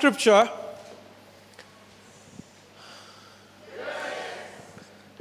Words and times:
scripture? 0.00 0.48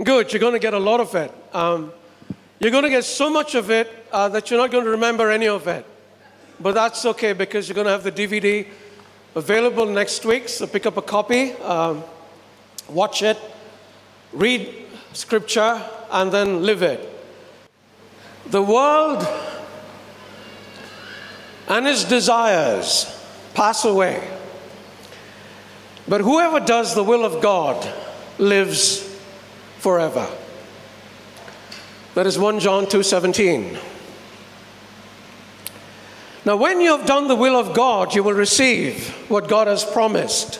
Good, 0.01 0.31
you're 0.31 0.39
going 0.39 0.53
to 0.53 0.59
get 0.59 0.73
a 0.73 0.79
lot 0.79 1.01
of 1.01 1.13
it. 1.15 1.33
Um, 1.53 1.91
you're 2.61 2.71
going 2.71 2.85
to 2.85 2.89
get 2.89 3.03
so 3.03 3.29
much 3.29 3.55
of 3.55 3.69
it 3.71 3.89
uh, 4.13 4.29
that 4.29 4.49
you're 4.49 4.57
not 4.57 4.71
going 4.71 4.85
to 4.85 4.91
remember 4.91 5.29
any 5.31 5.49
of 5.49 5.67
it. 5.67 5.85
But 6.61 6.75
that's 6.75 7.05
okay 7.07 7.33
because 7.33 7.67
you're 7.67 7.75
going 7.75 7.87
to 7.87 7.91
have 7.91 8.05
the 8.05 8.11
DVD 8.13 8.67
available 9.35 9.85
next 9.85 10.23
week. 10.23 10.47
So 10.47 10.65
pick 10.65 10.85
up 10.85 10.95
a 10.95 11.01
copy, 11.01 11.51
um, 11.55 12.01
watch 12.87 13.21
it, 13.21 13.37
read 14.31 14.85
scripture, 15.11 15.83
and 16.09 16.31
then 16.31 16.63
live 16.63 16.83
it. 16.83 17.01
The 18.45 18.63
world 18.63 19.27
and 21.67 21.85
its 21.85 22.05
desires 22.05 23.21
pass 23.53 23.83
away. 23.83 24.38
But 26.09 26.21
whoever 26.21 26.59
does 26.59 26.95
the 26.95 27.03
will 27.03 27.23
of 27.23 27.39
God 27.39 27.87
lives 28.39 29.07
forever. 29.77 30.27
That 32.15 32.25
is 32.25 32.39
1 32.39 32.59
John 32.59 32.87
2:17. 32.87 33.77
Now 36.45 36.55
when 36.55 36.81
you 36.81 36.97
have 36.97 37.05
done 37.05 37.27
the 37.27 37.35
will 37.35 37.55
of 37.55 37.75
God, 37.75 38.15
you 38.15 38.23
will 38.23 38.33
receive 38.33 39.09
what 39.29 39.47
God 39.47 39.67
has 39.67 39.85
promised. 39.85 40.59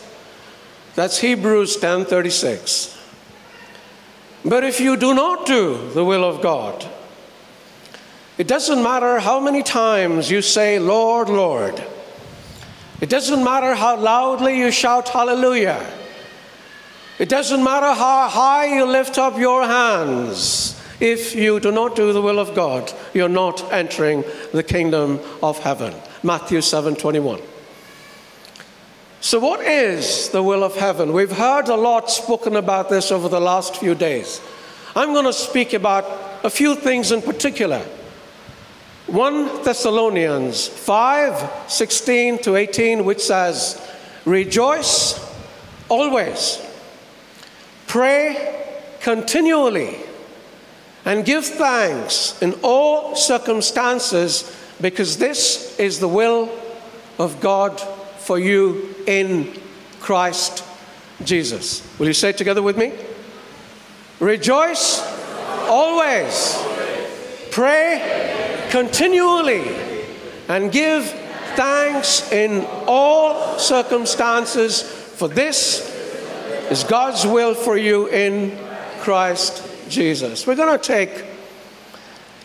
That's 0.93 1.17
Hebrews 1.17 1.77
10:36. 1.77 2.95
But 4.45 4.63
if 4.63 4.79
you 4.79 4.95
do 4.97 5.15
not 5.15 5.47
do 5.47 5.89
the 5.93 6.05
will 6.05 6.23
of 6.23 6.41
God, 6.41 6.85
it 8.37 8.47
doesn't 8.47 8.83
matter 8.83 9.19
how 9.19 9.39
many 9.39 9.63
times 9.63 10.29
you 10.29 10.43
say, 10.43 10.77
Lord, 10.77 11.27
Lord. 11.27 11.83
It 13.01 13.09
doesn't 13.09 13.43
matter 13.43 13.75
how 13.75 13.97
loudly 13.97 14.57
you 14.57 14.71
shout 14.71 15.09
hallelujah. 15.09 15.85
It 17.17 17.29
doesn't 17.29 17.63
matter 17.63 17.93
how 17.93 18.27
high 18.29 18.75
you 18.75 18.85
lift 18.85 19.17
up 19.17 19.37
your 19.37 19.65
hands. 19.65 20.75
If 20.99 21.33
you 21.33 21.59
do 21.59 21.71
not 21.71 21.95
do 21.95 22.11
the 22.11 22.21
will 22.21 22.39
of 22.39 22.53
God, 22.53 22.91
you're 23.13 23.29
not 23.29 23.71
entering 23.71 24.23
the 24.51 24.63
kingdom 24.63 25.19
of 25.41 25.59
heaven. 25.59 25.93
Matthew 26.23 26.61
7 26.61 26.95
21. 26.95 27.41
So, 29.21 29.39
what 29.39 29.61
is 29.61 30.29
the 30.29 30.43
will 30.43 30.63
of 30.63 30.75
heaven? 30.75 31.13
We've 31.13 31.31
heard 31.31 31.67
a 31.67 31.75
lot 31.75 32.09
spoken 32.09 32.55
about 32.55 32.89
this 32.89 33.11
over 33.11 33.29
the 33.29 33.39
last 33.39 33.77
few 33.77 33.95
days. 33.95 34.41
I'm 34.95 35.13
going 35.13 35.25
to 35.25 35.33
speak 35.33 35.73
about 35.73 36.05
a 36.43 36.49
few 36.49 36.75
things 36.75 37.11
in 37.11 37.21
particular. 37.21 37.85
1 39.11 39.63
Thessalonians 39.63 40.67
5 40.67 41.65
16 41.67 42.37
to 42.43 42.55
18, 42.55 43.05
which 43.05 43.21
says, 43.21 43.81
Rejoice 44.23 45.19
always, 45.89 46.63
pray 47.87 48.65
continually, 49.01 49.97
and 51.05 51.25
give 51.25 51.43
thanks 51.43 52.39
in 52.41 52.53
all 52.61 53.15
circumstances, 53.15 54.55
because 54.79 55.17
this 55.17 55.79
is 55.79 55.99
the 55.99 56.07
will 56.07 56.49
of 57.17 57.41
God 57.41 57.79
for 58.19 58.37
you 58.37 58.93
in 59.07 59.51
Christ 59.99 60.63
Jesus. 61.23 61.81
Will 61.97 62.07
you 62.07 62.13
say 62.13 62.29
it 62.29 62.37
together 62.37 62.61
with 62.61 62.77
me? 62.77 62.93
Rejoice 64.19 65.01
always, 65.67 66.63
pray 67.49 68.38
continually, 68.69 69.75
and 70.47 70.71
give 70.71 71.05
thanks 71.55 72.31
in 72.31 72.65
all 72.87 73.59
circumstances, 73.59 74.81
for 74.81 75.27
this 75.27 75.95
is 76.71 76.83
God's 76.83 77.25
will 77.25 77.53
for 77.53 77.77
you 77.77 78.07
in 78.07 78.57
Christ 78.99 79.65
Jesus. 79.89 80.45
We're 80.47 80.55
going 80.55 80.77
to 80.77 80.83
take 80.83 81.25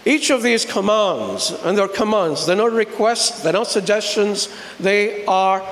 each 0.07 0.31
of 0.31 0.43
these 0.43 0.65
commands, 0.65 1.51
and 1.63 1.79
they're 1.79 1.89
commands, 1.89 2.47
they're 2.47 2.57
not 2.57 2.73
requests, 2.73 3.43
they're 3.43 3.53
not 3.53 3.69
suggestions, 3.69 4.49
they 4.81 5.25
are 5.27 5.63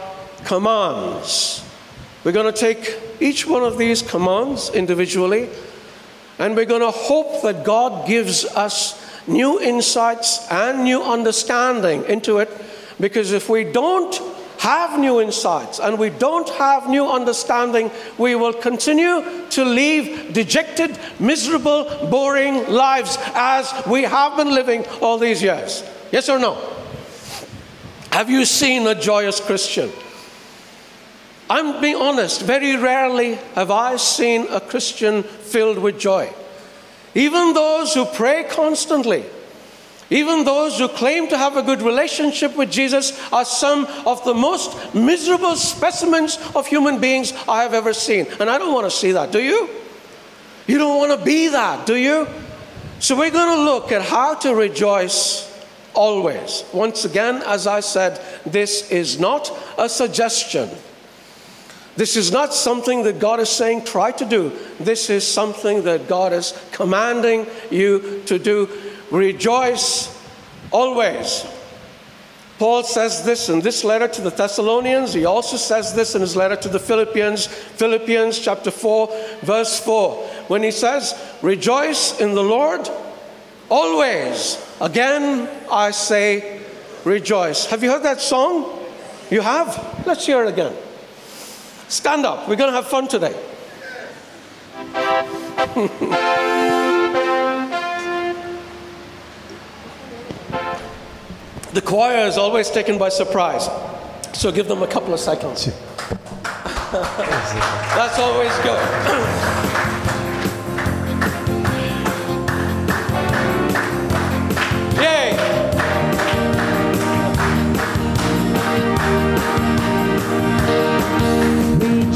commands. 0.45 1.65
We're 2.25 2.33
going 2.33 2.53
to 2.53 2.59
take 2.59 2.99
each 3.21 3.47
one 3.47 3.63
of 3.63 3.79
these 3.79 4.01
commands 4.01 4.71
individually, 4.71 5.49
and 6.39 6.57
we're 6.57 6.67
going 6.67 6.81
to 6.81 6.91
hope 6.91 7.43
that 7.43 7.65
God 7.65 8.07
gives 8.07 8.45
us 8.45 9.02
new 9.27 9.61
insights 9.61 10.47
and 10.51 10.85
new 10.85 11.03
understanding 11.03 12.05
into 12.05 12.39
it, 12.39 12.51
because 13.01 13.33
if 13.33 13.49
we 13.49 13.65
don't 13.65 14.21
have 14.59 14.99
new 14.99 15.21
insights 15.21 15.81
and 15.81 15.99
we 15.99 16.09
don't 16.09 16.49
have 16.51 16.89
new 16.89 17.09
understanding, 17.09 17.91
we 18.17 18.37
will 18.37 18.53
continue 18.53 19.23
to 19.51 19.65
live 19.65 20.33
dejected, 20.33 20.97
miserable, 21.19 21.85
boring 22.09 22.69
lives 22.69 23.19
as 23.35 23.73
we 23.87 24.03
have 24.03 24.37
been 24.37 24.55
living 24.55 24.85
all 25.01 25.19
these 25.19 25.43
years. 25.43 25.83
Yes 26.13 26.29
or 26.29 26.39
no? 26.39 26.55
Have 28.13 28.31
you 28.31 28.45
seen 28.45 28.87
a 28.87 28.95
joyous 28.95 29.41
Christian? 29.41 29.91
I'm 31.51 31.81
being 31.81 31.97
honest, 31.97 32.43
very 32.43 32.77
rarely 32.77 33.35
have 33.55 33.71
I 33.71 33.97
seen 33.97 34.47
a 34.49 34.61
Christian 34.61 35.23
filled 35.23 35.79
with 35.79 35.99
joy. 35.99 36.33
Even 37.15 37.53
those 37.53 37.95
who 37.95 38.05
pray 38.05 38.45
constantly, 38.49 39.25
even 40.11 40.45
those 40.45 40.79
who 40.79 40.89
claim 40.89 41.29
to 41.29 41.39
have 41.39 41.57
a 41.57 41.63
good 41.63 41.81
relationship 41.81 42.55
with 42.55 42.71
Jesus 42.71 43.19
are 43.33 43.47
some 43.47 43.87
of 44.07 44.23
the 44.25 44.35
most 44.35 44.95
miserable 44.95 45.57
specimens 45.57 46.39
of 46.55 46.67
human 46.67 47.01
beings 47.01 47.33
I 47.49 47.63
have 47.63 47.73
ever 47.73 47.95
seen. 47.95 48.27
And 48.39 48.51
I 48.51 48.59
don't 48.59 48.75
want 48.75 48.85
to 48.85 48.91
see 48.91 49.13
that, 49.13 49.33
do 49.33 49.43
you? 49.43 49.71
You 50.67 50.79
don't 50.79 50.99
want 50.99 51.19
to 51.19 51.25
be 51.25 51.49
that, 51.49 51.87
do 51.87 51.97
you? 51.97 52.29
So 52.99 53.19
we're 53.19 53.31
going 53.31 53.57
to 53.57 53.65
look 53.65 53.91
at 53.91 54.03
how 54.03 54.35
to 54.35 54.55
rejoice 54.55 55.49
always. 55.95 56.65
Once 56.73 57.05
again, 57.05 57.43
as 57.47 57.67
I 57.67 57.81
said, 57.81 58.21
this 58.45 58.91
is 58.91 59.19
not 59.19 59.51
a 59.79 59.89
suggestion. 59.89 60.71
This 61.97 62.17
is 62.17 62.33
not 62.33 62.55
something 62.55 63.03
that 63.05 63.19
God 63.19 63.39
is 63.41 63.51
saying, 63.51 63.85
try 63.85 64.13
to 64.13 64.25
do. 64.25 64.53
This 64.81 65.11
is 65.11 65.27
something 65.27 65.83
that 65.83 66.09
God 66.09 66.33
is 66.33 66.59
commanding 66.73 67.47
you 67.71 68.23
to 68.27 68.39
do. 68.39 68.69
Rejoice 69.11 70.19
always. 70.71 71.47
Paul 72.59 72.85
says 72.85 73.25
this 73.25 73.49
in 73.49 73.61
this 73.61 73.83
letter 73.83 74.07
to 74.07 74.23
the 74.23 74.31
Thessalonians. 74.31 75.13
He 75.13 75.25
also 75.25 75.57
says 75.57 75.95
this 75.95 76.15
in 76.15 76.21
his 76.21 76.37
letter 76.37 76.57
to 76.57 76.69
the 76.69 76.79
Philippians, 76.79 77.47
Philippians 77.47 78.39
chapter 78.39 78.71
4, 78.71 79.09
verse 79.43 79.81
4, 79.81 80.15
when 80.47 80.63
he 80.63 80.71
says, 80.71 81.15
Rejoice 81.43 82.21
in 82.21 82.35
the 82.35 82.43
Lord 82.43 82.89
always. 83.69 84.65
Again, 84.81 85.49
I 85.71 85.91
say, 85.91 86.61
rejoice. 87.05 87.67
Have 87.67 87.83
you 87.83 87.91
heard 87.91 88.05
that 88.05 88.21
song? 88.21 88.79
You 89.31 89.41
have? 89.41 90.05
Let's 90.07 90.25
hear 90.25 90.45
it 90.45 90.49
again. 90.49 90.77
Stand 91.93 92.25
up. 92.25 92.49
We're 92.49 92.57
going 92.57 92.71
to 92.71 92.75
have 92.75 92.87
fun 92.87 93.07
today. 93.07 93.33
the 101.75 101.83
choir 101.85 102.27
is 102.27 102.39
always 102.39 102.71
taken 102.71 102.97
by 102.97 103.11
surprise, 103.11 103.69
so 104.33 104.51
give 104.51 104.69
them 104.69 104.83
a 104.83 104.87
couple 104.87 105.13
of 105.13 105.21
seconds. 105.21 105.67
That's 106.93 108.19
always 108.19 108.57
good. 108.61 109.89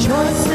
Rejoice 0.06 0.45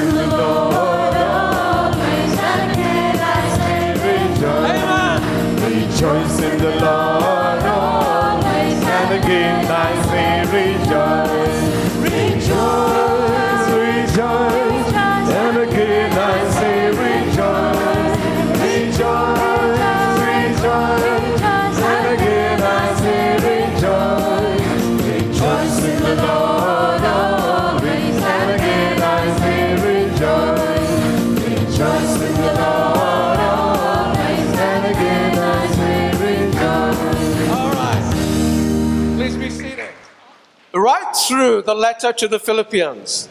the 41.72 41.76
letter 41.76 42.12
to 42.12 42.28
the 42.28 42.38
Philippians, 42.38 43.30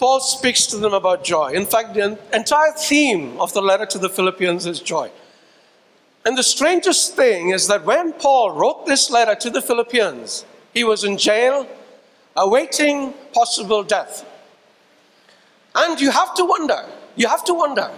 Paul 0.00 0.18
speaks 0.18 0.66
to 0.66 0.76
them 0.76 0.92
about 0.92 1.22
joy. 1.22 1.52
In 1.52 1.64
fact, 1.64 1.94
the 1.94 2.18
entire 2.32 2.72
theme 2.72 3.40
of 3.40 3.52
the 3.52 3.62
letter 3.62 3.86
to 3.86 3.98
the 3.98 4.08
Philippians 4.08 4.66
is 4.66 4.80
joy. 4.80 5.08
And 6.26 6.36
the 6.36 6.42
strangest 6.42 7.14
thing 7.14 7.50
is 7.50 7.68
that 7.68 7.84
when 7.84 8.12
Paul 8.14 8.50
wrote 8.50 8.86
this 8.86 9.08
letter 9.08 9.36
to 9.36 9.50
the 9.50 9.62
Philippians, 9.62 10.44
he 10.74 10.82
was 10.82 11.04
in 11.04 11.16
jail, 11.16 11.68
awaiting 12.34 13.14
possible 13.32 13.84
death. 13.84 14.26
And 15.76 16.00
you 16.00 16.10
have 16.10 16.34
to 16.34 16.44
wonder, 16.44 16.86
you 17.14 17.28
have 17.28 17.44
to 17.44 17.54
wonder, 17.54 17.88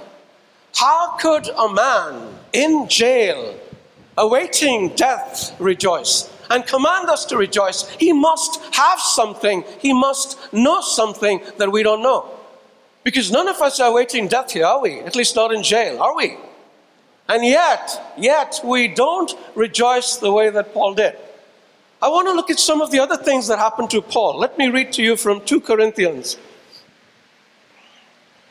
how 0.75 1.17
could 1.17 1.49
a 1.49 1.73
man 1.73 2.35
in 2.53 2.89
jail, 2.89 3.59
awaiting 4.19 4.91
death, 4.97 5.59
rejoice? 5.59 6.32
And 6.53 6.67
command 6.67 7.09
us 7.09 7.25
to 7.27 7.39
rejoice. 7.39 7.89
He 7.99 8.13
must 8.13 8.61
have 8.75 9.01
something, 9.01 9.65
he 9.79 9.95
must 9.95 10.53
know 10.53 10.83
something 10.83 11.41
that 11.57 11.73
we 11.73 11.83
don't 11.83 12.03
know. 12.03 12.29
Because 13.05 13.33
none 13.33 13.49
of 13.49 13.61
us 13.63 13.81
are 13.81 13.91
awaiting 13.91 14.29
death 14.29 14.53
here, 14.53 14.67
are 14.67 14.81
we? 14.81 15.01
At 15.01 15.17
least 15.17 15.35
not 15.35 15.53
in 15.53 15.63
jail, 15.63 16.01
are 16.03 16.15
we? 16.15 16.37
And 17.29 17.43
yet, 17.45 18.15
yet 18.19 18.61
we 18.63 18.89
don't 18.89 19.33
rejoice 19.55 20.17
the 20.17 20.31
way 20.31 20.51
that 20.51 20.75
Paul 20.75 20.95
did. 20.95 21.17
I 22.03 22.09
want 22.09 22.29
to 22.29 22.35
look 22.35 22.51
at 22.51 22.59
some 22.59 22.83
of 22.83 22.91
the 22.91 22.99
other 22.99 23.17
things 23.17 23.47
that 23.47 23.59
happened 23.59 23.89
to 23.91 24.03
Paul. 24.03 24.39
Let 24.39 24.59
me 24.59 24.69
read 24.69 24.93
to 24.93 25.03
you 25.03 25.17
from 25.17 25.41
2 25.41 25.61
Corinthians 25.63 26.37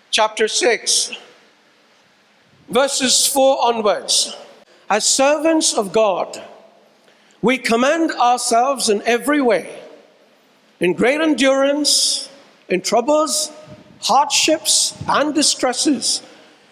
chapter 0.09 0.47
6 0.47 1.13
verses 2.69 3.27
4 3.27 3.65
onwards. 3.65 4.35
As 4.89 5.05
servants 5.05 5.73
of 5.73 5.93
God, 5.93 6.41
we 7.41 7.57
commend 7.57 8.11
ourselves 8.11 8.89
in 8.89 9.01
every 9.03 9.41
way, 9.41 9.79
in 10.79 10.93
great 10.93 11.19
endurance, 11.19 12.29
in 12.69 12.81
troubles, 12.81 13.51
hardships, 14.01 14.95
and 15.07 15.33
distresses, 15.33 16.21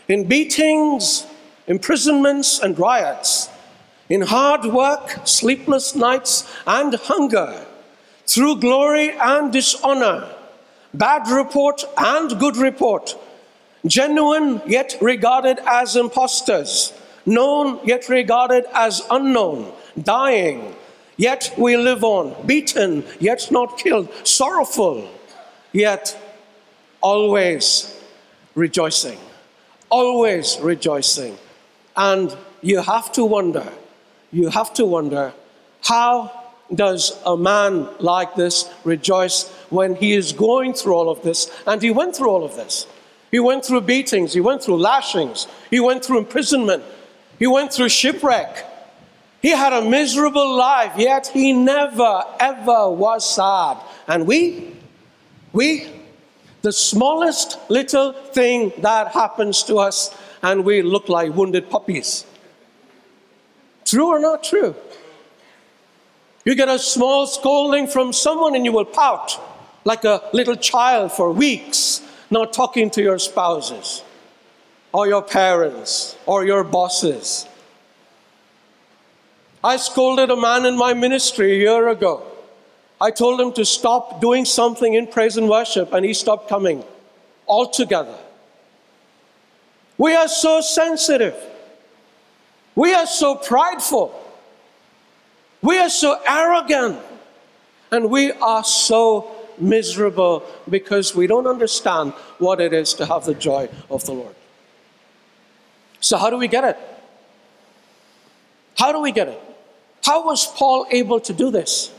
in 0.08 0.28
beatings, 0.28 1.26
imprisonments, 1.68 2.60
and 2.60 2.78
riots, 2.78 3.50
in 4.10 4.22
hard 4.22 4.66
work, 4.66 5.20
sleepless 5.26 5.96
nights, 5.96 6.52
and 6.66 6.94
hunger, 6.96 7.66
through 8.26 8.60
glory 8.60 9.12
and 9.12 9.52
dishonor, 9.52 10.28
bad 10.94 11.28
report 11.30 11.84
and 11.98 12.40
good 12.40 12.58
report, 12.58 13.16
genuine 13.86 14.62
yet 14.66 14.96
regarded 15.02 15.60
as 15.66 15.96
impostors, 15.96 16.94
known 17.26 17.80
yet 17.84 18.10
regarded 18.10 18.66
as 18.74 19.06
unknown, 19.10 19.72
dying 20.02 20.76
yet 21.20 21.54
we 21.58 21.76
live 21.76 22.04
on, 22.04 22.34
beaten 22.48 23.04
yet 23.20 23.52
not 23.52 23.78
killed, 23.78 24.10
sorrowful 24.26 25.08
yet 25.74 26.18
always 27.02 27.96
rejoicing, 28.56 29.20
always 29.90 30.58
rejoicing. 30.62 31.38
And 31.96 32.36
you 32.62 32.82
have 32.82 33.12
to 33.14 33.26
wonder, 33.26 33.68
you 34.32 34.50
have 34.50 34.74
to 34.76 34.86
wonder, 34.86 35.34
how 35.84 36.32
does 36.74 37.20
a 37.26 37.36
man 37.36 37.90
like 38.00 38.36
this 38.36 38.70
rejoice 38.84 39.50
when 39.70 39.96
he 39.96 40.14
is 40.14 40.32
going 40.32 40.74
through 40.74 40.94
all 40.94 41.10
of 41.10 41.22
this? 41.22 41.52
And 41.68 41.82
he 41.82 41.92
went 41.92 42.16
through 42.16 42.30
all 42.30 42.44
of 42.44 42.56
this. 42.56 42.88
He 43.32 43.40
went 43.40 43.66
through 43.66 43.82
beatings, 43.82 44.34
he 44.34 44.42
went 44.42 44.64
through 44.64 44.78
lashings, 44.78 45.48
he 45.70 45.80
went 45.80 46.04
through 46.04 46.18
imprisonment, 46.20 46.84
he 47.38 47.46
went 47.46 47.72
through 47.72 47.90
shipwreck. 47.90 48.66
He 49.42 49.52
had 49.52 49.72
a 49.72 49.82
miserable 49.82 50.56
life, 50.56 50.94
yet 50.98 51.28
he 51.28 51.54
never, 51.54 52.24
ever 52.40 52.90
was 52.90 53.36
sad. 53.36 53.78
And 54.08 54.28
we, 54.28 54.76
we, 55.54 55.88
the 56.62 56.74
smallest 56.74 57.58
little 57.70 58.12
thing 58.12 58.74
that 58.80 59.10
happens 59.10 59.64
to 59.64 59.78
us, 59.78 60.16
and 60.42 60.66
we 60.66 60.82
look 60.82 61.08
like 61.08 61.34
wounded 61.34 61.70
puppies. 61.70 62.26
True 63.86 64.08
or 64.08 64.20
not 64.20 64.44
true? 64.44 64.76
You 66.46 66.56
get 66.56 66.70
a 66.70 66.80
small 66.80 67.28
scolding 67.28 67.88
from 67.88 68.14
someone 68.14 68.56
and 68.56 68.66
you 68.66 68.72
will 68.72 68.86
pout 68.86 69.40
like 69.86 70.04
a 70.04 70.22
little 70.34 70.56
child 70.56 71.12
for 71.12 71.32
weeks, 71.32 72.02
not 72.30 72.54
talking 72.54 72.90
to 72.92 73.02
your 73.02 73.20
spouses 73.20 74.04
or 74.94 75.08
your 75.08 75.22
parents 75.22 76.18
or 76.26 76.46
your 76.46 76.64
bosses. 76.64 77.49
I 79.64 79.78
scolded 79.78 80.32
a 80.32 80.38
man 80.38 80.66
in 80.66 80.78
my 80.78 80.94
ministry 80.94 81.52
a 81.54 81.60
year 81.60 81.90
ago. 81.90 82.24
I 83.02 83.12
told 83.12 83.40
him 83.40 83.54
to 83.54 83.66
stop 83.66 84.22
doing 84.22 84.46
something 84.46 84.94
in 84.94 85.08
praise 85.08 85.38
and 85.38 85.50
worship, 85.50 85.94
and 85.94 86.06
he 86.06 86.14
stopped 86.14 86.50
coming 86.50 86.84
altogether. 87.48 88.16
We 89.98 90.16
are 90.16 90.28
so 90.28 90.62
sensitive. 90.62 91.36
We 92.76 92.94
are 92.94 93.06
so 93.06 93.36
prideful. 93.36 94.14
We 95.62 95.78
are 95.78 95.90
so 95.90 96.22
arrogant. 96.26 97.00
And 97.92 98.10
we 98.10 98.32
are 98.32 98.64
so 98.64 99.32
miserable 99.58 100.44
because 100.70 101.16
we 101.16 101.28
don't 101.28 101.48
understand 101.48 102.14
what 102.38 102.62
it 102.62 102.72
is 102.72 102.94
to 102.94 103.06
have 103.06 103.26
the 103.26 103.34
joy 103.34 103.68
of 103.90 104.06
the 104.06 104.14
Lord. 104.14 104.36
So, 106.00 106.18
how 106.18 106.30
do 106.30 106.38
we 106.38 106.48
get 106.48 106.64
it? 106.64 106.78
How 108.78 108.94
do 108.94 109.02
we 109.02 109.12
get 109.12 109.28
it? 109.28 109.49
How 110.10 110.26
was 110.26 110.48
Paul 110.48 110.88
able 110.90 111.20
to 111.20 111.34
do 111.34 111.52
this? 111.52 111.94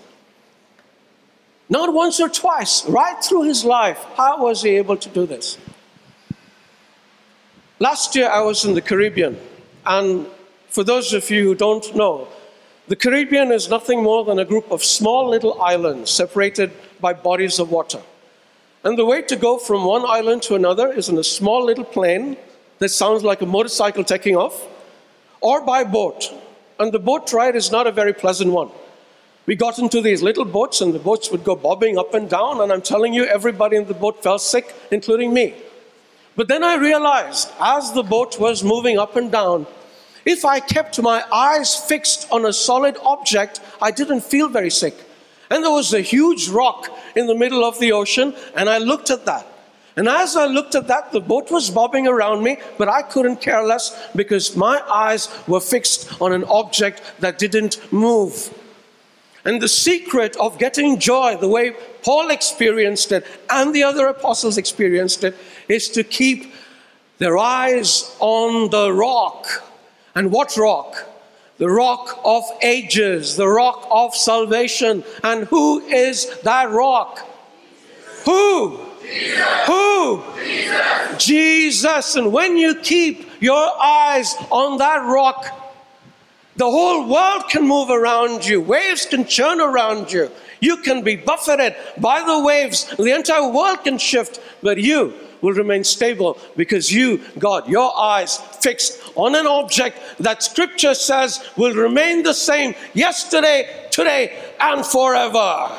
Not 1.69 1.95
once 1.95 2.19
or 2.19 2.29
twice, 2.29 2.85
right 2.87 3.23
through 3.23 3.45
his 3.45 3.65
life. 3.65 4.05
How 4.17 4.43
was 4.43 4.63
he 4.63 4.71
able 4.71 4.97
to 4.97 5.09
do 5.09 5.27
this? 5.27 5.59
Last 7.79 8.17
year 8.17 8.29
I 8.29 8.41
was 8.41 8.65
in 8.65 8.75
the 8.75 8.81
Caribbean, 8.81 9.39
and 9.87 10.27
for 10.71 10.83
those 10.83 11.13
of 11.13 11.31
you 11.31 11.45
who 11.45 11.55
don't 11.55 11.95
know, 11.95 12.27
the 12.89 12.97
Caribbean 12.97 13.53
is 13.53 13.71
nothing 13.71 14.03
more 14.03 14.25
than 14.25 14.41
a 14.41 14.45
group 14.45 14.69
of 14.73 14.83
small 14.83 15.29
little 15.29 15.63
islands 15.63 16.11
separated 16.11 16.73
by 17.01 17.13
bodies 17.13 17.61
of 17.61 17.71
water. 17.71 18.03
And 18.83 18.99
the 18.99 19.07
way 19.07 19.23
to 19.23 19.37
go 19.37 19.57
from 19.57 19.85
one 19.85 20.05
island 20.05 20.43
to 20.49 20.57
another 20.57 20.93
is 20.93 21.09
in 21.09 21.17
a 21.17 21.23
small 21.39 21.65
little 21.65 21.85
plane 21.85 22.37
that 22.81 22.89
sounds 22.89 23.23
like 23.23 23.41
a 23.41 23.47
motorcycle 23.47 24.03
taking 24.03 24.35
off, 24.35 24.67
or 25.41 25.65
by 25.65 25.85
boat. 25.85 26.33
And 26.81 26.93
the 26.93 26.99
boat 26.99 27.33
ride 27.35 27.57
is 27.57 27.71
not 27.71 27.87
a 27.87 27.93
very 27.93 28.15
pleasant 28.15 28.53
one. 28.53 28.71
We 29.45 29.55
got 29.55 29.79
into 29.79 30.01
these 30.01 30.23
little 30.23 30.47
boats, 30.47 30.81
and 30.81 30.95
the 30.95 30.99
boats 30.99 31.31
would 31.31 31.45
go 31.45 31.55
bobbing 31.55 31.99
up 31.99 32.15
and 32.15 32.29
down, 32.29 32.63
and 32.63 32.73
I'm 32.73 32.81
telling 32.81 33.13
you, 33.13 33.25
everybody 33.27 33.77
in 33.77 33.87
the 33.87 33.95
boat 33.95 34.23
fell 34.23 34.39
sick, 34.39 34.75
including 34.91 35.35
me. 35.35 35.55
But 36.37 36.49
then 36.49 36.65
I 36.65 36.77
realized 36.77 37.53
as 37.61 37.93
the 37.93 38.03
boat 38.03 38.41
was 38.41 38.65
moving 38.65 38.99
up 38.99 39.15
and 39.15 39.31
down, 39.31 39.67
if 40.25 40.47
I 40.47 40.61
kept 40.61 41.01
my 41.03 41.23
eyes 41.31 41.77
fixed 41.77 42.27
on 42.33 42.47
a 42.47 42.53
solid 42.53 42.97
object, 43.05 43.61
I 43.83 43.91
didn't 43.91 44.23
feel 44.23 44.49
very 44.49 44.71
sick. 44.71 44.95
And 45.51 45.63
there 45.63 45.71
was 45.71 45.93
a 45.93 46.01
huge 46.01 46.49
rock 46.49 46.89
in 47.15 47.27
the 47.27 47.35
middle 47.35 47.63
of 47.63 47.79
the 47.79 47.93
ocean, 47.93 48.35
and 48.57 48.71
I 48.71 48.79
looked 48.79 49.11
at 49.11 49.27
that. 49.27 49.47
And 49.97 50.09
as 50.09 50.37
I 50.37 50.47
looked 50.47 50.75
at 50.75 50.87
that, 50.87 51.13
the 51.13 51.21
boat 51.21 51.51
was 51.51 51.69
bobbing 51.71 52.07
around 52.07 52.43
me, 52.43 52.59
but 52.79 52.89
I 52.89 53.03
couldn't 53.03 53.41
care 53.41 53.63
less 53.63 54.09
because 54.15 54.57
my 54.57 54.81
eyes 54.89 55.29
were 55.49 55.61
fixed 55.61 56.21
on 56.23 56.33
an 56.33 56.45
object 56.45 57.03
that 57.19 57.39
didn't 57.39 57.93
move. 57.93 58.55
And 59.45 59.61
the 59.61 59.69
secret 59.69 60.37
of 60.37 60.59
getting 60.59 60.99
joy, 60.99 61.37
the 61.37 61.49
way 61.49 61.75
Paul 62.03 62.31
experienced 62.31 63.11
it 63.11 63.27
and 63.49 63.75
the 63.75 63.83
other 63.83 64.07
apostles 64.07 64.59
experienced 64.59 65.25
it, 65.25 65.35
is 65.69 65.89
to 65.91 66.05
keep 66.05 66.53
their 67.19 67.37
eyes 67.39 68.15
on 68.21 68.71
the 68.71 68.93
rock. 68.93 69.47
And 70.15 70.31
what 70.31 70.57
rock? 70.57 71.07
The 71.59 71.69
rock 71.69 72.21
of 72.25 72.45
ages, 72.63 73.37
the 73.37 73.49
rock 73.49 73.87
of 73.91 74.15
salvation. 74.15 75.05
And 75.23 75.45
who 75.45 75.81
is 75.81 76.39
that 76.41 76.71
rock? 76.71 77.27
Who? 78.25 78.90
Who? 79.67 80.23
Jesus. 80.37 81.25
Jesus. 81.25 82.17
And 82.17 82.33
when 82.33 82.57
you 82.57 82.75
keep 82.77 83.29
your 83.43 83.69
eyes 83.81 84.35
on 84.51 84.79
that 84.79 85.05
rock, 85.05 85.57
the 86.57 86.71
whole 86.71 87.09
world 87.09 87.45
can 87.49 87.67
move 87.67 87.91
around 87.91 88.47
you. 88.47 88.61
Waves 88.61 89.07
can 89.07 89.25
churn 89.25 89.61
around 89.61 90.13
you. 90.13 90.31
You 90.61 90.77
can 90.79 91.03
be 91.03 91.17
buffeted 91.17 91.75
by 91.99 92.23
the 92.23 92.41
waves. 92.41 92.85
The 92.97 93.15
entire 93.15 93.49
world 93.49 93.83
can 93.85 93.99
shift, 93.99 94.41
but 94.63 94.79
you 94.79 95.15
will 95.41 95.55
remain 95.55 95.85
stable 95.85 96.39
because 96.57 96.93
you 96.93 97.21
got 97.39 97.69
your 97.69 97.99
eyes 97.99 98.37
fixed 98.37 99.01
on 99.15 99.35
an 99.35 99.47
object 99.47 99.99
that 100.19 100.43
scripture 100.43 100.95
says 100.95 101.43
will 101.57 101.75
remain 101.75 102.23
the 102.23 102.35
same 102.35 102.75
yesterday, 102.93 103.89
today, 103.91 104.39
and 104.61 104.85
forever. 104.85 105.71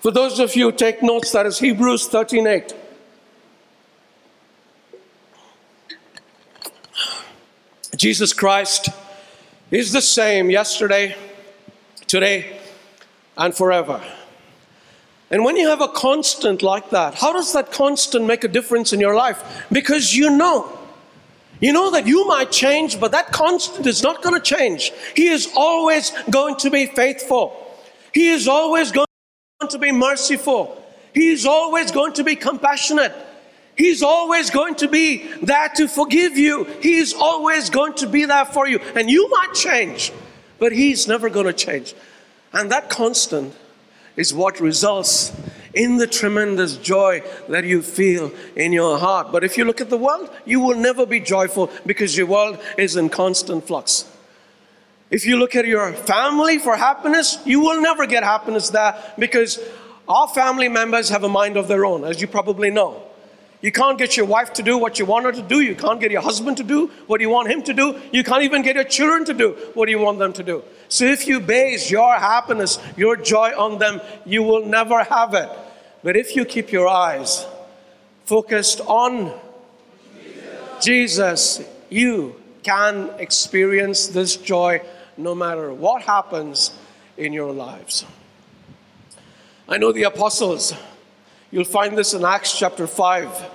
For 0.00 0.10
those 0.10 0.38
of 0.38 0.54
you 0.54 0.70
who 0.70 0.76
take 0.76 1.02
notes, 1.02 1.32
that 1.32 1.46
is 1.46 1.58
Hebrews 1.58 2.08
13:8. 2.08 2.74
Jesus 7.96 8.32
Christ 8.32 8.90
is 9.72 9.92
the 9.92 10.00
same 10.00 10.50
yesterday, 10.50 11.16
today, 12.06 12.60
and 13.36 13.54
forever. 13.54 14.00
And 15.30 15.44
when 15.44 15.56
you 15.56 15.68
have 15.68 15.80
a 15.80 15.88
constant 15.88 16.62
like 16.62 16.90
that, 16.90 17.14
how 17.14 17.32
does 17.32 17.52
that 17.52 17.72
constant 17.72 18.24
make 18.24 18.44
a 18.44 18.48
difference 18.48 18.92
in 18.92 19.00
your 19.00 19.14
life? 19.14 19.66
Because 19.70 20.14
you 20.14 20.30
know. 20.30 20.72
You 21.60 21.72
know 21.72 21.90
that 21.90 22.06
you 22.06 22.24
might 22.26 22.52
change, 22.52 23.00
but 23.00 23.10
that 23.10 23.32
constant 23.32 23.86
is 23.86 24.00
not 24.02 24.22
going 24.22 24.40
to 24.40 24.40
change. 24.40 24.92
He 25.16 25.26
is 25.28 25.50
always 25.56 26.12
going 26.30 26.54
to 26.56 26.70
be 26.70 26.86
faithful. 26.86 27.52
He 28.14 28.28
is 28.28 28.46
always 28.46 28.92
going 28.92 29.07
to 29.66 29.78
be 29.78 29.90
merciful. 29.90 30.80
He's 31.12 31.44
always 31.44 31.90
going 31.90 32.12
to 32.12 32.22
be 32.22 32.36
compassionate. 32.36 33.12
He's 33.76 34.04
always 34.04 34.50
going 34.50 34.76
to 34.76 34.88
be 34.88 35.26
there 35.42 35.68
to 35.70 35.88
forgive 35.88 36.38
you. 36.38 36.62
He's 36.80 37.12
always 37.12 37.68
going 37.68 37.94
to 37.94 38.06
be 38.06 38.24
there 38.24 38.44
for 38.44 38.68
you. 38.68 38.78
And 38.94 39.10
you 39.10 39.28
might 39.28 39.54
change, 39.54 40.12
but 40.60 40.70
He's 40.70 41.08
never 41.08 41.28
going 41.28 41.46
to 41.46 41.52
change. 41.52 41.94
And 42.52 42.70
that 42.70 42.88
constant 42.88 43.52
is 44.14 44.32
what 44.32 44.60
results 44.60 45.32
in 45.74 45.96
the 45.96 46.06
tremendous 46.06 46.76
joy 46.76 47.22
that 47.48 47.64
you 47.64 47.82
feel 47.82 48.30
in 48.54 48.72
your 48.72 48.96
heart. 48.96 49.32
But 49.32 49.42
if 49.42 49.58
you 49.58 49.64
look 49.64 49.80
at 49.80 49.90
the 49.90 49.98
world, 49.98 50.30
you 50.44 50.60
will 50.60 50.76
never 50.76 51.04
be 51.04 51.18
joyful 51.18 51.68
because 51.84 52.16
your 52.16 52.28
world 52.28 52.60
is 52.76 52.94
in 52.94 53.08
constant 53.08 53.66
flux. 53.66 54.04
If 55.10 55.24
you 55.24 55.38
look 55.38 55.56
at 55.56 55.66
your 55.66 55.92
family 55.92 56.58
for 56.58 56.76
happiness, 56.76 57.38
you 57.44 57.60
will 57.60 57.80
never 57.80 58.06
get 58.06 58.22
happiness 58.22 58.68
there 58.68 58.94
because 59.18 59.58
our 60.06 60.28
family 60.28 60.68
members 60.68 61.08
have 61.08 61.24
a 61.24 61.28
mind 61.28 61.56
of 61.56 61.68
their 61.68 61.84
own, 61.84 62.04
as 62.04 62.20
you 62.20 62.26
probably 62.26 62.70
know. 62.70 63.02
You 63.60 63.72
can't 63.72 63.98
get 63.98 64.16
your 64.16 64.26
wife 64.26 64.52
to 64.54 64.62
do 64.62 64.78
what 64.78 64.98
you 65.00 65.06
want 65.06 65.24
her 65.24 65.32
to 65.32 65.42
do. 65.42 65.60
You 65.60 65.74
can't 65.74 65.98
get 66.00 66.12
your 66.12 66.20
husband 66.20 66.58
to 66.58 66.62
do 66.62 66.88
what 67.08 67.20
you 67.20 67.28
want 67.28 67.50
him 67.50 67.62
to 67.64 67.74
do. 67.74 68.00
You 68.12 68.22
can't 68.22 68.44
even 68.44 68.62
get 68.62 68.76
your 68.76 68.84
children 68.84 69.24
to 69.24 69.34
do 69.34 69.56
what 69.74 69.88
you 69.88 69.98
want 69.98 70.20
them 70.20 70.32
to 70.34 70.44
do. 70.44 70.62
So 70.88 71.04
if 71.04 71.26
you 71.26 71.40
base 71.40 71.90
your 71.90 72.14
happiness, 72.14 72.78
your 72.96 73.16
joy 73.16 73.52
on 73.58 73.78
them, 73.78 74.00
you 74.24 74.44
will 74.44 74.64
never 74.64 75.02
have 75.02 75.34
it. 75.34 75.48
But 76.04 76.16
if 76.16 76.36
you 76.36 76.44
keep 76.44 76.70
your 76.70 76.86
eyes 76.86 77.46
focused 78.26 78.80
on 78.82 79.32
Jesus, 80.80 81.60
you 81.90 82.36
can 82.62 83.10
experience 83.18 84.06
this 84.06 84.36
joy 84.36 84.82
no 85.18 85.34
matter 85.34 85.74
what 85.74 86.02
happens 86.02 86.72
in 87.18 87.34
your 87.34 87.52
lives. 87.52 88.06
I 89.68 89.76
know 89.76 89.92
the 89.92 90.04
apostles 90.04 90.72
You'll 91.50 91.64
find 91.64 91.96
this 91.96 92.12
in 92.12 92.24
Acts 92.24 92.58
chapter 92.58 92.86
5. 92.86 93.50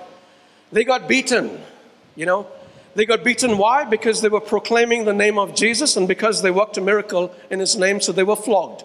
They 0.72 0.82
got 0.82 1.06
beaten, 1.06 1.60
you 2.16 2.26
know. 2.26 2.48
They 2.96 3.06
got 3.06 3.22
beaten. 3.22 3.56
Why? 3.56 3.84
Because 3.84 4.20
they 4.20 4.28
were 4.28 4.40
proclaiming 4.40 5.04
the 5.04 5.12
name 5.12 5.38
of 5.38 5.54
Jesus 5.54 5.96
and 5.96 6.08
because 6.08 6.42
they 6.42 6.50
worked 6.50 6.76
a 6.76 6.80
miracle 6.80 7.32
in 7.50 7.60
his 7.60 7.76
name, 7.76 8.00
so 8.00 8.10
they 8.10 8.24
were 8.24 8.36
flogged. 8.36 8.82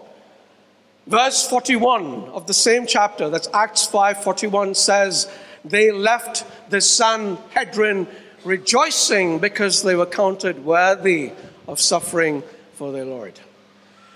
Verse 1.07 1.47
41 1.47 2.25
of 2.29 2.45
the 2.45 2.53
same 2.53 2.85
chapter, 2.85 3.29
that's 3.29 3.49
Acts 3.51 3.85
5 3.87 4.23
41, 4.23 4.75
says, 4.75 5.27
They 5.65 5.91
left 5.91 6.45
the 6.69 6.81
Sanhedrin 6.81 8.07
rejoicing 8.45 9.39
because 9.39 9.81
they 9.81 9.95
were 9.95 10.05
counted 10.05 10.63
worthy 10.63 11.31
of 11.67 11.79
suffering 11.79 12.43
for 12.79 12.93
their 12.93 13.03
Lord. 13.03 13.37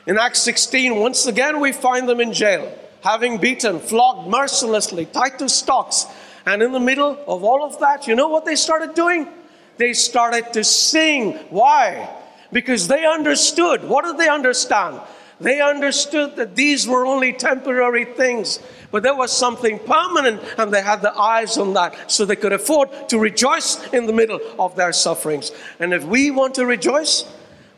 In 0.07 0.17
Acts 0.17 0.41
16, 0.43 0.95
once 0.95 1.25
again, 1.25 1.59
we 1.59 1.73
find 1.73 2.07
them 2.07 2.21
in 2.21 2.31
jail 2.31 2.73
having 3.03 3.37
beaten, 3.37 3.77
flogged 3.81 4.29
mercilessly, 4.29 5.05
tied 5.05 5.37
to 5.39 5.49
stocks. 5.49 6.05
And 6.45 6.63
in 6.63 6.71
the 6.71 6.79
middle 6.79 7.21
of 7.27 7.43
all 7.43 7.65
of 7.65 7.77
that, 7.81 8.07
you 8.07 8.15
know 8.15 8.29
what 8.29 8.45
they 8.45 8.55
started 8.55 8.95
doing? 8.95 9.27
They 9.75 9.91
started 9.91 10.53
to 10.53 10.63
sing. 10.63 11.33
Why? 11.49 12.09
Because 12.53 12.87
they 12.87 13.05
understood. 13.05 13.83
What 13.83 14.05
did 14.05 14.17
they 14.17 14.29
understand? 14.29 15.01
They 15.41 15.59
understood 15.59 16.37
that 16.37 16.55
these 16.55 16.87
were 16.87 17.05
only 17.05 17.33
temporary 17.33 18.05
things, 18.05 18.59
but 18.91 19.03
there 19.03 19.15
was 19.15 19.33
something 19.33 19.77
permanent, 19.79 20.41
and 20.57 20.73
they 20.73 20.81
had 20.81 21.01
their 21.01 21.19
eyes 21.19 21.57
on 21.57 21.73
that 21.73 22.09
so 22.09 22.23
they 22.23 22.37
could 22.37 22.53
afford 22.53 23.09
to 23.09 23.19
rejoice 23.19 23.85
in 23.91 24.05
the 24.05 24.13
middle 24.13 24.39
of 24.57 24.77
their 24.77 24.93
sufferings. 24.93 25.51
And 25.81 25.93
if 25.93 26.05
we 26.05 26.31
want 26.31 26.55
to 26.55 26.65
rejoice, 26.65 27.25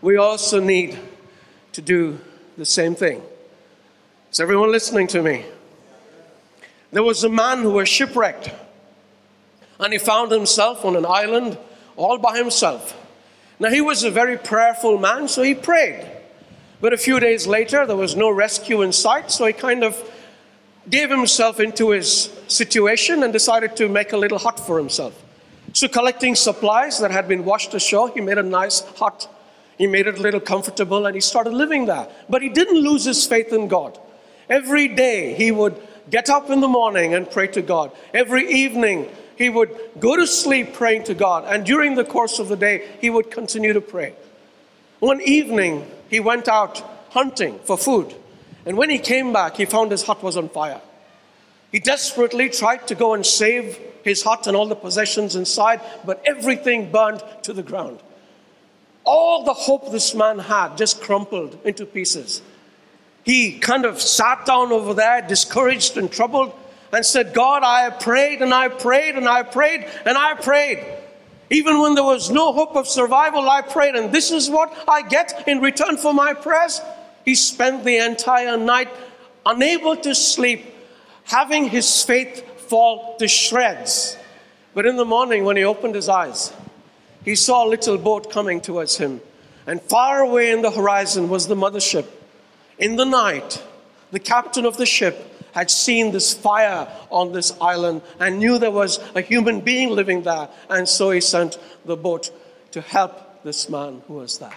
we 0.05 0.17
also 0.17 0.59
need 0.59 0.99
to 1.71 1.81
do 1.81 2.19
the 2.59 2.65
same 2.65 2.93
thing. 2.93 3.23
Is 4.31 4.39
everyone 4.39 4.71
listening 4.71 5.07
to 5.07 5.23
me? 5.23 5.43
There 6.91 7.01
was 7.01 7.23
a 7.23 7.29
man 7.29 7.63
who 7.63 7.71
was 7.71 7.89
shipwrecked, 7.89 8.51
and 9.79 9.91
he 9.91 9.97
found 9.97 10.31
himself 10.31 10.85
on 10.85 10.95
an 10.95 11.07
island 11.07 11.57
all 11.95 12.19
by 12.19 12.37
himself. 12.37 12.95
Now, 13.59 13.71
he 13.71 13.81
was 13.81 14.03
a 14.03 14.11
very 14.11 14.37
prayerful 14.37 14.99
man, 14.99 15.27
so 15.27 15.41
he 15.41 15.55
prayed. 15.55 16.05
But 16.81 16.93
a 16.93 16.97
few 16.97 17.19
days 17.19 17.47
later, 17.47 17.87
there 17.87 17.97
was 17.97 18.15
no 18.15 18.29
rescue 18.29 18.83
in 18.83 18.91
sight, 18.91 19.31
so 19.31 19.47
he 19.47 19.53
kind 19.53 19.83
of 19.83 19.97
gave 20.87 21.09
himself 21.09 21.59
into 21.59 21.89
his 21.89 22.31
situation 22.47 23.23
and 23.23 23.33
decided 23.33 23.75
to 23.77 23.89
make 23.89 24.13
a 24.13 24.17
little 24.17 24.37
hut 24.37 24.59
for 24.59 24.77
himself. 24.77 25.19
So, 25.73 25.87
collecting 25.87 26.35
supplies 26.35 26.99
that 26.99 27.09
had 27.09 27.27
been 27.27 27.43
washed 27.43 27.73
ashore, 27.73 28.11
he 28.13 28.21
made 28.21 28.37
a 28.37 28.43
nice 28.43 28.81
hut. 28.99 29.29
He 29.77 29.87
made 29.87 30.07
it 30.07 30.17
a 30.17 30.21
little 30.21 30.39
comfortable 30.39 31.05
and 31.05 31.15
he 31.15 31.21
started 31.21 31.53
living 31.53 31.85
there. 31.85 32.07
But 32.29 32.41
he 32.41 32.49
didn't 32.49 32.81
lose 32.81 33.05
his 33.05 33.25
faith 33.25 33.51
in 33.51 33.67
God. 33.67 33.99
Every 34.49 34.87
day 34.87 35.33
he 35.33 35.51
would 35.51 35.81
get 36.09 36.29
up 36.29 36.49
in 36.49 36.61
the 36.61 36.67
morning 36.67 37.13
and 37.13 37.29
pray 37.29 37.47
to 37.47 37.61
God. 37.61 37.91
Every 38.13 38.49
evening 38.51 39.09
he 39.35 39.49
would 39.49 39.77
go 39.99 40.15
to 40.15 40.25
sleep 40.25 40.73
praying 40.73 41.03
to 41.05 41.13
God. 41.13 41.45
And 41.47 41.65
during 41.65 41.95
the 41.95 42.05
course 42.05 42.39
of 42.39 42.47
the 42.47 42.55
day, 42.55 42.87
he 43.01 43.09
would 43.09 43.31
continue 43.31 43.73
to 43.73 43.81
pray. 43.81 44.15
One 44.99 45.21
evening, 45.21 45.89
he 46.09 46.19
went 46.19 46.47
out 46.47 46.81
hunting 47.09 47.59
for 47.63 47.77
food. 47.77 48.15
And 48.65 48.77
when 48.77 48.89
he 48.89 48.97
came 48.97 49.33
back, 49.33 49.57
he 49.57 49.65
found 49.65 49.91
his 49.91 50.03
hut 50.03 50.23
was 50.23 50.37
on 50.37 50.49
fire. 50.49 50.81
He 51.71 51.79
desperately 51.79 52.49
tried 52.49 52.87
to 52.87 52.95
go 52.95 53.13
and 53.13 53.25
save 53.25 53.77
his 54.03 54.23
hut 54.23 54.47
and 54.47 54.55
all 54.55 54.67
the 54.67 54.75
possessions 54.75 55.35
inside, 55.35 55.81
but 56.05 56.21
everything 56.25 56.91
burned 56.91 57.21
to 57.43 57.53
the 57.53 57.63
ground. 57.63 57.99
All 59.05 59.43
the 59.43 59.53
hope 59.53 59.91
this 59.91 60.13
man 60.15 60.39
had 60.39 60.77
just 60.77 61.01
crumpled 61.01 61.59
into 61.63 61.85
pieces 61.85 62.41
he 63.25 63.57
kind 63.57 63.85
of 63.85 63.99
sat 63.99 64.45
down 64.45 64.71
over 64.71 64.93
there, 64.93 65.21
discouraged 65.23 65.97
and 65.97 66.11
troubled, 66.11 66.53
and 66.93 67.03
said, 67.03 67.33
God, 67.33 67.63
I 67.63 67.89
prayed 67.89 68.41
and 68.41 68.53
I 68.53 68.69
prayed 68.69 69.15
and 69.15 69.27
I 69.27 69.41
prayed 69.41 69.87
and 70.05 70.15
I 70.15 70.35
prayed. 70.35 70.85
Even 71.49 71.81
when 71.81 71.95
there 71.95 72.03
was 72.03 72.29
no 72.29 72.53
hope 72.53 72.75
of 72.75 72.87
survival, 72.87 73.49
I 73.49 73.61
prayed, 73.61 73.95
and 73.95 74.11
this 74.11 74.31
is 74.31 74.49
what 74.49 74.73
I 74.87 75.01
get 75.03 75.47
in 75.47 75.59
return 75.59 75.97
for 75.97 76.13
my 76.13 76.33
prayers. 76.33 76.81
He 77.23 77.35
spent 77.35 77.83
the 77.83 77.97
entire 77.97 78.57
night 78.57 78.89
unable 79.45 79.95
to 79.97 80.15
sleep, 80.15 80.65
having 81.23 81.69
his 81.69 82.03
faith 82.03 82.43
fall 82.61 83.15
to 83.17 83.27
shreds. 83.27 84.17
But 84.73 84.85
in 84.85 84.95
the 84.95 85.05
morning, 85.05 85.45
when 85.45 85.57
he 85.57 85.63
opened 85.63 85.95
his 85.95 86.09
eyes, 86.09 86.51
he 87.25 87.35
saw 87.35 87.65
a 87.65 87.67
little 87.67 87.97
boat 87.97 88.31
coming 88.31 88.61
towards 88.61 88.97
him. 88.97 89.19
And 89.67 89.81
far 89.81 90.21
away 90.21 90.51
in 90.51 90.61
the 90.61 90.69
horizon 90.69 91.27
was 91.27 91.47
the 91.47 91.55
mothership. 91.55 92.05
In 92.77 92.97
the 92.97 93.05
night, 93.05 93.63
the 94.11 94.19
captain 94.19 94.63
of 94.63 94.77
the 94.77 94.85
ship 94.85 95.31
had 95.53 95.71
seen 95.71 96.11
this 96.11 96.33
fire 96.33 96.87
on 97.09 97.31
this 97.31 97.51
island 97.59 98.03
and 98.19 98.37
knew 98.37 98.59
there 98.59 98.69
was 98.69 98.99
a 99.15 99.21
human 99.21 99.61
being 99.61 99.89
living 99.89 100.21
there. 100.21 100.49
And 100.69 100.87
so 100.87 101.09
he 101.11 101.19
sent 101.19 101.57
the 101.83 101.97
boat 101.97 102.29
to 102.71 102.81
help 102.81 103.43
this 103.43 103.69
man 103.69 104.03
who 104.07 104.15
was 104.15 104.37
there. 104.37 104.53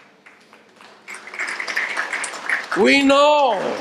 We 2.78 3.02
know, 3.02 3.80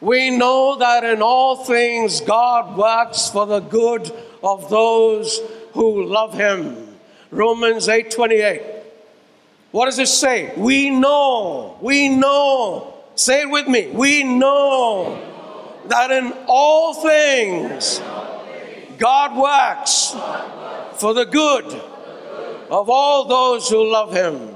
we 0.00 0.30
know 0.30 0.76
that 0.76 1.02
in 1.02 1.20
all 1.20 1.64
things 1.64 2.20
God 2.20 2.76
works 2.76 3.28
for 3.28 3.44
the 3.46 3.60
good 3.60 4.12
of 4.42 4.70
those 4.70 5.40
who 5.72 6.04
love 6.04 6.34
him. 6.34 6.89
Romans 7.30 7.88
8 7.88 8.10
28. 8.10 8.62
What 9.70 9.86
does 9.86 9.98
it 9.98 10.08
say? 10.08 10.52
We 10.56 10.90
know, 10.90 11.78
we 11.80 12.08
know. 12.08 12.94
Say 13.14 13.42
it 13.42 13.50
with 13.50 13.68
me. 13.68 13.88
We 13.88 14.24
know 14.24 15.26
that 15.86 16.10
in 16.10 16.32
all 16.46 16.94
things 16.94 18.00
God 18.98 19.36
works 19.36 20.14
for 21.00 21.14
the 21.14 21.24
good 21.24 21.64
of 22.70 22.90
all 22.90 23.24
those 23.24 23.68
who 23.68 23.90
love 23.90 24.12
Him. 24.12 24.54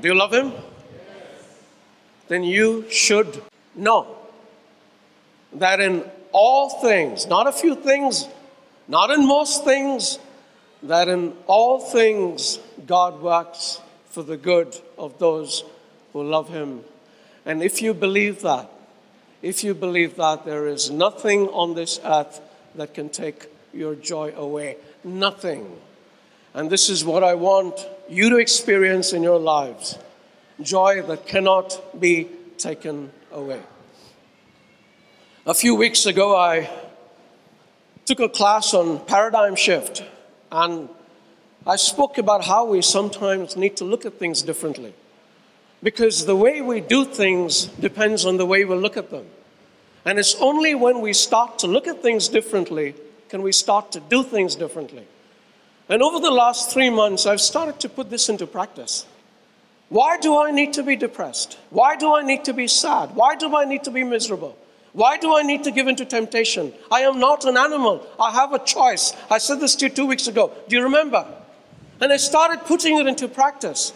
Do 0.00 0.08
you 0.08 0.14
love 0.14 0.32
Him? 0.32 0.52
Then 2.28 2.42
you 2.42 2.90
should 2.90 3.42
know 3.74 4.16
that 5.52 5.80
in 5.80 6.04
all 6.32 6.80
things, 6.80 7.26
not 7.26 7.46
a 7.46 7.52
few 7.52 7.74
things, 7.74 8.28
not 8.88 9.10
in 9.10 9.26
most 9.26 9.64
things, 9.64 10.18
that 10.82 11.08
in 11.08 11.34
all 11.46 11.80
things 11.80 12.58
God 12.86 13.20
works 13.20 13.80
for 14.10 14.22
the 14.22 14.36
good 14.36 14.76
of 14.98 15.18
those 15.18 15.64
who 16.12 16.22
love 16.22 16.48
Him. 16.48 16.82
And 17.44 17.62
if 17.62 17.82
you 17.82 17.94
believe 17.94 18.42
that, 18.42 18.70
if 19.42 19.62
you 19.62 19.74
believe 19.74 20.16
that, 20.16 20.44
there 20.44 20.66
is 20.66 20.90
nothing 20.90 21.48
on 21.48 21.74
this 21.74 22.00
earth 22.04 22.40
that 22.74 22.94
can 22.94 23.08
take 23.08 23.46
your 23.72 23.94
joy 23.94 24.32
away. 24.36 24.76
Nothing. 25.04 25.76
And 26.54 26.70
this 26.70 26.88
is 26.88 27.04
what 27.04 27.22
I 27.22 27.34
want 27.34 27.86
you 28.08 28.30
to 28.30 28.36
experience 28.36 29.12
in 29.12 29.22
your 29.22 29.38
lives 29.38 29.98
joy 30.62 31.02
that 31.02 31.26
cannot 31.26 32.00
be 32.00 32.28
taken 32.56 33.10
away. 33.30 33.60
A 35.44 35.54
few 35.54 35.74
weeks 35.74 36.06
ago, 36.06 36.34
I 36.34 36.70
took 38.06 38.20
a 38.20 38.28
class 38.28 38.72
on 38.72 39.04
paradigm 39.04 39.54
shift, 39.54 40.02
and 40.50 40.88
I 41.66 41.76
spoke 41.76 42.18
about 42.18 42.44
how 42.44 42.64
we 42.66 42.82
sometimes 42.82 43.56
need 43.56 43.76
to 43.78 43.84
look 43.84 44.06
at 44.06 44.14
things 44.14 44.42
differently. 44.42 44.94
Because 45.82 46.24
the 46.26 46.36
way 46.36 46.60
we 46.60 46.80
do 46.80 47.04
things 47.04 47.66
depends 47.66 48.24
on 48.24 48.36
the 48.36 48.46
way 48.46 48.64
we 48.64 48.74
look 48.76 48.96
at 48.96 49.10
them. 49.10 49.26
And 50.04 50.18
it's 50.18 50.36
only 50.36 50.74
when 50.74 51.00
we 51.00 51.12
start 51.12 51.58
to 51.60 51.66
look 51.66 51.86
at 51.86 52.02
things 52.02 52.28
differently 52.28 52.94
can 53.28 53.42
we 53.42 53.52
start 53.52 53.92
to 53.92 54.00
do 54.00 54.22
things 54.22 54.54
differently. 54.54 55.04
And 55.88 56.02
over 56.02 56.20
the 56.20 56.30
last 56.30 56.72
three 56.72 56.90
months, 56.90 57.26
I've 57.26 57.40
started 57.40 57.80
to 57.80 57.88
put 57.88 58.10
this 58.10 58.28
into 58.28 58.46
practice. 58.46 59.06
Why 59.88 60.18
do 60.18 60.38
I 60.38 60.50
need 60.50 60.72
to 60.74 60.82
be 60.82 60.96
depressed? 60.96 61.58
Why 61.70 61.96
do 61.96 62.14
I 62.14 62.22
need 62.22 62.44
to 62.44 62.52
be 62.52 62.66
sad? 62.68 63.14
Why 63.14 63.36
do 63.36 63.56
I 63.56 63.64
need 63.64 63.84
to 63.84 63.90
be 63.90 64.04
miserable? 64.04 64.56
Why 64.96 65.18
do 65.18 65.36
I 65.36 65.42
need 65.42 65.62
to 65.64 65.70
give 65.70 65.88
into 65.88 66.06
temptation? 66.06 66.72
I 66.90 67.02
am 67.02 67.20
not 67.20 67.44
an 67.44 67.58
animal. 67.58 68.06
I 68.18 68.32
have 68.32 68.54
a 68.54 68.58
choice. 68.58 69.12
I 69.30 69.36
said 69.36 69.60
this 69.60 69.76
to 69.76 69.86
you 69.86 69.90
two 69.90 70.06
weeks 70.06 70.26
ago. 70.26 70.50
Do 70.68 70.74
you 70.74 70.84
remember? 70.84 71.26
And 72.00 72.10
I 72.10 72.16
started 72.16 72.60
putting 72.60 72.98
it 72.98 73.06
into 73.06 73.28
practice. 73.28 73.92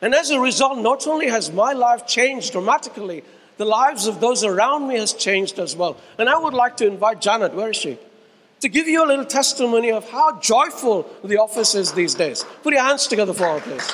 And 0.00 0.14
as 0.14 0.30
a 0.30 0.40
result, 0.40 0.78
not 0.78 1.06
only 1.06 1.28
has 1.28 1.52
my 1.52 1.74
life 1.74 2.06
changed 2.06 2.52
dramatically, 2.52 3.24
the 3.58 3.66
lives 3.66 4.06
of 4.06 4.20
those 4.20 4.42
around 4.42 4.88
me 4.88 4.96
has 4.96 5.12
changed 5.12 5.58
as 5.58 5.76
well. 5.76 5.98
And 6.16 6.30
I 6.30 6.38
would 6.38 6.54
like 6.54 6.78
to 6.78 6.86
invite 6.86 7.20
Janet, 7.20 7.52
where 7.52 7.68
is 7.68 7.76
she? 7.76 7.98
To 8.60 8.70
give 8.70 8.88
you 8.88 9.04
a 9.04 9.06
little 9.06 9.26
testimony 9.26 9.92
of 9.92 10.08
how 10.08 10.40
joyful 10.40 11.10
the 11.22 11.36
office 11.36 11.74
is 11.74 11.92
these 11.92 12.14
days. 12.14 12.46
Put 12.62 12.72
your 12.72 12.84
hands 12.84 13.06
together 13.06 13.34
for 13.34 13.44
her, 13.44 13.60
please. 13.60 13.86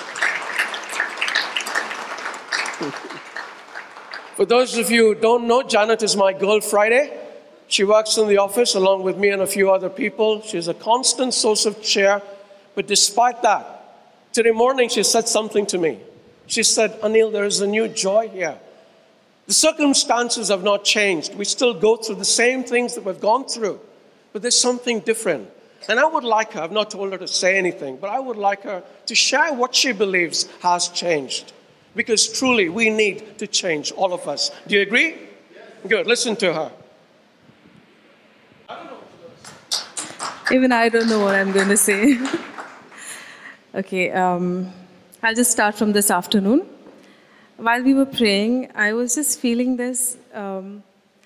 For 4.34 4.44
those 4.44 4.76
of 4.78 4.90
you 4.90 5.14
who 5.14 5.20
don't 5.20 5.46
know, 5.46 5.62
Janet 5.62 6.02
is 6.02 6.16
my 6.16 6.32
girl 6.32 6.60
Friday. 6.60 7.16
She 7.68 7.84
works 7.84 8.16
in 8.16 8.26
the 8.26 8.38
office 8.38 8.74
along 8.74 9.04
with 9.04 9.16
me 9.16 9.28
and 9.30 9.40
a 9.40 9.46
few 9.46 9.70
other 9.70 9.88
people. 9.88 10.42
She's 10.42 10.66
a 10.66 10.74
constant 10.74 11.32
source 11.32 11.66
of 11.66 11.80
cheer. 11.80 12.20
But 12.74 12.88
despite 12.88 13.42
that, 13.42 14.32
today 14.32 14.50
morning 14.50 14.88
she 14.88 15.04
said 15.04 15.28
something 15.28 15.66
to 15.66 15.78
me. 15.78 16.00
She 16.48 16.64
said, 16.64 17.00
Anil, 17.00 17.30
there 17.30 17.44
is 17.44 17.60
a 17.60 17.66
new 17.66 17.86
joy 17.86 18.28
here. 18.28 18.58
The 19.46 19.54
circumstances 19.54 20.48
have 20.48 20.64
not 20.64 20.84
changed. 20.84 21.36
We 21.36 21.44
still 21.44 21.72
go 21.72 21.96
through 21.96 22.16
the 22.16 22.24
same 22.24 22.64
things 22.64 22.96
that 22.96 23.04
we've 23.04 23.20
gone 23.20 23.44
through, 23.44 23.78
but 24.32 24.42
there's 24.42 24.58
something 24.58 24.98
different. 25.00 25.48
And 25.88 26.00
I 26.00 26.06
would 26.06 26.24
like 26.24 26.54
her, 26.54 26.62
I've 26.62 26.72
not 26.72 26.90
told 26.90 27.12
her 27.12 27.18
to 27.18 27.28
say 27.28 27.56
anything, 27.56 27.98
but 27.98 28.10
I 28.10 28.18
would 28.18 28.38
like 28.38 28.62
her 28.62 28.82
to 29.06 29.14
share 29.14 29.52
what 29.52 29.74
she 29.74 29.92
believes 29.92 30.48
has 30.60 30.88
changed. 30.88 31.52
Because 31.94 32.26
truly, 32.28 32.68
we 32.68 32.90
need 32.90 33.38
to 33.38 33.46
change, 33.46 33.92
all 33.92 34.12
of 34.12 34.26
us. 34.26 34.50
Do 34.66 34.74
you 34.74 34.82
agree? 34.82 35.16
Good, 35.86 36.06
listen 36.06 36.34
to 36.36 36.52
her. 36.52 36.72
Even 40.50 40.72
I 40.72 40.88
don't 40.88 41.08
know 41.08 41.20
what 41.20 41.34
I'm 41.34 41.52
going 41.52 41.68
to 41.68 41.76
say. 41.76 42.18
okay, 43.74 44.10
um, 44.10 44.72
I'll 45.22 45.34
just 45.34 45.50
start 45.50 45.74
from 45.74 45.92
this 45.92 46.10
afternoon. 46.10 46.66
While 47.56 47.82
we 47.82 47.94
were 47.94 48.06
praying, 48.06 48.72
I 48.74 48.92
was 48.92 49.14
just 49.14 49.40
feeling 49.40 49.76
this. 49.76 50.16
Um, 50.32 50.82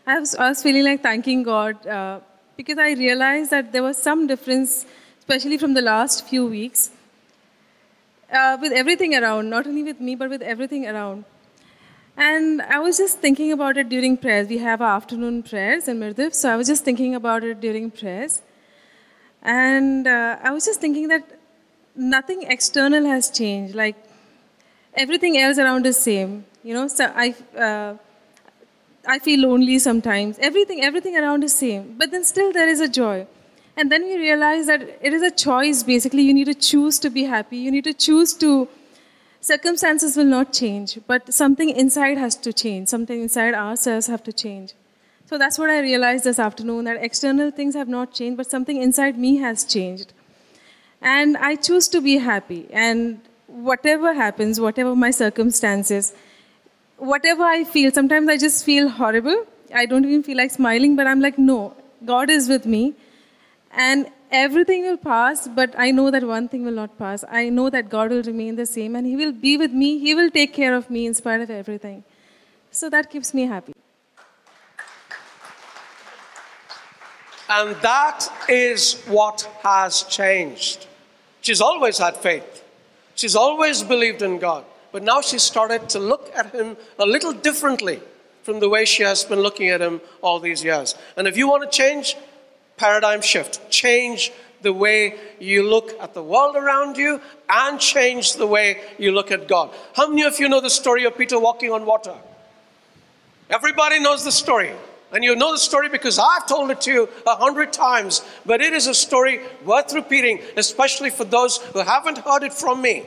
I, 0.07 0.21
was, 0.21 0.35
I 0.35 0.49
was 0.51 0.63
feeling 0.63 0.85
like 0.85 1.03
thanking 1.03 1.43
God 1.43 1.87
uh, 1.87 2.21
because 2.57 2.79
I 2.79 2.93
realized 2.93 3.51
that 3.51 3.73
there 3.73 3.83
was 3.83 3.97
some 3.97 4.27
difference, 4.27 4.87
especially 5.19 5.59
from 5.59 5.75
the 5.75 5.83
last 5.83 6.29
few 6.29 6.47
weeks, 6.47 6.91
uh, 8.33 8.59
with 8.61 8.73
everything 8.73 9.15
around, 9.15 9.51
not 9.51 9.67
only 9.67 9.83
with 9.83 10.01
me, 10.01 10.15
but 10.15 10.31
with 10.31 10.43
everything 10.43 10.87
around. 10.87 11.25
And 12.17 12.61
I 12.63 12.81
was 12.81 12.99
just 12.99 13.21
thinking 13.21 13.53
about 13.53 13.77
it 13.77 13.89
during 13.89 14.17
prayers. 14.17 14.49
We 14.49 14.59
have 14.59 14.83
afternoon 14.83 15.43
prayers 15.45 15.87
in 15.87 16.01
Mirdiv, 16.01 16.35
so 16.35 16.53
I 16.53 16.57
was 16.57 16.67
just 16.67 16.85
thinking 16.85 17.15
about 17.15 17.45
it 17.45 17.61
during 17.61 17.91
prayers. 17.91 18.43
And 19.43 20.07
uh, 20.07 20.37
I 20.43 20.51
was 20.51 20.65
just 20.65 20.81
thinking 20.81 21.09
that 21.09 21.39
nothing 21.95 22.43
external 22.43 23.05
has 23.05 23.31
changed. 23.31 23.75
Like 23.75 23.97
everything 24.95 25.39
else 25.39 25.59
around 25.59 25.87
is 25.87 25.97
same. 25.97 26.45
You 26.65 26.75
know, 26.75 26.89
so 26.89 27.13
I, 27.15 27.35
uh, 27.57 27.95
I 29.07 29.21
feel 29.21 29.49
lonely 29.49 29.79
sometimes. 29.79 30.39
Everything, 30.41 30.83
everything 30.83 31.17
around 31.17 31.45
is 31.45 31.55
same. 31.55 31.95
But 31.97 32.11
then 32.11 32.25
still 32.25 32.53
there 32.53 32.69
is 32.69 32.81
a 32.81 32.89
joy. 32.89 33.29
And 33.79 33.93
then 33.93 34.03
we 34.03 34.17
realize 34.19 34.67
that 34.67 34.83
it 35.01 35.13
is 35.13 35.23
a 35.23 35.31
choice. 35.31 35.85
Basically, 35.85 36.23
you 36.23 36.35
need 36.35 36.47
to 36.47 36.55
choose 36.55 36.99
to 36.99 37.11
be 37.11 37.23
happy. 37.25 37.59
You 37.59 37.71
need 37.71 37.85
to 37.85 37.95
choose 37.95 38.35
to. 38.39 38.69
Circumstances 39.41 40.17
will 40.17 40.25
not 40.25 40.53
change, 40.53 40.99
but 41.07 41.33
something 41.33 41.71
inside 41.71 42.19
has 42.19 42.35
to 42.47 42.53
change. 42.53 42.89
Something 42.89 43.23
inside 43.23 43.55
ourselves 43.55 44.09
have 44.09 44.25
to 44.25 44.33
change. 44.33 44.75
So 45.27 45.39
that's 45.39 45.61
what 45.61 45.71
I 45.71 45.79
realized 45.79 46.25
this 46.25 46.41
afternoon 46.41 46.87
that 46.87 46.97
external 47.05 47.53
things 47.53 47.77
have 47.77 47.87
not 47.87 48.13
changed, 48.13 48.37
but 48.37 48.51
something 48.51 48.83
inside 48.83 49.17
me 49.17 49.37
has 49.37 49.63
changed. 49.63 50.13
And 51.01 51.37
I 51.37 51.55
choose 51.55 51.87
to 51.89 52.01
be 52.01 52.19
happy. 52.19 52.67
And 52.73 53.21
whatever 53.47 54.13
happens, 54.13 54.59
whatever 54.59 54.97
my 54.97 55.13
circumstances, 55.13 56.15
whatever 56.97 57.45
I 57.45 57.63
feel, 57.63 57.93
sometimes 57.93 58.29
I 58.29 58.39
just 58.39 58.65
feel 58.65 58.89
horrible. 58.89 59.47
I 59.73 59.87
don't 59.87 60.05
even 60.05 60.25
feel 60.25 60.37
like 60.37 60.51
smiling, 60.51 60.97
but 60.97 61.07
I'm 61.07 61.21
like, 61.21 61.39
no, 61.39 61.77
God 62.05 62.29
is 62.29 62.49
with 62.49 62.67
me. 62.67 62.95
And 63.79 64.11
everything 64.33 64.83
will 64.83 64.97
pass, 64.97 65.47
but 65.47 65.73
I 65.79 65.93
know 65.93 66.11
that 66.11 66.25
one 66.25 66.49
thing 66.49 66.65
will 66.65 66.73
not 66.73 66.99
pass. 66.99 67.25
I 67.31 67.49
know 67.49 67.71
that 67.71 67.89
God 67.89 68.11
will 68.11 68.25
remain 68.25 68.57
the 68.57 68.67
same 68.67 68.97
and 68.97 69.07
He 69.07 69.15
will 69.15 69.31
be 69.31 69.57
with 69.57 69.73
me. 69.73 69.99
He 70.01 70.17
will 70.17 70.31
take 70.31 70.53
care 70.53 70.75
of 70.75 70.91
me 70.91 71.07
in 71.07 71.15
spite 71.15 71.41
of 71.41 71.49
everything. 71.49 72.03
So 72.73 72.91
that 72.91 73.09
keeps 73.09 73.33
me 73.33 73.47
happy. 73.47 73.73
And 77.49 77.77
that 77.77 78.29
is 78.49 79.01
what 79.07 79.49
has 79.63 80.03
changed. 80.03 80.87
She's 81.41 81.61
always 81.61 81.99
had 81.99 82.17
faith. 82.17 82.65
She's 83.15 83.37
always 83.37 83.85
believed 83.85 84.23
in 84.23 84.39
God. 84.41 84.65
But 84.91 85.05
now 85.05 85.21
she 85.21 85.39
started 85.39 85.89
to 85.91 86.01
look 86.01 86.33
at 86.35 86.53
him 86.53 86.77
a 86.99 87.07
little 87.07 87.33
differently 87.33 88.01
from 88.43 88.59
the 88.59 88.69
way 88.69 88.85
she 88.85 89.05
has 89.05 89.23
been 89.25 89.39
looking 89.41 89.69
at 89.69 89.81
him 89.81 90.01
all 90.21 90.41
these 90.41 90.65
years. 90.65 90.97
And 91.17 91.29
if 91.29 91.37
you 91.37 91.49
want 91.49 91.71
to 91.71 91.77
change, 91.77 92.17
paradigm 92.79 93.21
shift. 93.21 93.71
Change 93.71 94.33
the 94.63 94.73
way 94.73 95.17
you 95.39 95.69
look 95.69 95.93
at 96.01 96.15
the 96.15 96.23
world 96.23 96.57
around 96.57 96.97
you 96.97 97.21
and 97.49 97.79
change 97.79 98.35
the 98.35 98.47
way 98.47 98.81
you 98.99 99.13
look 99.13 99.31
at 99.31 99.47
God. 99.47 99.71
How 99.95 100.09
many 100.09 100.23
of 100.23 100.41
you 100.41 100.49
know 100.49 100.61
the 100.61 100.71
story 100.71 101.05
of 101.05 101.17
Peter 101.17 101.39
walking 101.39 101.71
on 101.71 101.87
water? 101.87 102.15
Everybody 103.51 104.01
knows 104.01 104.25
the 104.25 104.33
story. 104.33 104.73
And 105.11 105.25
you 105.25 105.35
know 105.37 105.53
the 105.53 105.59
story 105.59 105.89
because 105.89 106.19
I've 106.19 106.47
told 106.47 106.71
it 106.71 106.83
to 106.83 106.93
you 106.93 107.09
a 107.27 107.35
hundred 107.35 107.73
times, 107.73 108.23
but 108.45 108.61
it 108.61 108.75
is 108.75 108.87
a 108.87 108.95
story 108.95 109.41
worth 109.65 109.95
repeating, 109.95 110.41
especially 110.57 111.09
for 111.09 111.25
those 111.25 111.57
who 111.57 111.79
haven't 111.79 112.19
heard 112.19 112.43
it 112.43 112.53
from 112.53 112.83
me. 112.83 113.07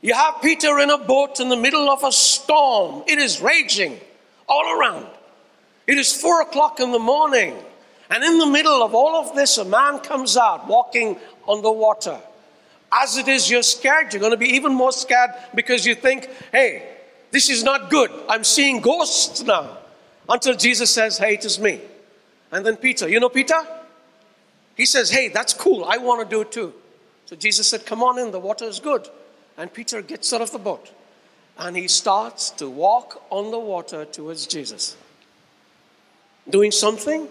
You 0.00 0.14
have 0.14 0.40
Peter 0.42 0.78
in 0.78 0.90
a 0.90 0.98
boat 0.98 1.40
in 1.40 1.48
the 1.48 1.56
middle 1.56 1.90
of 1.90 2.04
a 2.04 2.12
storm. 2.12 3.02
It 3.08 3.18
is 3.18 3.40
raging 3.40 3.98
all 4.48 4.78
around. 4.78 5.06
It 5.88 5.98
is 5.98 6.12
four 6.12 6.40
o'clock 6.42 6.78
in 6.78 6.92
the 6.92 7.00
morning. 7.00 7.56
And 8.12 8.22
in 8.22 8.36
the 8.36 8.46
middle 8.46 8.82
of 8.82 8.94
all 8.94 9.16
of 9.16 9.34
this, 9.34 9.56
a 9.56 9.64
man 9.64 9.98
comes 10.00 10.36
out 10.36 10.68
walking 10.68 11.16
on 11.46 11.62
the 11.62 11.72
water. 11.72 12.20
As 12.92 13.16
it 13.16 13.26
is, 13.26 13.50
you're 13.50 13.62
scared. 13.62 14.12
You're 14.12 14.20
going 14.20 14.32
to 14.32 14.36
be 14.36 14.50
even 14.50 14.74
more 14.74 14.92
scared 14.92 15.30
because 15.54 15.86
you 15.86 15.94
think, 15.94 16.28
hey, 16.52 16.86
this 17.30 17.48
is 17.48 17.64
not 17.64 17.88
good. 17.88 18.10
I'm 18.28 18.44
seeing 18.44 18.82
ghosts 18.82 19.42
now. 19.42 19.78
Until 20.28 20.54
Jesus 20.54 20.90
says, 20.90 21.16
hey, 21.16 21.34
it 21.34 21.44
is 21.46 21.58
me. 21.58 21.80
And 22.50 22.66
then 22.66 22.76
Peter, 22.76 23.08
you 23.08 23.18
know 23.18 23.30
Peter? 23.30 23.58
He 24.76 24.84
says, 24.84 25.08
hey, 25.08 25.28
that's 25.28 25.54
cool. 25.54 25.86
I 25.86 25.96
want 25.96 26.22
to 26.22 26.28
do 26.28 26.42
it 26.42 26.52
too. 26.52 26.74
So 27.24 27.34
Jesus 27.34 27.66
said, 27.66 27.86
come 27.86 28.02
on 28.02 28.18
in. 28.18 28.30
The 28.30 28.38
water 28.38 28.66
is 28.66 28.78
good. 28.78 29.08
And 29.56 29.72
Peter 29.72 30.02
gets 30.02 30.30
out 30.34 30.42
of 30.42 30.52
the 30.52 30.58
boat 30.58 30.92
and 31.58 31.74
he 31.78 31.88
starts 31.88 32.50
to 32.50 32.68
walk 32.68 33.22
on 33.30 33.50
the 33.50 33.58
water 33.58 34.04
towards 34.04 34.46
Jesus. 34.46 34.98
Doing 36.50 36.72
something 36.72 37.28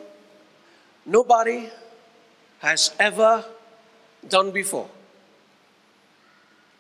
nobody 1.06 1.70
has 2.60 2.92
ever 3.00 3.46
done 4.28 4.52
before. 4.52 4.90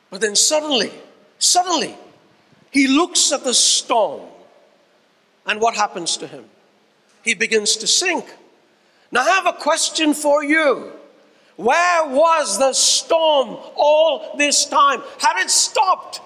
But 0.10 0.22
then 0.22 0.36
suddenly, 0.36 0.92
suddenly, 1.40 1.96
he 2.70 2.88
looks 2.88 3.32
at 3.32 3.44
the 3.44 3.54
storm, 3.54 4.22
and 5.46 5.60
what 5.60 5.76
happens 5.76 6.18
to 6.18 6.28
him? 6.28 6.46
He 7.24 7.34
begins 7.34 7.76
to 7.78 7.88
sink. 7.88 8.26
Now, 9.12 9.22
I 9.22 9.30
have 9.30 9.48
a 9.48 9.54
question 9.54 10.14
for 10.14 10.44
you. 10.44 10.94
Where 11.56 12.08
was 12.08 12.58
the 12.58 12.74
storm 12.74 13.58
all 13.76 14.36
this 14.38 14.66
time? 14.66 15.02
Had 15.20 15.44
it 15.44 15.50
stopped? 15.50 16.22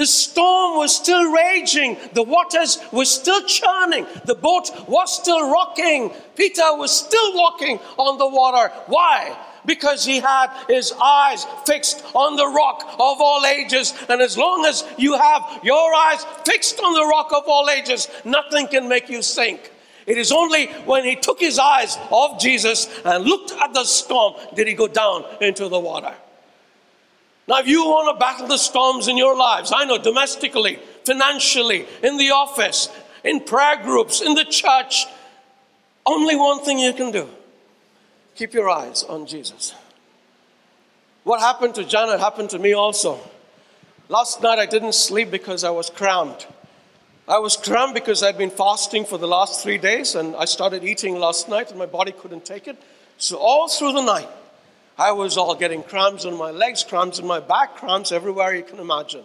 The 0.00 0.06
storm 0.06 0.78
was 0.78 0.96
still 0.96 1.30
raging. 1.30 1.98
The 2.14 2.22
waters 2.22 2.78
were 2.90 3.04
still 3.04 3.42
churning. 3.42 4.06
The 4.24 4.34
boat 4.34 4.70
was 4.88 5.14
still 5.14 5.50
rocking. 5.50 6.10
Peter 6.36 6.74
was 6.74 6.90
still 6.90 7.34
walking 7.34 7.78
on 7.98 8.16
the 8.16 8.26
water. 8.26 8.72
Why? 8.86 9.36
Because 9.66 10.06
he 10.06 10.18
had 10.20 10.48
his 10.68 10.90
eyes 10.92 11.44
fixed 11.66 12.02
on 12.14 12.36
the 12.36 12.48
rock 12.48 12.82
of 12.94 13.20
all 13.20 13.44
ages. 13.44 13.92
And 14.08 14.22
as 14.22 14.38
long 14.38 14.64
as 14.64 14.86
you 14.96 15.18
have 15.18 15.60
your 15.62 15.92
eyes 15.94 16.24
fixed 16.46 16.80
on 16.80 16.94
the 16.94 17.04
rock 17.04 17.30
of 17.34 17.44
all 17.46 17.68
ages, 17.68 18.08
nothing 18.24 18.68
can 18.68 18.88
make 18.88 19.10
you 19.10 19.20
sink. 19.20 19.70
It 20.06 20.16
is 20.16 20.32
only 20.32 20.68
when 20.86 21.04
he 21.04 21.14
took 21.14 21.38
his 21.38 21.58
eyes 21.58 21.98
off 22.08 22.40
Jesus 22.40 22.88
and 23.04 23.24
looked 23.24 23.52
at 23.52 23.74
the 23.74 23.84
storm 23.84 24.32
did 24.54 24.66
he 24.66 24.72
go 24.72 24.88
down 24.88 25.26
into 25.42 25.68
the 25.68 25.78
water. 25.78 26.14
Now, 27.50 27.58
if 27.58 27.66
you 27.66 27.82
want 27.82 28.16
to 28.16 28.20
battle 28.20 28.46
the 28.46 28.58
storms 28.58 29.08
in 29.08 29.18
your 29.18 29.36
lives, 29.36 29.72
I 29.74 29.84
know 29.84 29.98
domestically, 29.98 30.78
financially, 31.04 31.84
in 32.00 32.16
the 32.16 32.30
office, 32.30 32.88
in 33.24 33.40
prayer 33.40 33.82
groups, 33.82 34.20
in 34.20 34.34
the 34.34 34.44
church, 34.44 35.06
only 36.06 36.36
one 36.36 36.64
thing 36.64 36.78
you 36.78 36.92
can 36.92 37.10
do 37.10 37.28
keep 38.36 38.54
your 38.54 38.70
eyes 38.70 39.02
on 39.04 39.26
Jesus. 39.26 39.74
What 41.24 41.40
happened 41.40 41.74
to 41.74 41.84
Janet 41.84 42.20
happened 42.20 42.50
to 42.50 42.58
me 42.58 42.72
also. 42.72 43.18
Last 44.08 44.42
night 44.42 44.58
I 44.58 44.64
didn't 44.64 44.94
sleep 44.94 45.30
because 45.30 45.62
I 45.62 45.70
was 45.70 45.90
cramped. 45.90 46.46
I 47.28 47.38
was 47.38 47.56
cramped 47.56 47.94
because 47.94 48.22
I'd 48.22 48.38
been 48.38 48.50
fasting 48.50 49.04
for 49.04 49.18
the 49.18 49.26
last 49.26 49.62
three 49.62 49.76
days 49.76 50.14
and 50.14 50.34
I 50.36 50.46
started 50.46 50.84
eating 50.84 51.18
last 51.18 51.50
night 51.50 51.68
and 51.68 51.78
my 51.78 51.84
body 51.84 52.12
couldn't 52.12 52.46
take 52.46 52.66
it. 52.66 52.78
So, 53.18 53.36
all 53.36 53.68
through 53.68 53.92
the 53.92 54.02
night, 54.02 54.28
I 55.00 55.12
was 55.12 55.38
all 55.38 55.54
getting 55.54 55.82
cramps 55.82 56.26
on 56.26 56.36
my 56.36 56.50
legs, 56.50 56.84
cramps 56.84 57.18
in 57.18 57.26
my 57.26 57.40
back, 57.40 57.76
cramps 57.76 58.12
everywhere 58.12 58.54
you 58.54 58.62
can 58.62 58.78
imagine. 58.78 59.24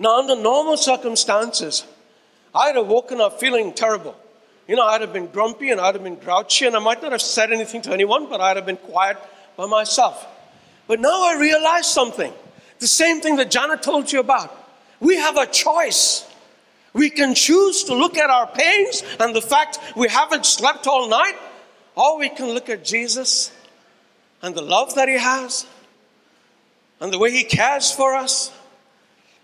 Now, 0.00 0.18
under 0.18 0.34
normal 0.34 0.76
circumstances, 0.76 1.84
I'd 2.52 2.74
have 2.74 2.88
woken 2.88 3.20
up 3.20 3.38
feeling 3.38 3.72
terrible. 3.72 4.16
You 4.66 4.74
know, 4.74 4.84
I'd 4.84 5.02
have 5.02 5.12
been 5.12 5.28
grumpy 5.28 5.70
and 5.70 5.80
I'd 5.80 5.94
have 5.94 6.02
been 6.02 6.16
grouchy 6.16 6.66
and 6.66 6.74
I 6.74 6.80
might 6.80 7.00
not 7.02 7.12
have 7.12 7.22
said 7.22 7.52
anything 7.52 7.82
to 7.82 7.92
anyone, 7.92 8.28
but 8.28 8.40
I'd 8.40 8.56
have 8.56 8.66
been 8.66 8.78
quiet 8.78 9.16
by 9.56 9.66
myself. 9.66 10.26
But 10.88 10.98
now 10.98 11.24
I 11.24 11.36
realize 11.38 11.86
something 11.86 12.32
the 12.80 12.88
same 12.88 13.20
thing 13.20 13.36
that 13.36 13.48
Janet 13.48 13.84
told 13.84 14.10
you 14.10 14.18
about. 14.18 14.52
We 14.98 15.18
have 15.18 15.36
a 15.36 15.46
choice. 15.46 16.28
We 16.94 17.10
can 17.10 17.36
choose 17.36 17.84
to 17.84 17.94
look 17.94 18.18
at 18.18 18.28
our 18.28 18.48
pains 18.48 19.04
and 19.20 19.36
the 19.36 19.40
fact 19.40 19.78
we 19.94 20.08
haven't 20.08 20.46
slept 20.46 20.88
all 20.88 21.08
night, 21.08 21.36
or 21.94 22.18
we 22.18 22.28
can 22.28 22.48
look 22.48 22.68
at 22.68 22.84
Jesus 22.84 23.52
and 24.46 24.54
the 24.54 24.62
love 24.62 24.94
that 24.94 25.08
He 25.08 25.18
has 25.18 25.66
and 27.00 27.12
the 27.12 27.18
way 27.18 27.32
He 27.32 27.42
cares 27.42 27.90
for 27.90 28.14
us 28.14 28.52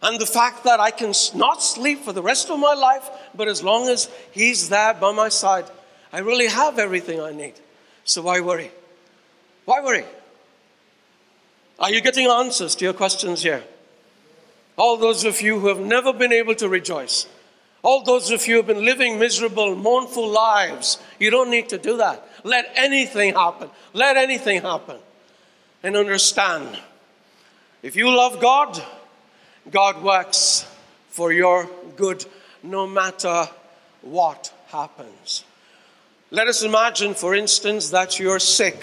and 0.01 0.21
the 0.21 0.27
fact 0.27 0.63
that 0.63 0.79
I 0.79 0.93
can 0.93 1.13
not 1.35 1.61
sleep 1.61 2.05
for 2.05 2.13
the 2.13 2.23
rest 2.23 2.51
of 2.51 2.61
my 2.61 2.75
life, 2.75 3.11
but 3.35 3.49
as 3.49 3.65
long 3.65 3.89
as 3.89 4.09
He's 4.31 4.69
there 4.69 4.95
by 4.95 5.11
my 5.13 5.29
side, 5.29 5.65
I 6.13 6.21
really 6.21 6.47
have 6.47 6.79
everything 6.79 7.21
I 7.21 7.33
need. 7.33 7.55
So 8.05 8.23
why 8.23 8.41
worry? 8.41 8.71
Why 9.65 9.81
worry? 9.81 10.05
Are 11.81 11.91
you 11.91 12.01
getting 12.01 12.29
answers 12.29 12.77
to 12.77 12.85
your 12.85 12.95
questions 12.95 13.43
here? 13.43 13.65
All 14.77 14.97
those 14.97 15.25
of 15.25 15.41
you 15.41 15.59
who 15.59 15.67
have 15.67 15.81
never 15.81 16.13
been 16.13 16.33
able 16.33 16.55
to 16.55 16.69
rejoice, 16.69 17.27
all 17.83 18.05
those 18.05 18.31
of 18.31 18.47
you 18.47 18.55
who 18.55 18.59
have 18.59 18.69
been 18.69 18.85
living 18.85 19.19
miserable, 19.19 19.75
mournful 19.75 20.29
lives, 20.29 20.99
you 21.19 21.31
don't 21.31 21.51
need 21.51 21.69
to 21.71 21.79
do 21.79 21.97
that. 21.97 22.25
Let 22.45 22.71
anything 22.75 23.35
happen. 23.35 23.71
Let 23.93 24.17
anything 24.17 24.63
happen. 24.63 24.97
And 25.83 25.97
understand 25.97 26.79
if 27.83 27.97
you 27.97 28.15
love 28.15 28.41
God, 28.41 28.83
God 29.71 30.03
works 30.03 30.67
for 31.09 31.33
your 31.33 31.69
good 31.97 32.25
no 32.63 32.87
matter 32.87 33.49
what 34.03 34.53
happens. 34.69 35.45
Let 36.31 36.49
us 36.49 36.63
imagine, 36.63 37.15
for 37.15 37.35
instance, 37.35 37.91
that 37.91 38.19
you're 38.19 38.39
sick. 38.39 38.81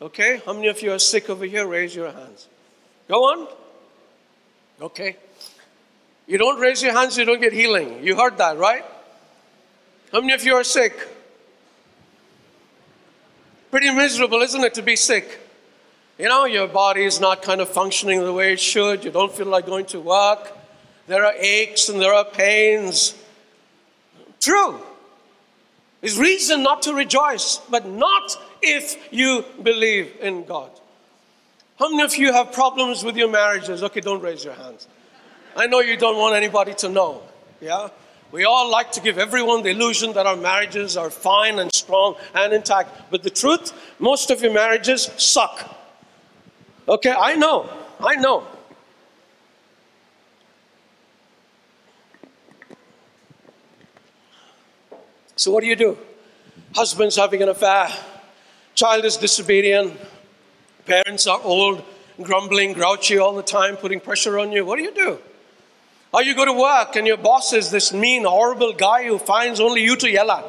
Okay? 0.00 0.40
How 0.44 0.52
many 0.52 0.68
of 0.68 0.80
you 0.82 0.92
are 0.92 0.98
sick 0.98 1.28
over 1.28 1.44
here? 1.44 1.66
Raise 1.66 1.94
your 1.94 2.12
hands. 2.12 2.46
Go 3.08 3.16
on. 3.24 3.48
Okay. 4.80 5.16
You 6.26 6.38
don't 6.38 6.60
raise 6.60 6.82
your 6.82 6.92
hands, 6.92 7.16
you 7.16 7.24
don't 7.24 7.40
get 7.40 7.52
healing. 7.52 8.04
You 8.04 8.14
heard 8.14 8.38
that, 8.38 8.58
right? 8.58 8.84
How 10.12 10.20
many 10.20 10.34
of 10.34 10.44
you 10.44 10.54
are 10.54 10.64
sick? 10.64 10.94
Pretty 13.70 13.90
miserable, 13.90 14.40
isn't 14.40 14.64
it, 14.64 14.74
to 14.74 14.82
be 14.82 14.96
sick? 14.96 15.40
You 16.18 16.28
know, 16.28 16.46
your 16.46 16.66
body 16.66 17.04
is 17.04 17.20
not 17.20 17.42
kind 17.42 17.60
of 17.60 17.68
functioning 17.68 18.20
the 18.20 18.32
way 18.32 18.52
it 18.52 18.60
should. 18.60 19.04
You 19.04 19.10
don't 19.10 19.32
feel 19.32 19.46
like 19.46 19.66
going 19.66 19.86
to 19.86 20.00
work. 20.00 20.56
There 21.06 21.24
are 21.24 21.34
aches 21.38 21.88
and 21.88 22.00
there 22.00 22.12
are 22.12 22.24
pains. 22.24 23.14
True. 24.40 24.80
There's 26.00 26.18
reason 26.18 26.62
not 26.62 26.82
to 26.82 26.94
rejoice, 26.94 27.60
but 27.70 27.86
not 27.86 28.36
if 28.62 28.96
you 29.12 29.44
believe 29.62 30.12
in 30.20 30.44
God. 30.44 30.70
How 31.78 31.90
many 31.90 32.02
of 32.02 32.16
you 32.16 32.32
have 32.32 32.52
problems 32.52 33.04
with 33.04 33.16
your 33.16 33.28
marriages? 33.28 33.82
Okay, 33.82 34.00
don't 34.00 34.20
raise 34.20 34.44
your 34.44 34.54
hands. 34.54 34.88
I 35.56 35.66
know 35.66 35.80
you 35.80 35.96
don't 35.96 36.16
want 36.16 36.34
anybody 36.34 36.74
to 36.74 36.88
know. 36.88 37.22
Yeah? 37.60 37.88
We 38.30 38.44
all 38.44 38.70
like 38.70 38.92
to 38.92 39.00
give 39.00 39.16
everyone 39.16 39.62
the 39.62 39.70
illusion 39.70 40.12
that 40.12 40.26
our 40.26 40.36
marriages 40.36 40.96
are 40.96 41.10
fine 41.10 41.58
and 41.58 41.74
strong 41.74 42.16
and 42.34 42.52
intact. 42.52 43.10
But 43.10 43.22
the 43.22 43.30
truth, 43.30 43.72
most 43.98 44.30
of 44.30 44.42
your 44.42 44.52
marriages 44.52 45.10
suck. 45.16 45.74
Okay, 46.86 47.14
I 47.18 47.34
know. 47.34 47.70
I 48.00 48.16
know. 48.16 48.46
So, 55.36 55.52
what 55.52 55.60
do 55.62 55.68
you 55.68 55.76
do? 55.76 55.96
Husband's 56.74 57.16
having 57.16 57.42
an 57.42 57.48
affair, 57.48 57.88
child 58.74 59.04
is 59.04 59.16
disobedient, 59.16 59.98
parents 60.84 61.26
are 61.26 61.40
old, 61.42 61.84
grumbling, 62.20 62.72
grouchy 62.72 63.18
all 63.18 63.34
the 63.34 63.42
time, 63.42 63.76
putting 63.76 64.00
pressure 64.00 64.38
on 64.38 64.52
you. 64.52 64.64
What 64.64 64.76
do 64.76 64.82
you 64.82 64.92
do? 64.92 65.18
Or 66.12 66.22
you 66.22 66.34
go 66.34 66.44
to 66.44 66.52
work 66.52 66.96
and 66.96 67.06
your 67.06 67.18
boss 67.18 67.52
is 67.52 67.70
this 67.70 67.92
mean, 67.92 68.24
horrible 68.24 68.72
guy 68.72 69.04
who 69.04 69.18
finds 69.18 69.60
only 69.60 69.82
you 69.82 69.96
to 69.96 70.10
yell 70.10 70.30
at. 70.30 70.44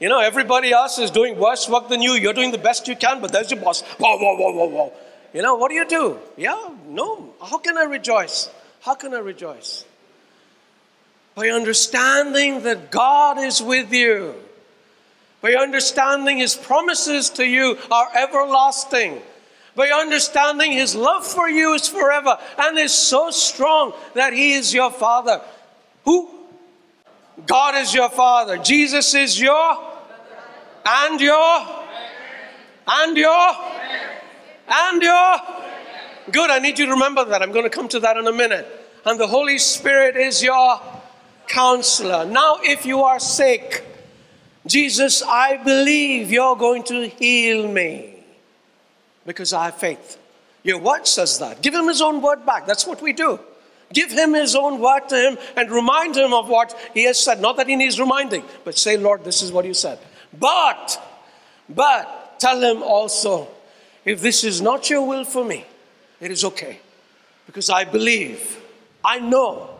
You 0.00 0.08
know, 0.08 0.20
everybody 0.20 0.72
else 0.72 0.98
is 0.98 1.10
doing 1.10 1.38
worse 1.38 1.68
work 1.68 1.88
than 1.88 2.02
you. 2.02 2.12
You're 2.12 2.34
doing 2.34 2.50
the 2.50 2.58
best 2.58 2.86
you 2.88 2.96
can, 2.96 3.20
but 3.20 3.32
there's 3.32 3.50
your 3.50 3.60
boss. 3.60 3.82
Whoa, 3.82 4.16
whoa, 4.18 4.36
whoa, 4.36 4.52
whoa, 4.52 4.66
whoa. 4.66 4.92
You 5.32 5.42
know, 5.42 5.56
what 5.56 5.68
do 5.68 5.74
you 5.74 5.86
do? 5.86 6.18
Yeah, 6.36 6.70
no. 6.86 7.34
How 7.42 7.58
can 7.58 7.76
I 7.76 7.84
rejoice? 7.84 8.50
How 8.80 8.94
can 8.94 9.14
I 9.14 9.18
rejoice? 9.18 9.84
By 11.34 11.48
understanding 11.48 12.62
that 12.62 12.90
God 12.90 13.38
is 13.38 13.62
with 13.62 13.92
you, 13.92 14.34
by 15.42 15.54
understanding 15.54 16.38
His 16.38 16.54
promises 16.54 17.30
to 17.30 17.44
you 17.44 17.78
are 17.90 18.08
everlasting, 18.16 19.20
by 19.76 19.90
understanding 19.90 20.72
His 20.72 20.96
love 20.96 21.24
for 21.24 21.48
you 21.48 21.74
is 21.74 21.86
forever 21.86 22.38
and 22.58 22.78
is 22.78 22.94
so 22.94 23.30
strong 23.30 23.92
that 24.14 24.32
He 24.32 24.54
is 24.54 24.74
your 24.74 24.90
Father. 24.90 25.40
Who? 26.04 26.30
God 27.46 27.76
is 27.76 27.94
your 27.94 28.08
Father. 28.08 28.56
Jesus 28.56 29.14
is 29.14 29.38
your 29.38 29.78
and 30.84 31.20
your 31.20 31.66
and 32.88 33.16
your 33.16 33.50
and 34.68 35.02
your 35.02 35.36
good. 36.32 36.50
I 36.50 36.58
need 36.58 36.78
you 36.78 36.86
to 36.86 36.92
remember 36.92 37.26
that. 37.26 37.42
I'm 37.42 37.52
going 37.52 37.64
to 37.64 37.70
come 37.70 37.88
to 37.88 38.00
that 38.00 38.16
in 38.16 38.26
a 38.26 38.32
minute. 38.32 38.66
And 39.04 39.20
the 39.20 39.26
Holy 39.26 39.58
Spirit 39.58 40.16
is 40.16 40.42
your 40.42 40.80
counselor. 41.46 42.24
Now, 42.24 42.58
if 42.62 42.86
you 42.86 43.02
are 43.02 43.20
sick, 43.20 43.84
Jesus, 44.66 45.22
I 45.22 45.62
believe 45.62 46.32
you're 46.32 46.56
going 46.56 46.82
to 46.84 47.08
heal 47.08 47.68
me 47.68 48.15
because 49.26 49.52
I 49.52 49.66
have 49.66 49.76
faith. 49.76 50.18
Your 50.62 50.78
word 50.78 51.06
says 51.06 51.38
that. 51.40 51.62
Give 51.62 51.74
him 51.74 51.88
his 51.88 52.00
own 52.00 52.22
word 52.22 52.46
back. 52.46 52.66
That's 52.66 52.86
what 52.86 53.02
we 53.02 53.12
do. 53.12 53.38
Give 53.92 54.10
him 54.10 54.34
his 54.34 54.56
own 54.56 54.80
word 54.80 55.08
to 55.10 55.16
him 55.16 55.38
and 55.56 55.70
remind 55.70 56.16
him 56.16 56.32
of 56.32 56.48
what 56.48 56.76
he 56.92 57.04
has 57.04 57.20
said. 57.20 57.40
Not 57.40 57.56
that 57.58 57.68
he 57.68 57.76
needs 57.76 58.00
reminding, 58.00 58.44
but 58.64 58.76
say, 58.76 58.96
Lord, 58.96 59.22
this 59.24 59.42
is 59.42 59.52
what 59.52 59.64
you 59.64 59.74
said. 59.74 59.98
But, 60.38 61.00
but 61.68 62.40
tell 62.40 62.60
him 62.60 62.82
also, 62.82 63.48
if 64.04 64.20
this 64.20 64.42
is 64.42 64.60
not 64.60 64.90
your 64.90 65.06
will 65.06 65.24
for 65.24 65.44
me, 65.44 65.64
it 66.20 66.30
is 66.30 66.44
okay. 66.44 66.80
Because 67.46 67.70
I 67.70 67.84
believe, 67.84 68.60
I 69.04 69.20
know 69.20 69.70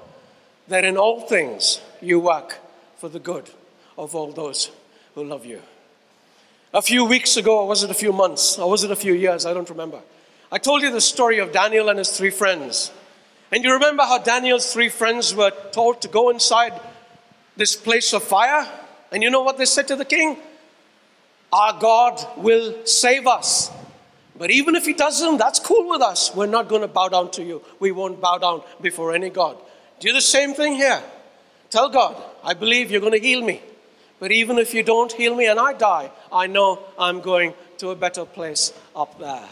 that 0.68 0.84
in 0.84 0.96
all 0.96 1.22
things 1.22 1.80
you 2.00 2.20
work 2.20 2.58
for 2.98 3.08
the 3.08 3.18
good 3.18 3.50
of 3.98 4.14
all 4.14 4.30
those 4.30 4.70
who 5.14 5.24
love 5.24 5.44
you. 5.44 5.60
A 6.72 6.82
few 6.82 7.04
weeks 7.04 7.36
ago, 7.36 7.60
or 7.60 7.68
was 7.68 7.82
it 7.82 7.90
a 7.90 7.94
few 7.94 8.12
months, 8.12 8.58
or 8.58 8.68
was 8.68 8.84
it 8.84 8.90
a 8.90 8.96
few 8.96 9.14
years? 9.14 9.46
I 9.46 9.54
don't 9.54 9.70
remember. 9.70 10.00
I 10.50 10.58
told 10.58 10.82
you 10.82 10.90
the 10.90 11.00
story 11.00 11.38
of 11.38 11.52
Daniel 11.52 11.88
and 11.88 11.98
his 11.98 12.10
three 12.10 12.30
friends. 12.30 12.92
And 13.50 13.64
you 13.64 13.72
remember 13.72 14.02
how 14.02 14.18
Daniel's 14.18 14.72
three 14.72 14.88
friends 14.88 15.34
were 15.34 15.52
told 15.72 16.02
to 16.02 16.08
go 16.08 16.30
inside 16.30 16.72
this 17.56 17.76
place 17.76 18.12
of 18.12 18.22
fire? 18.22 18.68
And 19.12 19.22
you 19.22 19.30
know 19.30 19.42
what 19.42 19.58
they 19.58 19.66
said 19.66 19.88
to 19.88 19.96
the 19.96 20.04
king? 20.04 20.36
Our 21.52 21.78
God 21.78 22.24
will 22.36 22.84
save 22.84 23.26
us. 23.26 23.70
But 24.36 24.50
even 24.50 24.74
if 24.74 24.84
he 24.84 24.92
doesn't, 24.92 25.38
that's 25.38 25.58
cool 25.58 25.88
with 25.88 26.02
us. 26.02 26.34
We're 26.34 26.46
not 26.46 26.68
going 26.68 26.82
to 26.82 26.88
bow 26.88 27.08
down 27.08 27.30
to 27.32 27.42
you. 27.42 27.62
We 27.80 27.92
won't 27.92 28.20
bow 28.20 28.38
down 28.38 28.62
before 28.80 29.14
any 29.14 29.30
God. 29.30 29.56
Do 30.00 30.12
the 30.12 30.20
same 30.20 30.52
thing 30.52 30.74
here. 30.74 31.02
Tell 31.70 31.88
God, 31.88 32.22
I 32.44 32.54
believe 32.54 32.90
you're 32.90 33.00
going 33.00 33.12
to 33.12 33.18
heal 33.18 33.42
me. 33.42 33.62
But 34.18 34.32
even 34.32 34.58
if 34.58 34.72
you 34.72 34.82
don't 34.82 35.12
heal 35.12 35.34
me 35.34 35.46
and 35.46 35.60
I 35.60 35.74
die, 35.74 36.10
I 36.32 36.46
know 36.46 36.80
I'm 36.98 37.20
going 37.20 37.54
to 37.78 37.90
a 37.90 37.96
better 37.96 38.24
place 38.24 38.72
up 38.94 39.18
there. 39.18 39.48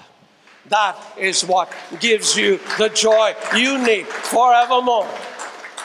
That 0.68 0.96
is 1.18 1.44
what 1.44 1.70
gives 2.00 2.36
you 2.36 2.58
the 2.78 2.88
joy 2.88 3.34
you 3.54 3.78
need 3.84 4.06
forevermore. 4.06 5.08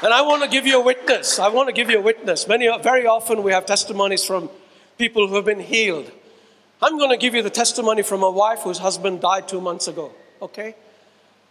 And 0.01 0.13
I 0.13 0.21
want 0.21 0.43
to 0.43 0.49
give 0.49 0.65
you 0.65 0.79
a 0.79 0.83
witness. 0.83 1.39
I 1.39 1.49
want 1.49 1.67
to 1.67 1.73
give 1.73 1.89
you 1.89 1.99
a 1.99 2.01
witness. 2.01 2.47
Many, 2.47 2.69
very 2.81 3.05
often 3.05 3.43
we 3.43 3.51
have 3.51 3.65
testimonies 3.65 4.23
from 4.23 4.49
people 4.97 5.27
who 5.27 5.35
have 5.35 5.45
been 5.45 5.59
healed. 5.59 6.09
I'm 6.81 6.97
going 6.97 7.09
to 7.09 7.17
give 7.17 7.35
you 7.35 7.41
the 7.41 7.49
testimony 7.49 8.03
from 8.03 8.23
a 8.23 8.31
wife 8.31 8.59
whose 8.59 8.77
husband 8.77 9.19
died 9.19 9.49
two 9.49 9.59
months 9.59 9.89
ago. 9.89 10.11
Okay? 10.41 10.75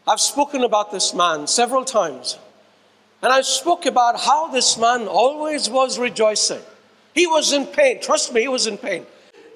I've 0.07 0.21
spoken 0.21 0.65
about 0.65 0.91
this 0.91 1.13
man 1.13 1.47
several 1.47 1.85
times. 1.85 2.39
And 3.21 3.31
I 3.31 3.43
spoke 3.43 3.85
about 3.85 4.19
how 4.19 4.49
this 4.49 4.79
man 4.79 5.07
always 5.07 5.69
was 5.69 5.99
rejoicing. 5.99 6.63
He 7.19 7.27
was 7.27 7.53
in 7.53 7.67
pain. 7.67 8.01
Trust 8.01 8.33
me, 8.33 8.43
he 8.43 8.47
was 8.47 8.69
in 8.69 8.79
pain. 8.79 9.05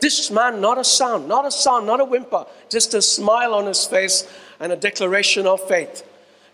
This 0.00 0.32
man, 0.32 0.60
not 0.60 0.78
a 0.78 0.82
sound, 0.82 1.28
not 1.28 1.46
a 1.46 1.50
sound, 1.52 1.86
not 1.86 2.00
a 2.00 2.04
whimper, 2.04 2.44
just 2.68 2.92
a 2.92 3.00
smile 3.00 3.54
on 3.54 3.66
his 3.66 3.84
face 3.84 4.28
and 4.58 4.72
a 4.72 4.76
declaration 4.76 5.46
of 5.46 5.60
faith. 5.68 6.02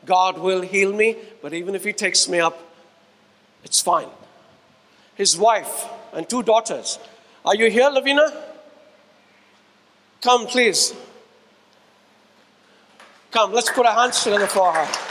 God 0.05 0.37
will 0.37 0.61
heal 0.61 0.93
me, 0.93 1.17
but 1.41 1.55
even 1.55 1.75
if 1.75 1.83
he 1.83 1.95
takes 1.95 2.29
me 2.29 2.41
up, 2.41 2.61
it's 3.65 3.81
fine. 3.81 4.09
His 5.15 5.35
wife 5.35 5.87
and 6.13 6.29
two 6.29 6.43
daughters. 6.43 6.99
Are 7.43 7.55
you 7.55 7.71
here, 7.71 7.89
Lavina? 7.89 8.31
Come, 10.21 10.47
please. 10.47 10.93
Come, 13.31 13.55
let's 13.55 13.71
put 13.71 13.87
our 13.87 13.95
hands 13.95 14.23
together 14.23 14.47
for 14.47 14.75
her. 14.75 15.08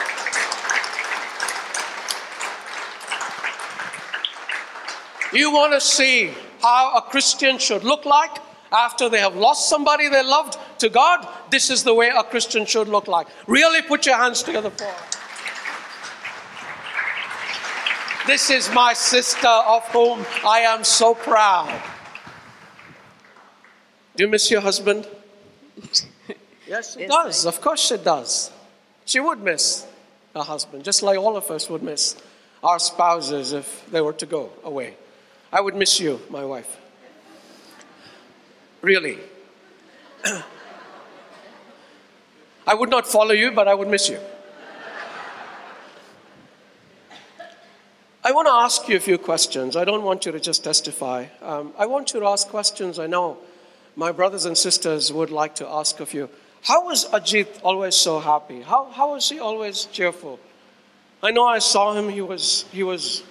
You 5.33 5.51
want 5.51 5.73
to 5.73 5.81
see 5.81 6.31
how 6.61 6.93
a 6.97 7.01
Christian 7.01 7.57
should 7.57 7.83
look 7.83 8.05
like 8.05 8.31
after 8.71 9.09
they 9.09 9.19
have 9.19 9.35
lost 9.35 9.69
somebody 9.69 10.07
they 10.09 10.23
loved 10.23 10.57
to 10.79 10.89
God? 10.89 11.27
This 11.49 11.69
is 11.69 11.83
the 11.83 11.93
way 11.93 12.09
a 12.09 12.23
Christian 12.23 12.65
should 12.65 12.87
look 12.87 13.07
like. 13.07 13.27
Really 13.47 13.81
put 13.81 14.05
your 14.05 14.17
hands 14.17 14.43
together 14.43 14.69
for 14.69 14.85
her. 14.85 15.17
This 18.25 18.49
is 18.49 18.69
my 18.73 18.93
sister 18.93 19.47
of 19.47 19.83
whom 19.87 20.25
I 20.45 20.59
am 20.59 20.83
so 20.83 21.13
proud. 21.15 21.81
Do 24.17 24.23
you 24.23 24.29
miss 24.29 24.49
your 24.51 24.61
husband? 24.61 25.07
Yes, 26.69 26.95
she 26.95 26.99
Yes, 26.99 27.09
does. 27.09 27.45
Of 27.45 27.61
course, 27.61 27.79
she 27.87 27.95
does. 27.95 28.51
She 29.05 29.21
would 29.21 29.39
miss 29.39 29.87
her 30.35 30.41
husband, 30.41 30.83
just 30.83 31.01
like 31.01 31.17
all 31.17 31.37
of 31.37 31.49
us 31.49 31.69
would 31.69 31.81
miss 31.81 32.17
our 32.61 32.77
spouses 32.77 33.53
if 33.53 33.89
they 33.89 34.01
were 34.01 34.11
to 34.11 34.25
go 34.25 34.49
away. 34.65 34.97
I 35.51 35.61
would 35.61 35.75
miss 35.75 35.99
you, 35.99 36.21
my 36.29 36.43
wife. 36.43 36.77
Really. 38.81 39.17
I 42.67 42.73
would 42.73 42.89
not 42.89 43.07
follow 43.07 43.31
you, 43.31 43.51
but 43.51 43.67
I 43.67 43.73
would 43.73 43.87
miss 43.87 44.09
you. 44.09 44.19
I 48.23 48.31
want 48.33 48.47
to 48.47 48.53
ask 48.53 48.89
you 48.89 48.97
a 48.97 48.99
few 48.99 49.17
questions. 49.17 49.77
I 49.77 49.85
don't 49.85 50.03
want 50.03 50.25
you 50.25 50.33
to 50.33 50.39
just 50.39 50.65
testify. 50.65 51.27
Um, 51.41 51.71
I 51.77 51.85
want 51.85 52.13
you 52.13 52.19
to 52.19 52.25
ask 52.25 52.49
questions 52.49 52.99
I 52.99 53.07
know 53.07 53.37
my 53.95 54.11
brothers 54.11 54.45
and 54.45 54.57
sisters 54.57 55.13
would 55.13 55.31
like 55.31 55.55
to 55.55 55.67
ask 55.67 56.01
of 56.01 56.13
you. 56.13 56.29
How 56.61 56.85
was 56.85 57.05
Ajit 57.09 57.47
always 57.63 57.95
so 57.95 58.19
happy? 58.19 58.61
How, 58.61 58.91
how 58.91 59.13
was 59.13 59.29
he 59.29 59.39
always 59.39 59.85
cheerful? 59.85 60.39
I 61.23 61.31
know 61.31 61.45
I 61.45 61.59
saw 61.59 61.93
him, 61.93 62.09
he 62.09 62.21
was, 62.21 62.65
he 62.73 62.83
was 62.83 63.23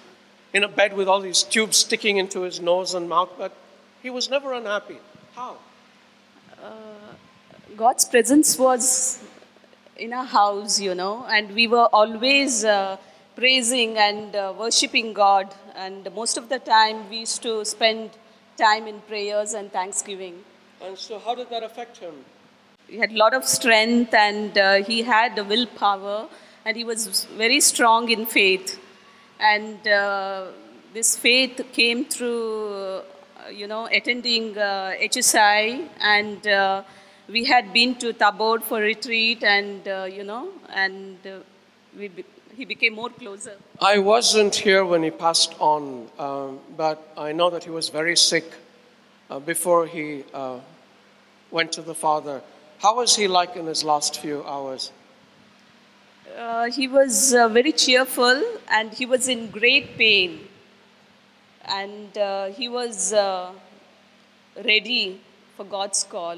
in 0.57 0.63
a 0.63 0.67
bed 0.67 0.93
with 0.99 1.07
all 1.07 1.21
these 1.21 1.43
tubes 1.43 1.77
sticking 1.77 2.17
into 2.17 2.41
his 2.41 2.59
nose 2.59 2.93
and 2.93 3.07
mouth, 3.07 3.31
but 3.37 3.53
he 4.03 4.09
was 4.09 4.29
never 4.29 4.53
unhappy. 4.53 4.99
How? 5.35 5.57
God's 7.77 8.05
presence 8.05 8.57
was 8.57 9.23
in 9.97 10.11
our 10.11 10.25
house, 10.25 10.79
you 10.79 10.95
know, 10.95 11.25
and 11.29 11.53
we 11.53 11.67
were 11.67 11.87
always 11.93 12.65
uh, 12.65 12.97
praising 13.35 13.97
and 13.97 14.35
uh, 14.35 14.53
worshiping 14.57 15.13
God. 15.13 15.53
And 15.75 16.09
most 16.15 16.37
of 16.37 16.49
the 16.49 16.57
time, 16.57 17.07
we 17.09 17.19
used 17.19 17.43
to 17.43 17.63
spend 17.65 18.09
time 18.57 18.87
in 18.87 18.99
prayers 19.01 19.53
and 19.53 19.71
thanksgiving. 19.71 20.43
And 20.81 20.97
so, 20.97 21.19
how 21.19 21.35
did 21.35 21.51
that 21.51 21.61
affect 21.61 21.97
him? 21.97 22.15
He 22.87 22.97
had 22.97 23.11
a 23.11 23.17
lot 23.17 23.35
of 23.35 23.45
strength 23.45 24.13
and 24.15 24.57
uh, 24.57 24.83
he 24.83 25.03
had 25.03 25.35
the 25.35 25.43
willpower, 25.43 26.27
and 26.65 26.75
he 26.75 26.83
was 26.83 27.25
very 27.37 27.59
strong 27.59 28.09
in 28.09 28.25
faith. 28.25 28.79
And 29.39 29.87
uh, 29.87 30.47
this 30.93 31.15
faith 31.15 31.61
came 31.71 32.05
through, 32.05 32.73
uh, 32.73 33.01
you 33.51 33.67
know, 33.67 33.87
attending 33.91 34.55
HSI, 34.55 35.87
and 35.99 36.47
uh, 36.47 36.83
we 37.29 37.45
had 37.45 37.71
been 37.73 37.95
to 37.95 38.13
Tabor 38.13 38.59
for 38.59 38.79
retreat, 38.79 39.43
and 39.43 39.85
you 40.11 40.23
know, 40.23 40.49
and 40.69 41.17
we 41.97 42.07
be- 42.07 42.25
he 42.57 42.65
became 42.65 42.95
more 42.95 43.09
closer. 43.09 43.55
I 43.79 43.99
wasn't 43.99 44.55
here 44.55 44.83
when 44.83 45.03
he 45.03 45.11
passed 45.11 45.53
on, 45.59 46.09
um, 46.17 46.59
but 46.75 47.13
I 47.15 47.31
know 47.31 47.51
that 47.51 47.63
he 47.63 47.69
was 47.69 47.89
very 47.89 48.17
sick 48.17 48.45
uh, 49.29 49.39
before 49.39 49.85
he 49.85 50.23
uh, 50.33 50.59
went 51.51 51.71
to 51.73 51.83
the 51.83 51.93
Father. 51.93 52.41
How 52.79 52.95
was 52.95 53.15
he 53.15 53.27
like 53.27 53.55
in 53.55 53.67
his 53.67 53.83
last 53.83 54.19
few 54.19 54.43
hours? 54.43 54.91
Uh, 56.35 56.69
he 56.71 56.87
was 56.87 57.33
uh, 57.33 57.47
very 57.49 57.71
cheerful 57.71 58.43
and 58.69 58.93
he 58.93 59.05
was 59.05 59.27
in 59.27 59.49
great 59.49 59.97
pain. 59.97 60.47
And 61.65 62.17
uh, 62.17 62.47
he 62.47 62.69
was 62.69 63.13
uh, 63.13 63.51
ready 64.65 65.21
for 65.55 65.65
God's 65.65 66.03
call. 66.03 66.37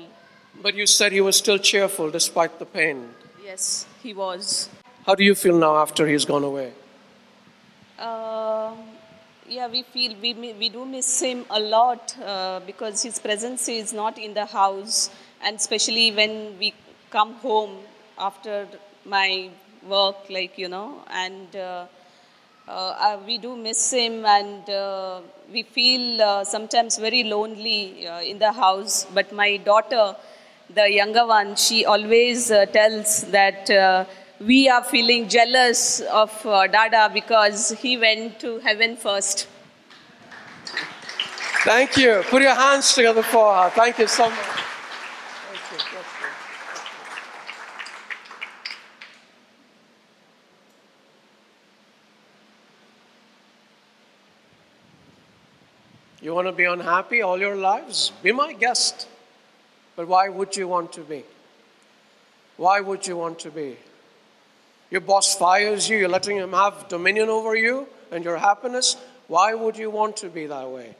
But 0.61 0.75
you 0.75 0.85
said 0.85 1.11
he 1.11 1.21
was 1.21 1.37
still 1.37 1.57
cheerful 1.57 2.09
despite 2.09 2.59
the 2.59 2.65
pain. 2.65 3.09
Yes, 3.43 3.85
he 4.03 4.13
was. 4.13 4.69
How 5.05 5.15
do 5.15 5.23
you 5.23 5.35
feel 5.35 5.57
now 5.57 5.77
after 5.77 6.07
he's 6.07 6.25
gone 6.25 6.43
away? 6.43 6.73
Uh, 7.97 8.73
yeah, 9.47 9.67
we 9.67 9.83
feel 9.83 10.15
we, 10.21 10.33
we 10.33 10.69
do 10.69 10.85
miss 10.85 11.21
him 11.21 11.45
a 11.49 11.59
lot 11.59 12.15
uh, 12.23 12.59
because 12.65 13.01
his 13.03 13.19
presence 13.19 13.67
is 13.67 13.91
not 13.93 14.17
in 14.17 14.33
the 14.33 14.45
house, 14.45 15.09
and 15.43 15.55
especially 15.55 16.11
when 16.11 16.57
we 16.59 16.73
come 17.09 17.33
home 17.35 17.77
after 18.17 18.67
my 19.05 19.49
work, 19.87 20.29
like 20.29 20.57
you 20.57 20.67
know, 20.67 21.03
and 21.09 21.55
uh, 21.55 21.85
uh, 22.67 22.71
uh, 22.71 23.19
we 23.25 23.37
do 23.37 23.55
miss 23.55 23.91
him, 23.91 24.25
and 24.25 24.69
uh, 24.69 25.21
we 25.51 25.63
feel 25.63 26.21
uh, 26.21 26.43
sometimes 26.43 26.97
very 26.97 27.23
lonely 27.23 28.07
uh, 28.07 28.21
in 28.21 28.39
the 28.39 28.51
house. 28.51 29.05
But 29.13 29.31
my 29.31 29.57
daughter, 29.57 30.15
the 30.73 30.89
younger 30.91 31.25
one, 31.25 31.55
she 31.55 31.85
always 31.85 32.47
tells 32.47 33.23
that. 33.31 34.07
We 34.41 34.69
are 34.69 34.81
feeling 34.85 35.27
jealous 35.27 35.99
of 35.99 36.31
Dada 36.43 37.11
because 37.13 37.71
he 37.71 37.97
went 37.97 38.39
to 38.39 38.59
heaven 38.59 38.95
first. 38.95 39.47
Thank 41.65 41.97
you. 41.97 42.23
Put 42.29 42.41
your 42.43 42.55
hands 42.55 42.93
together 42.93 43.21
for 43.21 43.53
her. 43.53 43.69
Thank 43.71 43.99
you 43.99 44.07
so 44.07 44.29
much. 44.29 44.39
Thank 44.39 45.71
you. 45.71 45.77
Bless 45.77 46.05
you. 56.18 56.18
You 56.29 56.35
want 56.35 56.47
to 56.47 56.51
be 56.51 56.65
unhappy 56.65 57.23
all 57.23 57.39
your 57.39 57.55
lives? 57.55 58.11
Be 58.21 58.31
my 58.31 58.53
guest. 58.53 59.07
But 59.95 60.07
why 60.07 60.29
would 60.29 60.55
you 60.55 60.67
want 60.67 60.93
to 60.93 61.01
be? 61.01 61.23
Why 62.55 62.81
would 62.81 63.07
you 63.07 63.17
want 63.17 63.39
to 63.39 63.49
be? 63.49 63.77
Your 64.91 65.01
boss 65.01 65.35
fires 65.35 65.89
you, 65.89 65.97
you're 65.97 66.07
letting 66.07 66.37
him 66.37 66.53
have 66.53 66.87
dominion 66.87 67.29
over 67.29 67.55
you 67.55 67.87
and 68.11 68.23
your 68.23 68.37
happiness. 68.37 68.95
Why 69.27 69.55
would 69.55 69.75
you 69.75 69.89
want 69.89 70.17
to 70.17 70.29
be 70.29 70.45
that 70.45 70.69
way? 70.69 70.93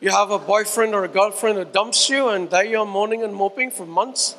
You 0.00 0.10
have 0.10 0.32
a 0.32 0.40
boyfriend 0.40 0.92
or 0.92 1.04
a 1.04 1.08
girlfriend 1.08 1.58
who 1.58 1.64
dumps 1.64 2.10
you, 2.10 2.30
and 2.30 2.50
there 2.50 2.64
you're 2.64 2.84
moaning 2.84 3.22
and 3.22 3.32
moping 3.32 3.70
for 3.70 3.86
months. 3.86 4.34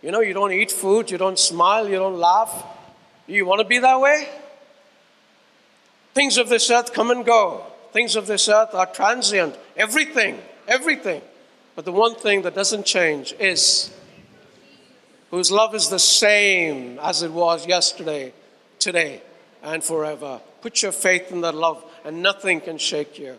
You 0.00 0.12
know, 0.12 0.20
you 0.20 0.32
don't 0.32 0.52
eat 0.52 0.70
food, 0.70 1.10
you 1.10 1.18
don't 1.18 1.40
smile, 1.40 1.88
you 1.88 1.96
don't 1.96 2.20
laugh. 2.20 2.64
You 3.26 3.46
want 3.46 3.62
to 3.62 3.66
be 3.66 3.80
that 3.80 4.00
way? 4.00 4.28
Things 6.14 6.38
of 6.38 6.48
this 6.48 6.70
earth 6.70 6.92
come 6.92 7.10
and 7.10 7.24
go. 7.26 7.66
Things 7.92 8.16
of 8.16 8.26
this 8.26 8.48
earth 8.48 8.74
are 8.74 8.86
transient. 8.86 9.56
Everything, 9.76 10.40
everything. 10.68 11.22
But 11.74 11.84
the 11.84 11.92
one 11.92 12.14
thing 12.14 12.42
that 12.42 12.54
doesn't 12.54 12.86
change 12.86 13.34
is 13.38 13.92
whose 15.30 15.50
love 15.50 15.74
is 15.74 15.88
the 15.88 15.98
same 15.98 16.98
as 17.00 17.22
it 17.22 17.32
was 17.32 17.66
yesterday, 17.66 18.32
today, 18.78 19.22
and 19.62 19.82
forever. 19.82 20.40
Put 20.60 20.82
your 20.82 20.92
faith 20.92 21.32
in 21.32 21.40
that 21.40 21.54
love, 21.54 21.84
and 22.04 22.22
nothing 22.22 22.60
can 22.60 22.78
shake 22.78 23.18
you. 23.18 23.38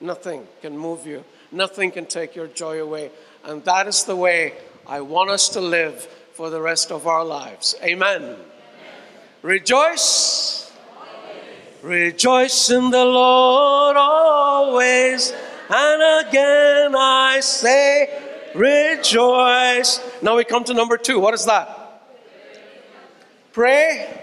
Nothing 0.00 0.46
can 0.62 0.76
move 0.76 1.06
you. 1.06 1.24
Nothing 1.52 1.90
can 1.90 2.06
take 2.06 2.34
your 2.34 2.48
joy 2.48 2.82
away. 2.82 3.10
And 3.44 3.64
that 3.64 3.86
is 3.86 4.04
the 4.04 4.16
way 4.16 4.54
I 4.86 5.00
want 5.00 5.30
us 5.30 5.48
to 5.50 5.60
live 5.60 6.02
for 6.34 6.50
the 6.50 6.60
rest 6.60 6.92
of 6.92 7.06
our 7.06 7.24
lives. 7.24 7.74
Amen. 7.82 8.36
Rejoice. 9.42 10.65
Rejoice 11.82 12.70
in 12.70 12.90
the 12.90 13.04
Lord 13.04 13.96
always. 13.96 15.32
And 15.68 16.28
again 16.28 16.94
I 16.96 17.40
say, 17.40 18.22
rejoice. 18.54 20.00
Now 20.22 20.36
we 20.36 20.44
come 20.44 20.64
to 20.64 20.74
number 20.74 20.96
two. 20.96 21.20
What 21.20 21.34
is 21.34 21.44
that? 21.46 22.02
Pray. 23.52 24.22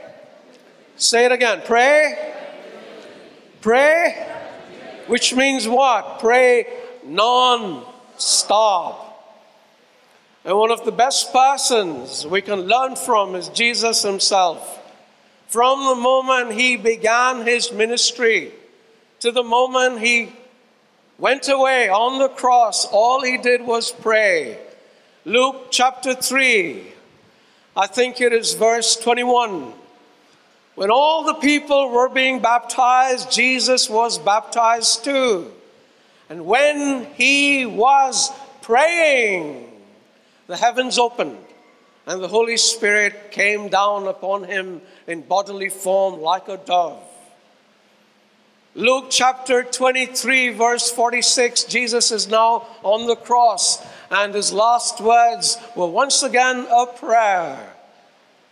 Say 0.95 1.25
it 1.25 1.31
again. 1.31 1.61
Pray. 1.65 2.33
Pray. 3.61 4.29
Which 5.07 5.35
means 5.35 5.67
what? 5.67 6.19
Pray 6.19 6.65
non 7.05 7.85
stop. 8.17 9.09
And 10.45 10.57
one 10.57 10.71
of 10.71 10.83
the 10.83 10.91
best 10.91 11.31
persons 11.31 12.27
we 12.27 12.41
can 12.41 12.61
learn 12.61 12.95
from 12.95 13.35
is 13.35 13.49
Jesus 13.49 14.01
himself. 14.01 14.82
From 15.53 15.85
the 15.85 16.01
moment 16.01 16.53
he 16.53 16.77
began 16.77 17.45
his 17.45 17.71
ministry 17.71 18.51
to 19.19 19.31
the 19.31 19.43
moment 19.43 19.99
he 19.99 20.33
went 21.19 21.47
away 21.47 21.89
on 21.89 22.17
the 22.17 22.27
cross, 22.27 22.87
all 22.87 23.21
he 23.21 23.37
did 23.37 23.61
was 23.61 23.91
pray. 23.91 24.57
Luke 25.25 25.67
chapter 25.69 26.15
3, 26.15 26.91
I 27.77 27.85
think 27.85 28.19
it 28.19 28.33
is 28.33 28.55
verse 28.55 28.95
21. 28.95 29.73
When 30.73 30.89
all 30.89 31.23
the 31.23 31.35
people 31.35 31.91
were 31.91 32.09
being 32.09 32.39
baptized, 32.39 33.31
Jesus 33.31 33.87
was 33.87 34.17
baptized 34.17 35.03
too. 35.03 35.51
And 36.31 36.47
when 36.47 37.05
he 37.13 37.67
was 37.67 38.31
praying, 38.63 39.71
the 40.47 40.57
heavens 40.57 40.97
opened 40.97 41.37
and 42.07 42.23
the 42.23 42.27
Holy 42.27 42.57
Spirit 42.57 43.29
came 43.31 43.69
down 43.69 44.07
upon 44.07 44.45
him 44.45 44.81
in 45.07 45.21
bodily 45.21 45.69
form 45.69 46.21
like 46.21 46.47
a 46.47 46.57
dove. 46.57 47.03
Luke 48.75 49.05
chapter 49.09 49.63
23, 49.63 50.49
verse 50.49 50.89
46, 50.89 51.65
Jesus 51.65 52.11
is 52.11 52.27
now 52.27 52.65
on 52.81 53.05
the 53.05 53.15
cross, 53.15 53.85
and 54.09 54.33
his 54.33 54.51
last 54.51 54.99
words 54.99 55.59
were 55.75 55.87
once 55.87 56.23
again 56.23 56.65
a 56.71 56.87
prayer. 56.87 57.75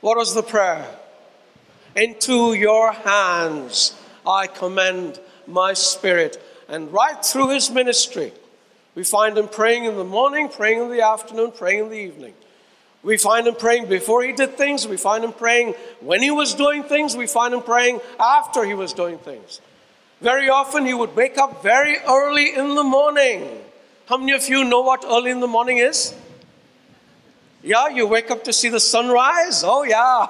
What 0.01 0.17
was 0.17 0.35
the 0.35 0.43
prayer? 0.43 0.85
Into 1.95 2.53
your 2.53 2.91
hands 2.91 3.95
I 4.25 4.47
commend 4.47 5.19
my 5.47 5.73
spirit. 5.73 6.41
And 6.67 6.93
right 6.93 7.25
through 7.25 7.49
his 7.49 7.71
ministry, 7.71 8.31
we 8.93 9.03
find 9.03 9.37
him 9.37 9.47
praying 9.47 9.85
in 9.85 9.97
the 9.97 10.03
morning, 10.03 10.49
praying 10.49 10.81
in 10.81 10.89
the 10.89 11.01
afternoon, 11.01 11.51
praying 11.51 11.79
in 11.79 11.89
the 11.89 11.97
evening. 11.97 12.33
We 13.03 13.17
find 13.17 13.47
him 13.47 13.55
praying 13.55 13.87
before 13.87 14.23
he 14.23 14.31
did 14.31 14.57
things. 14.57 14.87
We 14.87 14.97
find 14.97 15.23
him 15.23 15.33
praying 15.33 15.73
when 16.01 16.21
he 16.21 16.29
was 16.29 16.53
doing 16.53 16.83
things. 16.83 17.15
We 17.15 17.25
find 17.25 17.53
him 17.53 17.63
praying 17.63 17.99
after 18.19 18.63
he 18.63 18.73
was 18.73 18.93
doing 18.93 19.17
things. 19.17 19.59
Very 20.21 20.49
often 20.49 20.85
he 20.85 20.93
would 20.93 21.15
wake 21.15 21.37
up 21.39 21.63
very 21.63 21.97
early 22.07 22.53
in 22.53 22.75
the 22.75 22.83
morning. 22.83 23.59
How 24.05 24.17
many 24.17 24.33
of 24.33 24.47
you 24.47 24.63
know 24.63 24.81
what 24.81 25.03
early 25.03 25.31
in 25.31 25.39
the 25.39 25.47
morning 25.47 25.77
is? 25.77 26.13
Yeah, 27.63 27.89
you 27.89 28.05
wake 28.05 28.29
up 28.29 28.43
to 28.43 28.53
see 28.53 28.69
the 28.69 28.79
sunrise? 28.79 29.63
Oh, 29.63 29.83
yeah. 29.83 30.27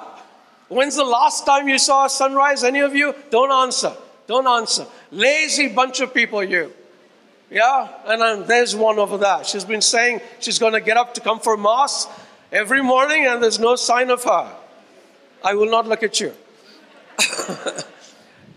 When's 0.68 0.96
the 0.96 1.04
last 1.04 1.44
time 1.44 1.68
you 1.68 1.78
saw 1.78 2.06
a 2.06 2.10
sunrise? 2.10 2.64
Any 2.64 2.80
of 2.80 2.94
you? 2.94 3.14
Don't 3.30 3.52
answer. 3.52 3.92
Don't 4.26 4.46
answer. 4.46 4.86
Lazy 5.10 5.68
bunch 5.68 6.00
of 6.00 6.14
people, 6.14 6.42
you. 6.42 6.72
Yeah, 7.50 7.88
and 8.06 8.22
um, 8.22 8.46
there's 8.46 8.74
one 8.74 8.98
over 8.98 9.18
there. 9.18 9.44
She's 9.44 9.64
been 9.64 9.82
saying 9.82 10.22
she's 10.40 10.58
going 10.58 10.72
to 10.72 10.80
get 10.80 10.96
up 10.96 11.12
to 11.14 11.20
come 11.20 11.38
for 11.38 11.54
Mass 11.58 12.08
every 12.52 12.82
morning, 12.82 13.26
and 13.26 13.42
there's 13.42 13.58
no 13.58 13.74
sign 13.74 14.10
of 14.10 14.22
her. 14.24 14.52
I 15.42 15.54
will 15.54 15.70
not 15.70 15.88
look 15.88 16.02
at 16.02 16.20
you. 16.20 16.32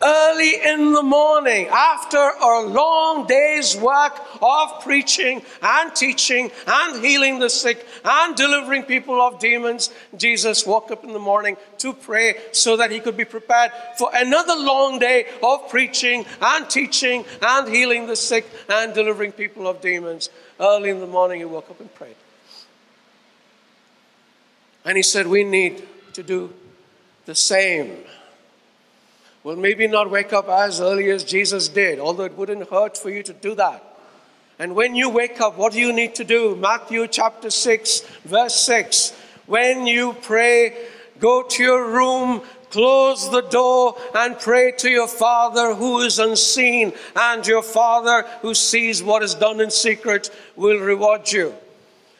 Early 0.03 0.61
in 0.63 0.91
the 0.91 1.01
morning, 1.01 1.67
after 1.67 2.17
a 2.17 2.61
long 2.61 3.25
day's 3.27 3.77
work 3.77 4.21
of 4.41 4.81
preaching 4.81 5.41
and 5.61 5.95
teaching 5.95 6.51
and 6.67 7.03
healing 7.03 7.39
the 7.39 7.49
sick 7.49 7.87
and 8.03 8.35
delivering 8.35 8.83
people 8.83 9.21
of 9.21 9.39
demons, 9.39 9.89
Jesus 10.17 10.65
woke 10.65 10.91
up 10.91 11.05
in 11.05 11.13
the 11.13 11.19
morning 11.19 11.55
to 11.77 11.93
pray 11.93 12.35
so 12.51 12.75
that 12.75 12.91
he 12.91 12.99
could 12.99 13.15
be 13.15 13.25
prepared 13.25 13.71
for 13.97 14.09
another 14.13 14.55
long 14.55 14.99
day 14.99 15.27
of 15.41 15.69
preaching 15.69 16.25
and 16.41 16.69
teaching 16.69 17.23
and 17.41 17.73
healing 17.73 18.05
the 18.05 18.17
sick 18.17 18.45
and 18.69 18.93
delivering 18.93 19.31
people 19.31 19.65
of 19.65 19.79
demons. 19.79 20.29
Early 20.59 20.89
in 20.89 20.99
the 20.99 21.07
morning, 21.07 21.39
he 21.39 21.45
woke 21.45 21.69
up 21.71 21.79
and 21.79 21.93
prayed. 21.95 22.15
And 24.85 24.95
he 24.95 25.03
said, 25.03 25.27
We 25.27 25.43
need 25.43 25.83
to 26.13 26.23
do 26.23 26.53
the 27.25 27.35
same. 27.35 27.97
Well, 29.43 29.55
maybe 29.55 29.87
not 29.87 30.09
wake 30.09 30.33
up 30.33 30.47
as 30.47 30.79
early 30.79 31.09
as 31.11 31.23
Jesus 31.23 31.67
did, 31.67 31.99
although 31.99 32.23
it 32.23 32.37
wouldn't 32.37 32.69
hurt 32.69 32.97
for 32.97 33.09
you 33.09 33.21
to 33.23 33.33
do 33.33 33.55
that. 33.55 33.83
And 34.57 34.73
when 34.73 34.95
you 34.95 35.09
wake 35.09 35.41
up, 35.41 35.57
what 35.57 35.73
do 35.73 35.79
you 35.79 35.91
need 35.91 36.15
to 36.15 36.23
do? 36.23 36.55
Matthew 36.55 37.07
chapter 37.07 37.49
6, 37.49 38.01
verse 38.23 38.55
6. 38.61 39.11
When 39.45 39.85
you 39.85 40.13
pray, 40.13 40.75
go 41.19 41.43
to 41.43 41.63
your 41.63 41.91
room, 41.91 42.41
close 42.71 43.29
the 43.29 43.41
door, 43.41 43.97
and 44.15 44.39
pray 44.39 44.71
to 44.77 44.89
your 44.89 45.07
Father 45.07 45.75
who 45.75 45.99
is 45.99 46.17
unseen, 46.19 46.93
and 47.15 47.45
your 47.45 47.61
Father 47.61 48.25
who 48.41 48.53
sees 48.53 49.03
what 49.03 49.21
is 49.21 49.35
done 49.35 49.59
in 49.59 49.69
secret 49.69 50.31
will 50.55 50.79
reward 50.79 51.31
you. 51.31 51.53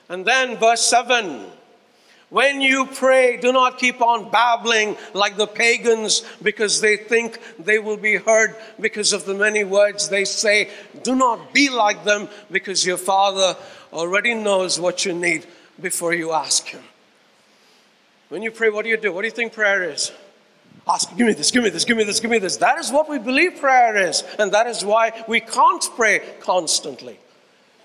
And 0.10 0.25
then, 0.25 0.58
verse 0.58 0.82
7 0.82 1.45
when 2.36 2.60
you 2.60 2.86
pray, 2.86 3.38
do 3.38 3.54
not 3.54 3.78
keep 3.78 4.02
on 4.02 4.30
babbling 4.30 4.98
like 5.13 5.38
the 5.38 5.48
pagans 5.48 6.21
because 6.43 6.82
they 6.82 6.98
think 6.98 7.39
they 7.58 7.80
will 7.80 7.95
be 7.95 8.17
heard 8.17 8.58
because 8.78 9.13
of 9.13 9.24
the 9.24 9.34
many 9.34 9.63
words 9.63 10.10
they 10.10 10.26
say. 10.26 10.69
Do 11.02 11.15
not 11.15 11.54
be 11.54 11.69
like 11.69 12.04
them 12.04 12.28
because 12.52 12.86
your 12.86 12.98
Father 12.98 13.56
already 13.93 14.34
knows 14.34 14.78
what 14.78 15.06
you 15.06 15.13
need 15.13 15.45
before 15.82 16.13
you 16.13 16.34
ask 16.34 16.67
Him. 16.67 16.84
When 18.28 18.41
you 18.41 18.52
pray, 18.52 18.69
what 18.69 18.84
do 18.84 18.89
you 18.89 18.98
do? 18.98 19.13
What 19.13 19.21
do 19.21 19.28
you 19.28 19.32
think 19.32 19.54
prayer 19.54 19.89
is? 19.89 20.12
Ask, 20.86 21.15
give 21.15 21.28
me 21.28 21.32
this, 21.32 21.52
give 21.52 21.63
me 21.63 21.69
this, 21.69 21.86
give 21.86 21.95
me 21.95 22.04
this, 22.04 22.19
give 22.19 22.32
me 22.32 22.39
this. 22.39 22.58
That 22.58 22.80
is 22.80 22.91
what 22.91 23.08
we 23.08 23.17
believe 23.17 23.62
prayer 23.62 24.10
is, 24.10 24.26
and 24.38 24.52
that 24.52 24.67
is 24.67 24.84
why 24.84 25.24
we 25.30 25.39
can't 25.39 25.89
pray 25.95 26.19
constantly. 26.41 27.17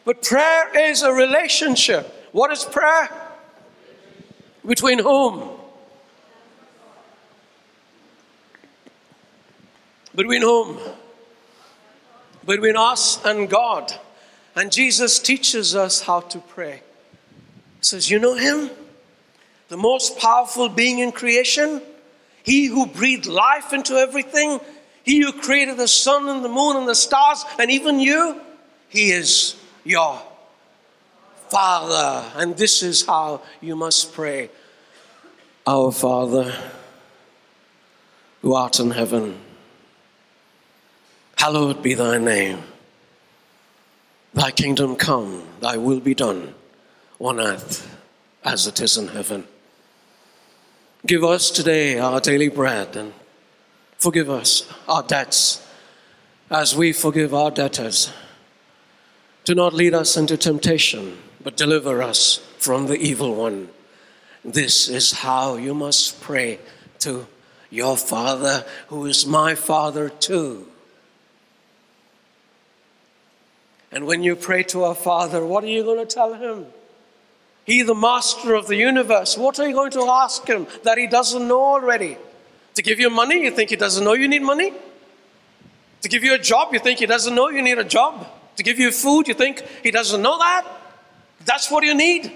But 0.04 0.22
prayer 0.22 0.90
is 0.90 1.02
a 1.02 1.12
relationship. 1.12 2.28
What 2.32 2.50
is 2.50 2.64
prayer? 2.64 3.28
Between 4.66 4.98
whom? 4.98 5.48
Between 10.14 10.42
whom? 10.42 10.78
Between 12.44 12.76
us 12.76 13.24
and 13.24 13.48
God. 13.48 13.92
And 14.54 14.72
Jesus 14.72 15.18
teaches 15.18 15.74
us 15.74 16.02
how 16.02 16.20
to 16.20 16.38
pray. 16.38 16.82
He 17.78 17.84
says, 17.84 18.10
You 18.10 18.18
know 18.18 18.34
him? 18.34 18.70
The 19.68 19.76
most 19.76 20.18
powerful 20.18 20.68
being 20.68 20.98
in 20.98 21.12
creation? 21.12 21.80
He 22.42 22.66
who 22.66 22.86
breathed 22.86 23.26
life 23.26 23.72
into 23.72 23.94
everything? 23.94 24.60
He 25.04 25.20
who 25.20 25.32
created 25.32 25.76
the 25.76 25.88
sun 25.88 26.28
and 26.28 26.44
the 26.44 26.48
moon 26.48 26.76
and 26.76 26.88
the 26.88 26.94
stars 26.94 27.44
and 27.58 27.70
even 27.70 28.00
you? 28.00 28.40
He 28.88 29.12
is 29.12 29.56
your 29.84 30.20
Father. 31.50 32.30
And 32.36 32.56
this 32.56 32.82
is 32.82 33.04
how 33.04 33.42
you 33.60 33.76
must 33.76 34.12
pray 34.12 34.50
Our 35.66 35.92
Father, 35.92 36.54
who 38.42 38.54
art 38.54 38.80
in 38.80 38.92
heaven, 38.92 39.38
hallowed 41.36 41.82
be 41.82 41.94
thy 41.94 42.18
name. 42.18 42.62
Thy 44.32 44.50
kingdom 44.52 44.96
come, 44.96 45.42
thy 45.60 45.76
will 45.76 46.00
be 46.00 46.14
done 46.14 46.54
on 47.18 47.40
earth 47.40 47.98
as 48.44 48.66
it 48.66 48.80
is 48.80 48.96
in 48.96 49.08
heaven. 49.08 49.46
Give 51.06 51.24
us 51.24 51.50
today 51.50 51.98
our 51.98 52.20
daily 52.20 52.48
bread 52.48 52.94
and 52.94 53.12
forgive 53.98 54.30
us 54.30 54.70
our 54.88 55.02
debts 55.02 55.66
as 56.50 56.76
we 56.76 56.92
forgive 56.92 57.34
our 57.34 57.50
debtors. 57.50 58.12
Do 59.44 59.54
not 59.54 59.72
lead 59.72 59.94
us 59.94 60.16
into 60.16 60.36
temptation, 60.36 61.18
but 61.42 61.56
deliver 61.56 62.02
us 62.02 62.36
from 62.58 62.86
the 62.86 62.96
evil 62.96 63.34
one. 63.34 63.68
This 64.44 64.88
is 64.88 65.12
how 65.12 65.56
you 65.56 65.74
must 65.74 66.20
pray 66.20 66.58
to 67.00 67.26
your 67.70 67.96
Father, 67.96 68.64
who 68.88 69.06
is 69.06 69.26
my 69.26 69.54
Father 69.54 70.08
too. 70.08 70.66
And 73.92 74.06
when 74.06 74.22
you 74.22 74.36
pray 74.36 74.62
to 74.64 74.84
our 74.84 74.94
Father, 74.94 75.44
what 75.44 75.64
are 75.64 75.68
you 75.68 75.82
going 75.82 75.98
to 75.98 76.14
tell 76.14 76.34
Him? 76.34 76.66
He, 77.64 77.82
the 77.82 77.94
master 77.94 78.54
of 78.54 78.66
the 78.66 78.76
universe, 78.76 79.36
what 79.36 79.58
are 79.60 79.68
you 79.68 79.74
going 79.74 79.90
to 79.92 80.04
ask 80.04 80.46
Him 80.46 80.66
that 80.84 80.98
He 80.98 81.06
doesn't 81.06 81.46
know 81.46 81.62
already? 81.62 82.16
To 82.76 82.82
give 82.82 83.00
you 83.00 83.10
money, 83.10 83.42
you 83.42 83.50
think 83.50 83.70
He 83.70 83.76
doesn't 83.76 84.04
know 84.04 84.14
you 84.14 84.28
need 84.28 84.42
money? 84.42 84.72
To 86.02 86.08
give 86.08 86.24
you 86.24 86.34
a 86.34 86.38
job, 86.38 86.72
you 86.72 86.78
think 86.78 86.98
He 86.98 87.06
doesn't 87.06 87.34
know 87.34 87.48
you 87.48 87.62
need 87.62 87.78
a 87.78 87.84
job? 87.84 88.26
To 88.56 88.62
give 88.62 88.78
you 88.78 88.90
food, 88.90 89.28
you 89.28 89.34
think 89.34 89.62
He 89.82 89.90
doesn't 89.90 90.22
know 90.22 90.38
that? 90.38 90.66
That's 91.44 91.70
what 91.70 91.84
you 91.84 91.94
need. 91.94 92.32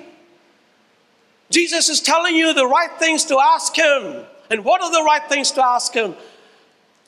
Jesus 1.51 1.89
is 1.89 2.01
telling 2.01 2.35
you 2.35 2.55
the 2.55 2.67
right 2.67 2.91
things 2.99 3.25
to 3.27 3.39
ask 3.39 3.77
Him. 3.77 4.25
And 4.51 4.65
what 4.65 4.83
are 4.83 4.91
the 4.91 5.03
right 5.03 5.23
things 5.29 5.53
to 5.53 5.65
ask 5.65 5.93
Him? 5.95 6.15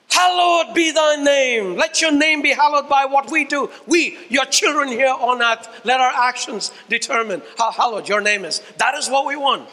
Hallowed 0.08 0.74
be 0.74 0.92
thy 0.92 1.16
name. 1.16 1.76
Let 1.76 2.00
your 2.00 2.12
name 2.12 2.42
be 2.42 2.52
hallowed 2.52 2.88
by 2.88 3.06
what 3.06 3.30
we 3.30 3.44
do. 3.44 3.70
We, 3.86 4.16
your 4.28 4.44
children 4.44 4.88
here 4.88 5.12
on 5.12 5.42
earth, 5.42 5.68
let 5.84 6.00
our 6.00 6.12
actions 6.14 6.70
determine 6.88 7.42
how 7.58 7.72
hallowed 7.72 8.08
your 8.08 8.20
name 8.20 8.44
is. 8.44 8.62
That 8.78 8.94
is 8.94 9.10
what 9.10 9.26
we 9.26 9.36
want. 9.36 9.68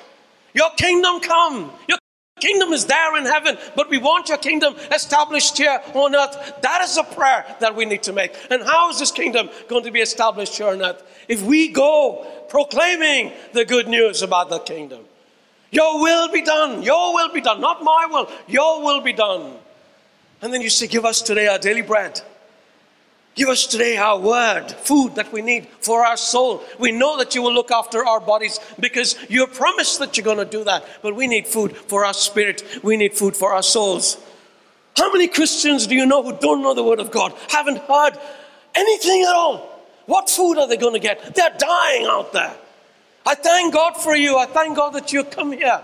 Your 0.53 0.69
kingdom 0.71 1.19
come. 1.19 1.71
Your 1.87 1.97
kingdom 2.43 2.73
is 2.73 2.85
there 2.85 3.17
in 3.17 3.25
heaven, 3.25 3.57
but 3.75 3.89
we 3.89 3.97
want 3.97 4.29
your 4.29 4.37
kingdom 4.37 4.75
established 4.91 5.57
here 5.57 5.79
on 5.93 6.15
earth. 6.15 6.35
That 6.61 6.81
is 6.83 6.97
a 6.97 7.03
prayer 7.03 7.45
that 7.61 7.75
we 7.75 7.85
need 7.85 8.03
to 8.03 8.13
make. 8.13 8.35
And 8.51 8.61
how 8.63 8.89
is 8.89 8.99
this 8.99 9.11
kingdom 9.11 9.49
going 9.69 9.85
to 9.85 9.91
be 9.91 10.01
established 10.01 10.57
here 10.57 10.67
on 10.67 10.81
earth? 10.81 11.01
If 11.27 11.41
we 11.41 11.69
go 11.69 12.25
proclaiming 12.49 13.31
the 13.53 13.65
good 13.65 13.87
news 13.87 14.21
about 14.21 14.49
the 14.49 14.59
kingdom. 14.59 15.05
Your 15.71 16.01
will 16.01 16.29
be 16.29 16.43
done. 16.43 16.83
Your 16.83 17.15
will 17.15 17.33
be 17.33 17.41
done. 17.41 17.59
Not 17.59 17.83
my 17.83 18.07
will. 18.11 18.29
Your 18.47 18.83
will 18.83 19.01
be 19.01 19.13
done. 19.13 19.55
And 20.41 20.53
then 20.53 20.61
you 20.61 20.69
say, 20.69 20.85
Give 20.85 21.03
us 21.03 21.21
today 21.21 21.47
our 21.47 21.57
daily 21.57 21.81
bread. 21.81 22.21
Give 23.35 23.49
us 23.49 23.65
today 23.65 23.97
our 23.97 24.19
word, 24.19 24.71
food 24.71 25.15
that 25.15 25.33
we 25.33 25.41
need 25.41 25.67
for 25.81 26.05
our 26.05 26.17
soul. 26.17 26.63
We 26.77 26.91
know 26.91 27.17
that 27.17 27.33
you 27.33 27.41
will 27.41 27.53
look 27.53 27.71
after 27.71 28.05
our 28.05 28.19
bodies 28.19 28.59
because 28.79 29.17
you 29.27 29.45
have 29.45 29.55
promised 29.55 29.99
that 29.99 30.15
you're 30.17 30.23
going 30.23 30.37
to 30.37 30.45
do 30.45 30.63
that. 30.65 30.85
But 31.01 31.15
we 31.15 31.25
need 31.25 31.47
food 31.47 31.75
for 31.75 32.05
our 32.05 32.13
spirit, 32.13 32.63
we 32.83 32.95
need 32.95 33.13
food 33.13 33.35
for 33.35 33.53
our 33.53 33.63
souls. 33.63 34.17
How 34.95 35.11
many 35.11 35.27
Christians 35.27 35.87
do 35.87 35.95
you 35.95 36.05
know 36.05 36.21
who 36.21 36.37
don't 36.37 36.61
know 36.61 36.75
the 36.75 36.83
word 36.83 36.99
of 36.99 37.09
God, 37.09 37.33
haven't 37.49 37.79
heard 37.79 38.17
anything 38.75 39.23
at 39.23 39.33
all? 39.33 39.69
What 40.05 40.29
food 40.29 40.57
are 40.57 40.67
they 40.67 40.77
going 40.77 40.93
to 40.93 40.99
get? 40.99 41.33
They're 41.33 41.55
dying 41.57 42.05
out 42.05 42.33
there. 42.33 42.55
I 43.25 43.35
thank 43.35 43.73
God 43.73 43.93
for 43.93 44.15
you. 44.15 44.37
I 44.37 44.45
thank 44.45 44.75
God 44.75 44.91
that 44.93 45.13
you 45.13 45.23
come 45.23 45.53
here. 45.53 45.81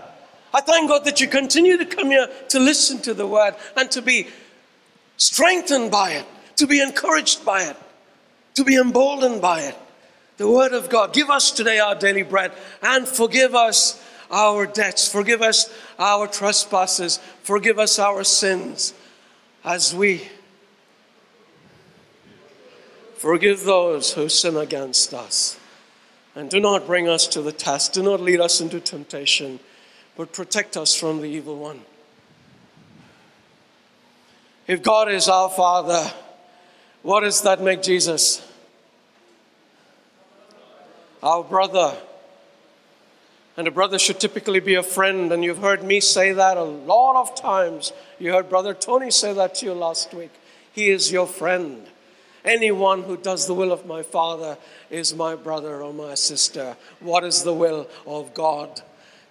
I 0.52 0.60
thank 0.60 0.88
God 0.88 1.04
that 1.04 1.20
you 1.20 1.28
continue 1.28 1.78
to 1.78 1.86
come 1.86 2.08
here 2.08 2.28
to 2.48 2.58
listen 2.58 3.00
to 3.02 3.14
the 3.14 3.26
word 3.26 3.54
and 3.76 3.90
to 3.92 4.02
be 4.02 4.28
strengthened 5.16 5.90
by 5.90 6.12
it, 6.12 6.26
to 6.60 6.66
be 6.66 6.82
encouraged 6.82 7.42
by 7.42 7.62
it, 7.62 7.76
to 8.54 8.64
be 8.64 8.76
emboldened 8.76 9.40
by 9.40 9.62
it. 9.62 9.76
The 10.36 10.48
word 10.48 10.72
of 10.72 10.90
God. 10.90 11.14
Give 11.14 11.30
us 11.30 11.50
today 11.50 11.78
our 11.78 11.94
daily 11.94 12.22
bread 12.22 12.52
and 12.82 13.08
forgive 13.08 13.54
us 13.54 14.02
our 14.30 14.66
debts. 14.66 15.10
Forgive 15.10 15.40
us 15.40 15.72
our 15.98 16.26
trespasses. 16.26 17.18
Forgive 17.42 17.78
us 17.78 17.98
our 17.98 18.24
sins 18.24 18.92
as 19.64 19.94
we 19.94 20.28
forgive 23.16 23.64
those 23.64 24.12
who 24.12 24.28
sin 24.28 24.56
against 24.56 25.14
us. 25.14 25.58
And 26.34 26.50
do 26.50 26.60
not 26.60 26.86
bring 26.86 27.08
us 27.08 27.26
to 27.28 27.40
the 27.40 27.52
test. 27.52 27.94
Do 27.94 28.02
not 28.02 28.20
lead 28.20 28.40
us 28.40 28.60
into 28.60 28.80
temptation, 28.80 29.60
but 30.14 30.34
protect 30.34 30.76
us 30.76 30.94
from 30.94 31.22
the 31.22 31.28
evil 31.28 31.56
one. 31.56 31.80
If 34.66 34.82
God 34.82 35.10
is 35.10 35.26
our 35.26 35.48
Father, 35.48 36.12
what 37.02 37.20
does 37.20 37.42
that 37.42 37.62
make 37.62 37.82
Jesus? 37.82 38.46
Our 41.22 41.42
brother. 41.44 41.96
And 43.56 43.68
a 43.68 43.70
brother 43.70 43.98
should 43.98 44.20
typically 44.20 44.60
be 44.60 44.74
a 44.74 44.82
friend, 44.82 45.32
and 45.32 45.44
you've 45.44 45.58
heard 45.58 45.82
me 45.82 46.00
say 46.00 46.32
that 46.32 46.56
a 46.56 46.62
lot 46.62 47.20
of 47.20 47.34
times. 47.34 47.92
You 48.18 48.32
heard 48.32 48.48
Brother 48.48 48.74
Tony 48.74 49.10
say 49.10 49.32
that 49.34 49.56
to 49.56 49.66
you 49.66 49.74
last 49.74 50.14
week. 50.14 50.30
He 50.72 50.88
is 50.88 51.12
your 51.12 51.26
friend. 51.26 51.86
Anyone 52.44 53.02
who 53.02 53.16
does 53.16 53.46
the 53.46 53.54
will 53.54 53.70
of 53.70 53.84
my 53.84 54.02
Father 54.02 54.56
is 54.88 55.14
my 55.14 55.34
brother 55.34 55.82
or 55.82 55.92
my 55.92 56.14
sister. 56.14 56.76
What 57.00 57.22
is 57.24 57.42
the 57.42 57.52
will 57.52 57.88
of 58.06 58.32
God? 58.32 58.80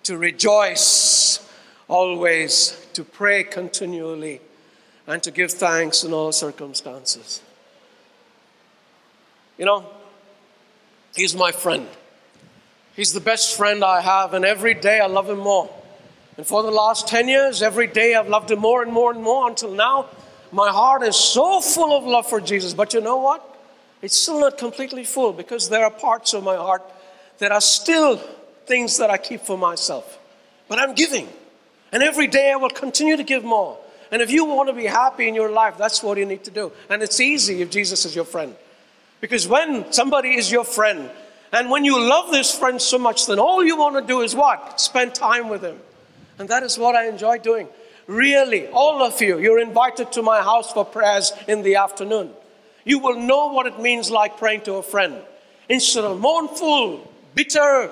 To 0.03 0.17
rejoice 0.17 1.49
always, 1.87 2.85
to 2.93 3.03
pray 3.03 3.43
continually, 3.43 4.41
and 5.07 5.23
to 5.23 5.31
give 5.31 5.51
thanks 5.51 6.03
in 6.03 6.13
all 6.13 6.31
circumstances. 6.31 7.41
You 9.59 9.65
know, 9.65 9.85
He's 11.15 11.35
my 11.35 11.51
friend. 11.51 11.87
He's 12.95 13.13
the 13.13 13.19
best 13.19 13.55
friend 13.55 13.83
I 13.83 14.01
have, 14.01 14.33
and 14.33 14.45
every 14.45 14.73
day 14.73 14.99
I 14.99 15.07
love 15.07 15.29
Him 15.29 15.39
more. 15.39 15.69
And 16.37 16.47
for 16.47 16.63
the 16.63 16.71
last 16.71 17.07
10 17.07 17.27
years, 17.27 17.61
every 17.61 17.87
day 17.87 18.15
I've 18.15 18.29
loved 18.29 18.49
Him 18.49 18.59
more 18.59 18.81
and 18.81 18.91
more 18.91 19.11
and 19.11 19.21
more 19.21 19.47
until 19.47 19.71
now. 19.71 20.07
My 20.51 20.69
heart 20.71 21.03
is 21.03 21.15
so 21.15 21.59
full 21.59 21.95
of 21.95 22.05
love 22.05 22.27
for 22.27 22.41
Jesus. 22.41 22.73
But 22.73 22.93
you 22.93 23.01
know 23.01 23.17
what? 23.17 23.45
It's 24.01 24.15
still 24.15 24.39
not 24.39 24.57
completely 24.57 25.03
full 25.03 25.33
because 25.33 25.69
there 25.69 25.83
are 25.83 25.91
parts 25.91 26.33
of 26.33 26.43
my 26.43 26.55
heart 26.55 26.81
that 27.39 27.51
are 27.51 27.61
still 27.61 28.17
things 28.65 28.97
that 28.97 29.09
I 29.09 29.17
keep 29.17 29.41
for 29.41 29.57
myself. 29.57 30.17
But 30.67 30.79
I'm 30.79 30.95
giving. 30.95 31.27
And 31.91 32.01
every 32.01 32.27
day 32.27 32.51
I 32.51 32.55
will 32.55 32.69
continue 32.69 33.17
to 33.17 33.23
give 33.23 33.43
more. 33.43 33.77
And 34.11 34.21
if 34.21 34.31
you 34.31 34.45
want 34.45 34.69
to 34.69 34.73
be 34.73 34.85
happy 34.85 35.27
in 35.27 35.35
your 35.35 35.51
life, 35.51 35.77
that's 35.77 36.01
what 36.01 36.17
you 36.17 36.25
need 36.25 36.43
to 36.45 36.51
do. 36.51 36.71
And 36.89 37.03
it's 37.03 37.19
easy 37.19 37.61
if 37.61 37.69
Jesus 37.69 38.05
is 38.05 38.15
your 38.15 38.25
friend. 38.25 38.55
Because 39.21 39.47
when 39.47 39.91
somebody 39.91 40.35
is 40.35 40.51
your 40.51 40.63
friend, 40.63 41.09
and 41.51 41.69
when 41.69 41.83
you 41.83 41.99
love 41.99 42.31
this 42.31 42.57
friend 42.57 42.81
so 42.81 42.97
much, 42.97 43.25
then 43.25 43.39
all 43.39 43.63
you 43.63 43.75
want 43.75 43.95
to 43.95 44.05
do 44.05 44.21
is 44.21 44.35
what? 44.35 44.79
Spend 44.79 45.15
time 45.15 45.49
with 45.49 45.63
him. 45.63 45.79
And 46.37 46.47
that 46.49 46.63
is 46.63 46.77
what 46.77 46.95
I 46.95 47.07
enjoy 47.07 47.39
doing. 47.39 47.67
Really, 48.07 48.67
all 48.67 49.03
of 49.03 49.21
you, 49.21 49.39
you're 49.39 49.59
invited 49.59 50.11
to 50.13 50.21
my 50.21 50.41
house 50.41 50.71
for 50.71 50.85
prayers 50.85 51.33
in 51.47 51.63
the 51.63 51.75
afternoon. 51.75 52.31
You 52.85 52.99
will 52.99 53.19
know 53.19 53.47
what 53.51 53.67
it 53.67 53.79
means 53.79 54.09
like 54.09 54.37
praying 54.37 54.61
to 54.61 54.75
a 54.75 54.83
friend. 54.83 55.15
Instead 55.67 56.05
of 56.05 56.19
mournful, 56.19 57.11
bitter, 57.35 57.91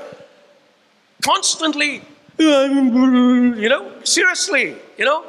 constantly, 1.21 2.01
you 2.39 3.69
know, 3.69 3.91
seriously, 4.03 4.75
you 4.97 5.05
know, 5.05 5.25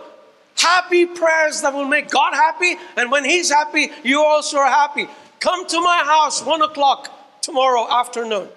happy 0.56 1.06
prayers 1.06 1.60
that 1.62 1.74
will 1.74 1.88
make 1.88 2.08
God 2.08 2.34
happy. 2.34 2.76
And 2.96 3.10
when 3.10 3.24
He's 3.24 3.50
happy, 3.50 3.90
you 4.04 4.22
also 4.22 4.58
are 4.58 4.70
happy. 4.70 5.08
Come 5.40 5.66
to 5.68 5.80
my 5.80 6.02
house, 6.04 6.44
one 6.44 6.62
o'clock 6.62 7.40
tomorrow 7.40 7.86
afternoon. 7.90 8.48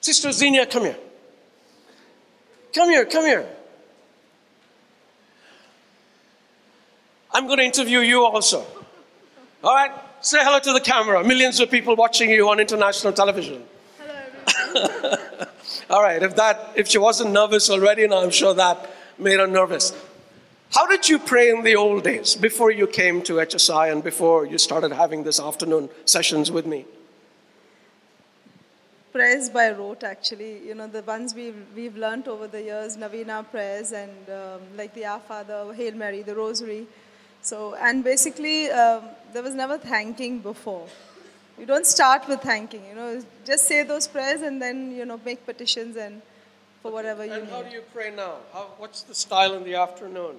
Sister 0.00 0.30
Xenia, 0.32 0.66
come 0.66 0.84
here. 0.84 0.98
Come 2.74 2.90
here, 2.90 3.04
come 3.06 3.24
here. 3.24 3.46
I'm 7.32 7.46
going 7.46 7.58
to 7.58 7.64
interview 7.64 8.00
you 8.00 8.24
also. 8.24 8.64
All 9.64 9.74
right? 9.74 9.90
Say 10.20 10.38
hello 10.42 10.58
to 10.58 10.72
the 10.72 10.80
camera. 10.80 11.22
Millions 11.24 11.60
of 11.60 11.70
people 11.70 11.96
watching 11.96 12.30
you 12.30 12.48
on 12.48 12.60
international 12.60 13.12
television. 13.12 13.62
Hello, 13.98 15.16
All 15.90 16.02
right, 16.02 16.22
if 16.22 16.34
that 16.36 16.72
if 16.74 16.88
she 16.88 16.98
wasn't 16.98 17.32
nervous 17.32 17.70
already, 17.70 18.06
now 18.06 18.22
I'm 18.22 18.30
sure 18.30 18.54
that 18.54 18.90
made 19.18 19.38
her 19.38 19.46
nervous. 19.46 19.92
How 20.70 20.86
did 20.86 21.08
you 21.08 21.18
pray 21.18 21.50
in 21.50 21.62
the 21.62 21.76
old 21.76 22.04
days 22.04 22.34
before 22.34 22.70
you 22.70 22.86
came 22.86 23.22
to 23.22 23.34
HSI 23.34 23.90
and 23.92 24.02
before 24.02 24.46
you 24.46 24.58
started 24.58 24.92
having 24.92 25.24
this 25.24 25.40
afternoon 25.40 25.88
sessions 26.04 26.50
with 26.50 26.66
me? 26.66 26.84
prayers 29.12 29.48
by 29.48 29.70
rote 29.70 30.02
actually 30.04 30.58
you 30.68 30.74
know 30.74 30.86
the 30.86 31.00
ones 31.04 31.34
we've, 31.34 31.62
we've 31.74 31.96
learned 31.96 32.28
over 32.28 32.46
the 32.46 32.60
years 32.60 32.98
novena 32.98 33.42
prayers 33.50 33.92
and 33.92 34.28
um, 34.28 34.60
like 34.76 34.92
the 34.92 35.06
our 35.06 35.20
father 35.20 35.72
hail 35.72 35.94
mary 35.94 36.20
the 36.20 36.34
rosary 36.34 36.86
so 37.40 37.74
and 37.76 38.04
basically 38.04 38.68
um, 38.70 39.02
there 39.32 39.42
was 39.42 39.54
never 39.54 39.78
thanking 39.78 40.38
before 40.40 40.86
you 41.58 41.64
don't 41.64 41.86
start 41.86 42.28
with 42.28 42.42
thanking 42.42 42.84
you 42.90 42.94
know 42.94 43.22
just 43.46 43.66
say 43.66 43.82
those 43.82 44.06
prayers 44.06 44.42
and 44.42 44.60
then 44.60 44.92
you 44.92 45.06
know 45.06 45.18
make 45.24 45.46
petitions 45.46 45.96
and 45.96 46.20
for 46.86 46.92
whatever 46.92 47.24
you 47.24 47.32
And 47.32 47.48
how 47.48 47.62
do 47.62 47.74
you 47.74 47.82
pray 47.92 48.10
now? 48.14 48.34
How, 48.52 48.66
what's 48.78 49.02
the 49.02 49.14
style 49.14 49.54
in 49.54 49.64
the 49.64 49.74
afternoon? 49.74 50.36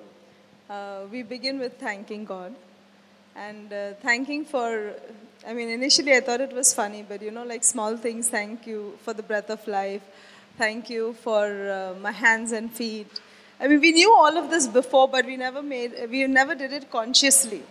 Uh, 0.70 1.01
we 1.11 1.24
begin 1.24 1.59
with 1.59 1.80
thanking 1.80 2.26
God 2.26 2.53
and 3.36 3.72
uh, 3.72 3.93
thanking 4.01 4.43
for. 4.43 4.93
I 5.47 5.53
mean, 5.53 5.70
initially 5.70 6.13
I 6.13 6.20
thought 6.20 6.41
it 6.41 6.53
was 6.53 6.74
funny, 6.74 7.05
but 7.07 7.22
you 7.22 7.32
know, 7.32 7.43
like 7.43 7.63
small 7.63 7.95
things. 7.95 8.30
Thank 8.30 8.68
you 8.68 8.97
for 9.03 9.13
the 9.13 9.24
breath 9.24 9.49
of 9.49 9.65
life. 9.68 10.01
Thank 10.57 10.89
you 10.89 11.13
for 11.22 11.45
uh, 11.45 11.99
my 12.01 12.11
hands 12.11 12.51
and 12.51 12.72
feet. 12.72 13.22
I 13.59 13.68
mean, 13.68 13.80
we 13.80 13.91
knew 13.91 14.13
all 14.13 14.38
of 14.38 14.49
this 14.49 14.68
before, 14.68 15.07
but 15.07 15.26
we 15.26 15.38
never 15.38 15.63
made. 15.63 15.93
We 16.09 16.28
never 16.28 16.55
did 16.55 16.74
it 16.74 16.91
consciously. 16.91 17.63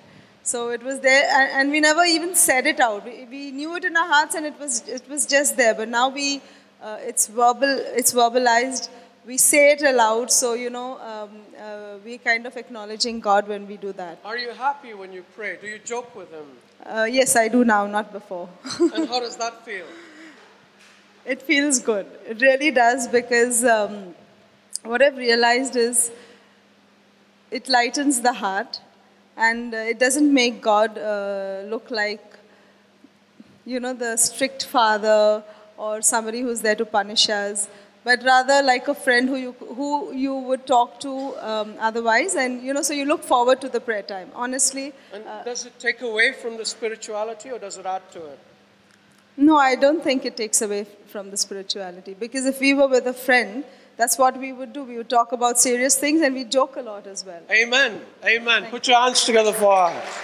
So 0.42 0.70
it 0.70 0.82
was 0.82 1.01
there, 1.01 1.24
and, 1.59 1.72
we 1.72 1.80
never 1.80 2.05
even 2.05 2.36
said 2.36 2.66
it 2.66 2.78
out. 2.78 3.05
We, 3.05 3.26
we 3.28 3.51
knew 3.51 3.74
it 3.74 3.84
in 3.84 3.97
our 3.97 4.07
hearts, 4.07 4.36
and 4.36 4.47
it 4.47 4.59
was 4.59 4.88
it 4.88 5.09
was 5.09 5.26
just 5.26 5.57
there. 5.57 5.74
But 5.74 5.88
now 5.88 6.09
we, 6.09 6.40
uh, 6.80 6.99
it's 7.01 7.26
verbal. 7.26 7.78
It's 7.94 8.14
verbalized 8.14 8.88
we 9.26 9.36
say 9.36 9.72
it 9.72 9.82
aloud 9.82 10.30
so 10.30 10.55
you 10.55 10.70
know 10.70 10.99
um, 11.01 11.30
uh, 11.61 11.97
we 12.05 12.19
kind 12.19 12.47
of 12.47 12.57
acknowledging 12.57 13.21
god 13.21 13.49
when 13.49 13.67
we 13.67 13.77
do 13.77 13.93
that 13.93 14.19
Are 14.25 14.37
you 14.39 14.51
happy 14.51 14.95
when 14.95 15.13
you 15.13 15.25
pray? 15.37 15.57
Do 15.61 15.67
you 15.67 15.79
joke 15.79 16.15
with 16.15 16.31
him? 16.31 16.47
uh, 16.85 17.05
yes 17.19 17.35
i 17.37 17.49
do 17.49 17.65
now 17.65 17.87
not 17.87 18.13
before 18.13 18.49
And 18.95 19.09
how 19.09 19.21
does 19.21 19.37
that 19.37 19.65
feel? 19.65 19.87
it 21.25 21.43
feels 21.43 21.79
good 21.81 22.07
it 22.35 22.41
really 22.41 22.71
does 22.71 23.09
because 23.09 23.65
um, 23.65 24.15
what 24.85 25.03
i've 25.03 25.17
realized 25.17 25.77
is 25.77 26.11
it 27.51 27.69
lightens 27.69 28.21
the 28.21 28.33
heart 28.33 28.81
and 29.37 29.75
uh, 29.75 29.79
it 29.93 29.99
doesn't 29.99 30.33
make 30.33 30.61
god 30.63 30.99
uh, 30.99 31.63
look 31.73 31.91
like 31.91 32.25
you 33.65 33.81
know 33.81 33.93
the 33.93 34.17
strict 34.17 34.65
father 34.65 35.43
or 35.77 36.01
somebody 36.03 36.41
who's 36.41 36.61
there 36.61 36.75
to 36.77 36.87
punish 36.87 37.29
us 37.29 37.69
but 38.07 38.23
rather 38.23 38.63
like 38.63 38.87
a 38.87 38.95
friend 38.95 39.29
who 39.29 39.35
you, 39.35 39.53
who 39.79 40.15
you 40.15 40.33
would 40.33 40.65
talk 40.65 41.01
to 41.01 41.13
um, 41.45 41.75
otherwise. 41.81 42.37
And, 42.37 42.63
you 42.63 42.73
know, 42.73 42.83
so 42.83 42.93
you 42.95 43.05
look 43.05 43.25
forward 43.25 43.61
to 43.63 43.69
the 43.69 43.81
prayer 43.81 44.03
time. 44.03 44.31
Honestly, 44.33 44.93
And 45.13 45.25
does 45.45 45.67
it 45.67 45.77
take 45.81 46.03
away 46.03 46.33
from 46.33 46.57
the 46.57 46.65
spirituality 46.65 47.51
or 47.51 47.59
does 47.59 47.79
it 47.79 47.85
add 47.85 48.09
to 48.13 48.25
it? 48.27 48.39
no, 49.37 49.57
I 49.57 49.75
don't 49.75 50.05
think 50.05 50.25
it 50.25 50.37
takes 50.37 50.63
away 50.63 50.87
from 51.09 51.33
the 51.33 51.37
spirituality. 51.37 52.15
Because 52.15 52.47
if 52.47 52.61
we 52.61 52.75
were 52.75 52.87
with 52.87 53.09
a 53.09 53.13
friend, 53.13 53.65
that's 53.97 54.17
what 54.17 54.39
we 54.39 54.53
would 54.53 54.73
do. 54.73 54.85
We 54.85 54.99
would 54.99 55.11
talk 55.11 55.33
about 55.33 55.59
serious 55.59 55.99
things 55.99 56.23
and 56.23 56.33
we 56.33 56.45
joke 56.45 56.77
a 56.77 56.83
lot 56.83 57.09
as 57.09 57.27
well. 57.27 57.43
Amen. 57.51 58.01
Amen. 58.25 58.67
Put 58.71 58.87
your 58.87 59.01
hands 59.01 59.25
together 59.25 59.53
for 59.53 59.73
us. 59.73 60.19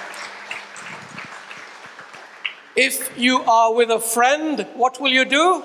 If 2.77 3.19
you 3.19 3.41
are 3.41 3.75
with 3.75 3.91
a 3.91 3.99
friend, 3.99 4.67
what 4.77 5.01
will 5.01 5.11
you 5.11 5.25
do? 5.25 5.65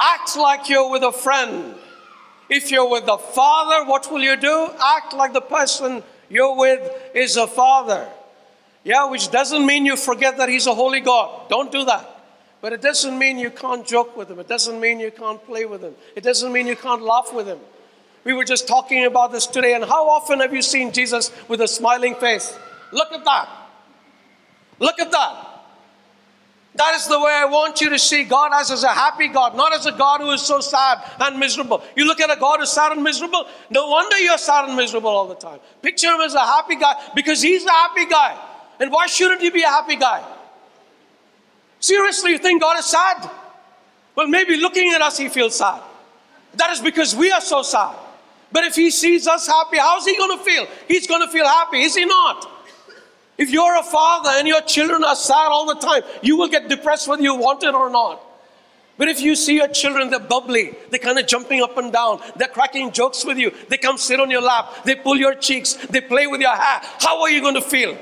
Act 0.00 0.36
like 0.36 0.68
you're 0.68 0.90
with 0.90 1.02
a 1.02 1.12
friend. 1.12 1.74
If 2.48 2.70
you're 2.70 2.88
with 2.88 3.06
the 3.06 3.18
father, 3.18 3.84
what 3.88 4.10
will 4.10 4.22
you 4.22 4.36
do? 4.36 4.70
Act 4.82 5.12
like 5.14 5.32
the 5.32 5.40
person 5.40 6.02
you're 6.30 6.56
with 6.56 6.90
is 7.14 7.36
a 7.36 7.46
father. 7.46 8.08
Yeah, 8.84 9.10
which 9.10 9.30
doesn't 9.30 9.66
mean 9.66 9.84
you 9.84 9.96
forget 9.96 10.38
that 10.38 10.48
he's 10.48 10.66
a 10.66 10.74
holy 10.74 11.00
God. 11.00 11.48
Don't 11.50 11.70
do 11.70 11.84
that. 11.84 12.08
But 12.60 12.72
it 12.72 12.80
doesn't 12.80 13.18
mean 13.18 13.38
you 13.38 13.50
can't 13.50 13.86
joke 13.86 14.16
with 14.16 14.30
him. 14.30 14.38
It 14.38 14.48
doesn't 14.48 14.80
mean 14.80 14.98
you 14.98 15.10
can't 15.10 15.44
play 15.44 15.64
with 15.64 15.82
him. 15.82 15.94
It 16.16 16.24
doesn't 16.24 16.52
mean 16.52 16.66
you 16.66 16.76
can't 16.76 17.02
laugh 17.02 17.32
with 17.32 17.46
him. 17.46 17.58
We 18.24 18.32
were 18.32 18.44
just 18.44 18.66
talking 18.66 19.04
about 19.04 19.32
this 19.32 19.46
today, 19.46 19.74
and 19.74 19.84
how 19.84 20.08
often 20.08 20.40
have 20.40 20.52
you 20.52 20.62
seen 20.62 20.92
Jesus 20.92 21.30
with 21.48 21.60
a 21.60 21.68
smiling 21.68 22.14
face? 22.16 22.56
Look 22.92 23.12
at 23.12 23.24
that. 23.24 23.48
Look 24.80 24.98
at 24.98 25.10
that. 25.12 25.47
That 26.78 26.94
is 26.94 27.08
the 27.08 27.18
way 27.18 27.32
I 27.32 27.44
want 27.44 27.80
you 27.80 27.90
to 27.90 27.98
see 27.98 28.22
God 28.22 28.52
as, 28.54 28.70
as 28.70 28.84
a 28.84 28.88
happy 28.88 29.26
God, 29.26 29.56
not 29.56 29.74
as 29.74 29.86
a 29.86 29.90
God 29.90 30.20
who 30.20 30.30
is 30.30 30.42
so 30.42 30.60
sad 30.60 31.02
and 31.18 31.36
miserable. 31.36 31.82
You 31.96 32.06
look 32.06 32.20
at 32.20 32.30
a 32.30 32.38
God 32.38 32.60
who's 32.60 32.70
sad 32.70 32.92
and 32.92 33.02
miserable, 33.02 33.46
no 33.68 33.88
wonder 33.88 34.16
you're 34.18 34.38
sad 34.38 34.68
and 34.68 34.76
miserable 34.76 35.10
all 35.10 35.26
the 35.26 35.34
time. 35.34 35.58
Picture 35.82 36.06
him 36.06 36.20
as 36.20 36.34
a 36.34 36.40
happy 36.40 36.76
guy 36.76 36.94
because 37.16 37.42
he's 37.42 37.64
a 37.64 37.70
happy 37.70 38.06
guy. 38.06 38.38
And 38.78 38.92
why 38.92 39.08
shouldn't 39.08 39.40
he 39.40 39.50
be 39.50 39.62
a 39.62 39.68
happy 39.68 39.96
guy? 39.96 40.24
Seriously, 41.80 42.30
you 42.30 42.38
think 42.38 42.62
God 42.62 42.78
is 42.78 42.86
sad? 42.86 43.28
Well, 44.14 44.28
maybe 44.28 44.56
looking 44.56 44.92
at 44.92 45.02
us, 45.02 45.18
he 45.18 45.28
feels 45.28 45.56
sad. 45.56 45.82
That 46.54 46.70
is 46.70 46.80
because 46.80 47.12
we 47.12 47.32
are 47.32 47.40
so 47.40 47.62
sad. 47.62 47.96
But 48.52 48.62
if 48.62 48.76
he 48.76 48.92
sees 48.92 49.26
us 49.26 49.48
happy, 49.48 49.78
how's 49.78 50.06
he 50.06 50.16
going 50.16 50.38
to 50.38 50.44
feel? 50.44 50.68
He's 50.86 51.08
going 51.08 51.26
to 51.26 51.32
feel 51.32 51.44
happy, 51.44 51.82
is 51.82 51.96
he 51.96 52.04
not? 52.04 52.48
If 53.38 53.50
you're 53.50 53.78
a 53.78 53.84
father 53.84 54.30
and 54.34 54.48
your 54.48 54.60
children 54.62 55.04
are 55.04 55.14
sad 55.14 55.48
all 55.48 55.66
the 55.66 55.76
time, 55.76 56.02
you 56.22 56.36
will 56.36 56.48
get 56.48 56.68
depressed 56.68 57.06
whether 57.06 57.22
you 57.22 57.36
want 57.36 57.62
it 57.62 57.72
or 57.72 57.88
not. 57.88 58.20
But 58.98 59.08
if 59.08 59.20
you 59.20 59.36
see 59.36 59.54
your 59.54 59.68
children, 59.68 60.10
they're 60.10 60.18
bubbly, 60.18 60.74
they're 60.90 60.98
kind 60.98 61.20
of 61.20 61.26
jumping 61.28 61.62
up 61.62 61.78
and 61.78 61.92
down, 61.92 62.20
they're 62.34 62.48
cracking 62.48 62.90
jokes 62.90 63.24
with 63.24 63.38
you, 63.38 63.52
they 63.68 63.78
come 63.78 63.96
sit 63.96 64.18
on 64.18 64.28
your 64.28 64.42
lap, 64.42 64.82
they 64.84 64.96
pull 64.96 65.16
your 65.16 65.36
cheeks, 65.36 65.74
they 65.74 66.00
play 66.00 66.26
with 66.26 66.40
your 66.40 66.54
hair, 66.54 66.80
how 66.98 67.22
are 67.22 67.30
you 67.30 67.40
going 67.40 67.54
to 67.54 67.62
feel? 67.62 67.96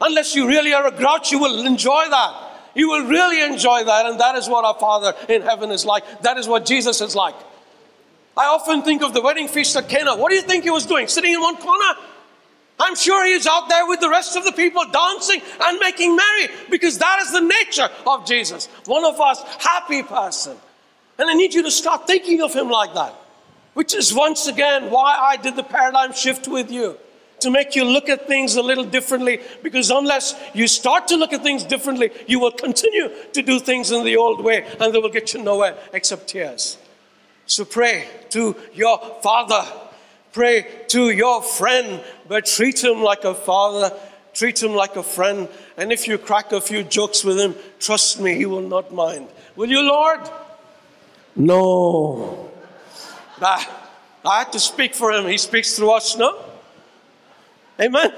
Unless 0.00 0.36
you 0.36 0.46
really 0.46 0.72
are 0.72 0.86
a 0.86 0.92
grouch, 0.92 1.32
you 1.32 1.40
will 1.40 1.66
enjoy 1.66 2.04
that. 2.10 2.42
You 2.76 2.90
will 2.90 3.06
really 3.06 3.42
enjoy 3.42 3.82
that, 3.84 4.06
and 4.06 4.20
that 4.20 4.36
is 4.36 4.48
what 4.48 4.64
our 4.64 4.78
Father 4.78 5.14
in 5.28 5.42
heaven 5.42 5.70
is 5.70 5.84
like. 5.84 6.20
That 6.20 6.36
is 6.36 6.46
what 6.46 6.64
Jesus 6.64 7.00
is 7.00 7.16
like. 7.16 7.34
I 8.36 8.44
often 8.44 8.82
think 8.82 9.02
of 9.02 9.14
the 9.14 9.22
wedding 9.22 9.48
feast 9.48 9.74
at 9.76 9.88
Cana. 9.88 10.14
What 10.14 10.28
do 10.28 10.36
you 10.36 10.42
think 10.42 10.62
he 10.64 10.70
was 10.70 10.84
doing? 10.84 11.08
Sitting 11.08 11.32
in 11.32 11.40
one 11.40 11.56
corner? 11.56 11.94
I'm 12.78 12.94
sure 12.94 13.24
he 13.26 13.34
was 13.34 13.46
out 13.46 13.68
there 13.68 13.86
with 13.86 14.00
the 14.00 14.10
rest 14.10 14.36
of 14.36 14.44
the 14.44 14.52
people 14.52 14.84
dancing 14.92 15.40
and 15.60 15.78
making 15.78 16.14
merry 16.14 16.48
because 16.70 16.98
that 16.98 17.20
is 17.22 17.32
the 17.32 17.40
nature 17.40 17.88
of 18.06 18.26
Jesus. 18.26 18.66
One 18.84 19.04
of 19.04 19.20
us, 19.20 19.42
happy 19.58 20.02
person. 20.02 20.56
And 21.18 21.30
I 21.30 21.34
need 21.34 21.54
you 21.54 21.62
to 21.62 21.70
start 21.70 22.06
thinking 22.06 22.42
of 22.42 22.52
him 22.52 22.68
like 22.68 22.92
that, 22.94 23.14
which 23.72 23.94
is 23.94 24.12
once 24.12 24.46
again 24.46 24.90
why 24.90 25.16
I 25.16 25.36
did 25.36 25.56
the 25.56 25.62
paradigm 25.62 26.12
shift 26.12 26.48
with 26.48 26.70
you 26.70 26.98
to 27.40 27.50
make 27.50 27.74
you 27.74 27.84
look 27.84 28.08
at 28.08 28.26
things 28.26 28.56
a 28.56 28.62
little 28.62 28.84
differently 28.84 29.40
because 29.62 29.90
unless 29.90 30.34
you 30.54 30.68
start 30.68 31.08
to 31.08 31.16
look 31.16 31.32
at 31.32 31.42
things 31.42 31.64
differently, 31.64 32.10
you 32.26 32.40
will 32.40 32.50
continue 32.50 33.10
to 33.32 33.42
do 33.42 33.58
things 33.58 33.90
in 33.90 34.04
the 34.04 34.16
old 34.16 34.42
way 34.42 34.66
and 34.80 34.94
they 34.94 34.98
will 34.98 35.10
get 35.10 35.32
you 35.32 35.42
nowhere 35.42 35.76
except 35.92 36.28
tears. 36.28 36.78
So 37.46 37.64
pray 37.64 38.08
to 38.30 38.56
your 38.74 38.98
father 39.22 39.64
Pray 40.36 40.66
to 40.88 41.08
your 41.08 41.40
friend, 41.40 42.04
but 42.28 42.44
treat 42.44 42.84
him 42.84 43.00
like 43.00 43.24
a 43.24 43.32
father, 43.32 43.90
treat 44.34 44.62
him 44.62 44.74
like 44.74 44.94
a 44.96 45.02
friend. 45.02 45.48
And 45.78 45.90
if 45.90 46.06
you 46.06 46.18
crack 46.18 46.52
a 46.52 46.60
few 46.60 46.82
jokes 46.82 47.24
with 47.24 47.38
him, 47.38 47.54
trust 47.78 48.20
me, 48.20 48.34
he 48.34 48.44
will 48.44 48.68
not 48.68 48.92
mind. 48.92 49.28
Will 49.56 49.70
you, 49.70 49.80
Lord? 49.80 50.20
No. 51.36 52.50
I, 53.40 53.66
I 54.26 54.40
had 54.40 54.52
to 54.52 54.60
speak 54.60 54.94
for 54.94 55.10
him. 55.10 55.26
He 55.26 55.38
speaks 55.38 55.74
through 55.74 55.92
us, 55.92 56.18
no? 56.18 56.38
Amen. 57.80 58.12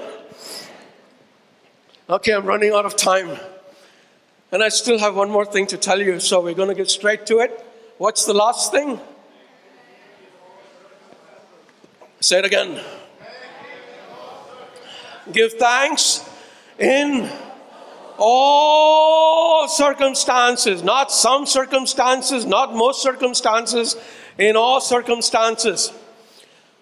Okay, 2.09 2.33
I'm 2.33 2.45
running 2.45 2.73
out 2.73 2.85
of 2.85 2.97
time. 2.97 3.39
And 4.51 4.61
I 4.61 4.67
still 4.67 4.99
have 4.99 5.15
one 5.15 5.31
more 5.31 5.45
thing 5.45 5.67
to 5.67 5.77
tell 5.77 6.01
you, 6.01 6.19
so 6.19 6.41
we're 6.41 6.53
going 6.53 6.67
to 6.67 6.75
get 6.75 6.89
straight 6.89 7.25
to 7.27 7.39
it. 7.39 7.65
What's 7.97 8.25
the 8.25 8.33
last 8.33 8.73
thing? 8.73 8.99
Say 12.21 12.39
it 12.39 12.45
again. 12.45 12.81
Give 15.31 15.53
thanks 15.53 16.27
in 16.77 17.29
all 18.17 19.69
circumstances, 19.69 20.83
not 20.83 21.11
some 21.13 21.45
circumstances, 21.45 22.45
not 22.45 22.75
most 22.75 23.01
circumstances, 23.01 23.95
in 24.37 24.57
all 24.57 24.81
circumstances. 24.81 25.93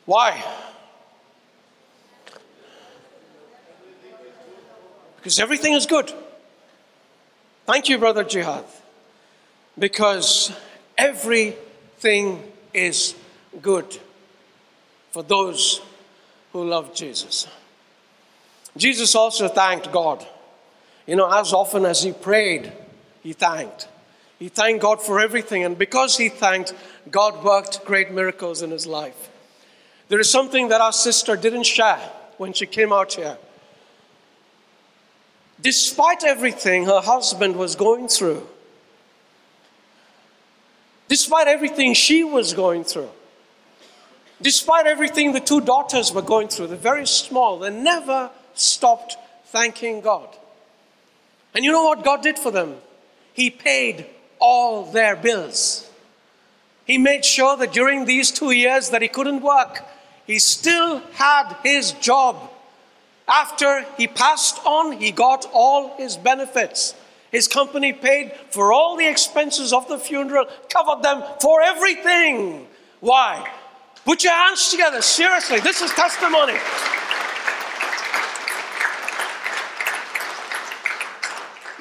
Why? 0.06 0.44
Because 5.18 5.40
everything 5.40 5.74
is 5.74 5.86
good. 5.86 6.12
Thank 7.68 7.90
you, 7.90 8.00
Brother 8.00 8.24
Jihad. 8.24 8.64
Because 9.78 10.52
everything 10.98 12.42
is 12.74 13.14
good 13.62 14.00
for 15.18 15.24
those 15.24 15.82
who 16.54 16.64
love 16.64 16.94
Jesus. 16.94 17.48
Jesus 18.78 19.16
also 19.16 19.48
thanked 19.48 19.92
God. 19.92 20.24
You 21.08 21.16
know, 21.16 21.28
as 21.28 21.54
often 21.54 21.86
as 21.86 22.04
he 22.04 22.12
prayed, 22.12 22.72
he 23.24 23.34
thanked. 23.34 23.88
He 24.38 24.48
thanked 24.48 24.84
God 24.84 25.02
for 25.02 25.20
everything, 25.20 25.64
and 25.64 25.76
because 25.76 26.20
he 26.20 26.30
thanked, 26.30 26.76
God 27.10 27.44
worked 27.44 27.84
great 27.84 28.12
miracles 28.12 28.62
in 28.62 28.70
his 28.70 28.86
life. 28.86 29.32
There 30.08 30.20
is 30.20 30.30
something 30.30 30.68
that 30.68 30.82
our 30.82 30.94
sister 30.94 31.36
didn't 31.36 31.64
share 31.64 32.12
when 32.38 32.54
she 32.54 32.68
came 32.68 32.94
out 32.94 33.14
here. 33.14 33.40
Despite 35.60 36.26
everything 36.26 36.86
her 36.86 37.02
husband 37.02 37.56
was 37.56 37.76
going 37.76 38.08
through, 38.08 38.48
despite 41.08 41.48
everything 41.48 41.96
she 41.96 42.24
was 42.24 42.54
going 42.54 42.84
through, 42.84 43.10
Despite 44.42 44.86
everything 44.86 45.32
the 45.32 45.40
two 45.40 45.62
daughters 45.62 46.12
were 46.12 46.22
going 46.22 46.48
through, 46.48 46.68
they're 46.68 46.78
very 46.78 47.08
small, 47.08 47.60
they 47.60 47.70
never 47.70 48.30
stopped 48.54 49.18
thanking 49.46 50.02
God. 50.02 50.28
And 51.56 51.66
you 51.66 51.72
know 51.72 51.84
what 51.84 52.04
God 52.04 52.22
did 52.22 52.38
for 52.38 52.52
them? 52.52 52.76
He 53.34 53.50
paid 53.50 54.06
all 54.40 54.92
their 54.92 55.16
bills. 55.16 55.90
He 56.86 56.98
made 56.98 57.26
sure 57.26 57.58
that 57.58 57.74
during 57.74 58.06
these 58.06 58.32
two 58.32 58.52
years 58.52 58.90
that 58.92 59.02
he 59.02 59.08
couldn't 59.08 59.42
work, 59.42 59.84
he 60.26 60.40
still 60.40 61.00
had 61.14 61.56
his 61.64 61.94
job. 61.94 62.38
After 63.28 63.86
he 63.98 64.08
passed 64.08 64.60
on, 64.66 64.94
he 64.94 65.12
got 65.12 65.46
all 65.52 65.98
his 65.98 66.16
benefits. 66.16 66.94
His 67.32 67.48
company 67.48 67.92
paid 67.92 68.32
for 68.52 68.72
all 68.72 68.96
the 68.96 69.08
expenses 69.08 69.74
of 69.74 69.88
the 69.90 69.98
funeral, 69.98 70.46
covered 70.70 71.04
them 71.04 71.24
for 71.42 71.62
everything. 71.62 72.68
Why? 73.00 73.52
Put 74.08 74.24
your 74.24 74.32
hands 74.32 74.72
together. 74.72 75.02
Seriously, 75.02 75.60
this 75.60 75.82
is 75.82 75.92
testimony. 75.92 76.54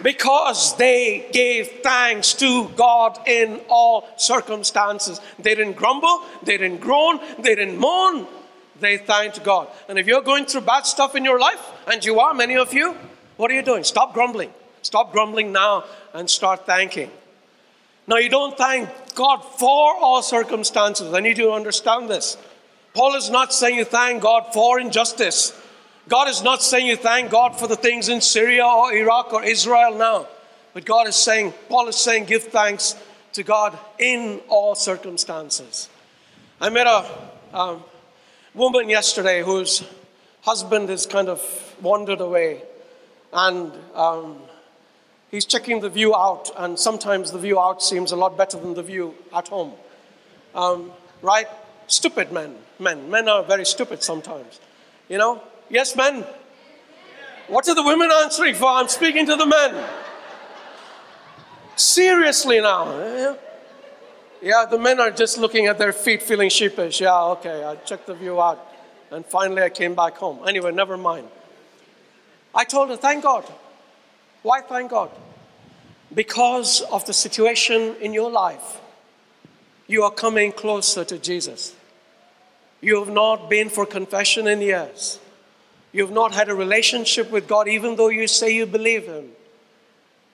Because 0.03 0.77
they 0.77 1.29
gave 1.33 1.69
thanks 1.85 2.35
to 2.35 2.69
God 2.71 3.17
in 3.29 3.61
all 3.69 4.09
circumstances. 4.17 5.21
They 5.39 5.55
didn't 5.55 5.75
grumble, 5.75 6.25
they 6.43 6.59
didn't 6.59 6.81
groan, 6.81 7.21
they 7.39 7.55
didn't 7.55 7.79
moan. 7.79 8.27
They 8.81 8.99
thanked 8.99 9.45
God. 9.45 9.69
And 9.89 9.97
if 9.97 10.09
you're 10.09 10.21
going 10.21 10.47
through 10.47 10.63
bad 10.63 10.85
stuff 10.85 11.15
in 11.15 11.25
your 11.25 11.39
life, 11.39 11.65
and 11.87 12.05
you 12.05 12.19
are, 12.19 12.35
many 12.35 12.57
of 12.57 12.75
you, 12.75 12.97
what 13.37 13.53
are 13.53 13.55
you 13.55 13.63
doing? 13.63 13.85
Stop 13.85 14.15
grumbling. 14.15 14.53
Stop 14.83 15.13
grumbling 15.13 15.53
now 15.53 15.85
and 16.13 16.29
start 16.29 16.67
thanking. 16.67 17.13
Now, 18.09 18.17
you 18.17 18.29
don't 18.29 18.57
thank 18.57 18.89
God 19.15 19.39
for 19.39 19.97
all 19.97 20.23
circumstances. 20.23 21.13
I 21.13 21.21
need 21.21 21.39
you 21.39 21.47
to 21.47 21.53
understand 21.53 22.09
this. 22.09 22.37
Paul 22.95 23.15
is 23.15 23.31
not 23.31 23.53
saying 23.53 23.77
you 23.77 23.85
thank 23.85 24.23
God 24.23 24.53
for 24.53 24.79
injustice. 24.79 25.53
God 26.09 26.29
is 26.29 26.43
not 26.43 26.63
saying 26.63 26.87
you 26.87 26.97
thank 26.97 27.31
God 27.31 27.59
for 27.59 27.67
the 27.67 27.77
things 27.77 28.09
in 28.09 28.21
Syria 28.21 28.65
or 28.65 28.95
Iraq 28.95 29.33
or 29.33 29.43
Israel 29.43 29.99
now. 29.99 30.29
But 30.73 30.85
God 30.85 31.09
is 31.09 31.17
saying, 31.17 31.53
Paul 31.69 31.89
is 31.89 31.97
saying, 31.97 32.27
give 32.27 32.45
thanks 32.45 32.95
to 33.33 33.43
God 33.43 33.77
in 33.99 34.41
all 34.49 34.75
circumstances. 34.75 35.89
I 36.61 36.71
met 36.71 36.87
a 36.87 37.05
um, 37.53 37.83
woman 38.55 38.89
yesterday 38.89 39.43
whose 39.43 39.83
husband 40.43 40.89
has 40.89 41.07
kind 41.07 41.29
of 41.29 41.41
wandered 41.83 42.21
away, 42.21 42.63
and 43.33 43.73
um, 43.95 44.39
he's 45.37 45.45
checking 45.45 45.81
the 45.81 45.91
view 45.91 46.15
out, 46.15 46.51
and 46.57 46.79
sometimes 46.79 47.31
the 47.31 47.39
view 47.39 47.61
out 47.61 47.83
seems 47.83 48.11
a 48.11 48.17
lot 48.17 48.39
better 48.39 48.59
than 48.59 48.73
the 48.73 48.83
view 48.83 49.15
at 49.35 49.49
home. 49.49 49.75
Um, 50.55 50.93
right? 51.21 51.47
Stupid 51.89 52.33
men. 52.33 52.57
Men. 52.79 53.11
Men 53.11 53.29
are 53.29 53.43
very 53.45 53.67
stupid 53.67 54.03
sometimes. 54.03 54.59
You 55.11 55.19
know? 55.19 55.43
Yes, 55.69 55.95
men? 55.95 56.25
What 57.49 57.69
are 57.69 57.75
the 57.75 57.83
women 57.83 58.11
answering 58.11 58.55
for? 58.55 58.67
I'm 58.67 58.89
speaking 58.89 59.27
to 59.27 59.37
the 59.37 59.45
men. 59.47 59.85
Seriously 61.77 62.61
now. 62.61 63.37
Yeah, 64.41 64.65
the 64.71 64.79
men 64.79 64.99
are 65.01 65.11
just 65.11 65.37
looking 65.37 65.67
at 65.67 65.77
their 65.77 65.93
feet, 65.93 66.23
feeling 66.23 66.49
sheepish. 66.49 67.03
Yeah, 67.03 67.37
okay, 67.37 67.63
I 67.63 67.77
checked 67.77 68.07
the 68.07 68.15
view 68.15 68.41
out. 68.41 68.73
And 69.11 69.25
finally, 69.27 69.63
I 69.63 69.69
came 69.69 69.95
back 69.95 70.17
home. 70.17 70.49
Anyway, 70.49 70.73
never 70.73 70.97
mind. 70.97 71.29
I 72.55 72.65
told 72.65 72.89
her, 72.89 72.97
thank 72.97 73.23
God. 73.23 73.45
Why 74.43 74.63
thank 74.63 74.91
God? 74.91 75.11
Because 76.15 76.81
of 76.83 77.05
the 77.07 77.13
situation 77.13 77.97
in 78.01 78.13
your 78.13 78.31
life, 78.31 78.81
you 79.87 80.03
are 80.03 80.11
coming 80.11 80.53
closer 80.53 81.05
to 81.05 81.19
Jesus. 81.19 81.75
You 82.81 82.99
have 82.99 83.13
not 83.13 83.49
been 83.49 83.69
for 83.69 83.87
confession 83.87 84.47
in 84.47 84.61
years. 84.61 85.19
You 85.93 86.05
have 86.05 86.15
not 86.15 86.35
had 86.35 86.49
a 86.49 86.55
relationship 86.55 87.31
with 87.31 87.49
God, 87.49 87.69
even 87.69 87.97
though 87.97 88.09
you 88.09 88.27
say 88.27 88.55
you 88.55 88.67
believe 88.67 89.07
Him. 89.07 89.31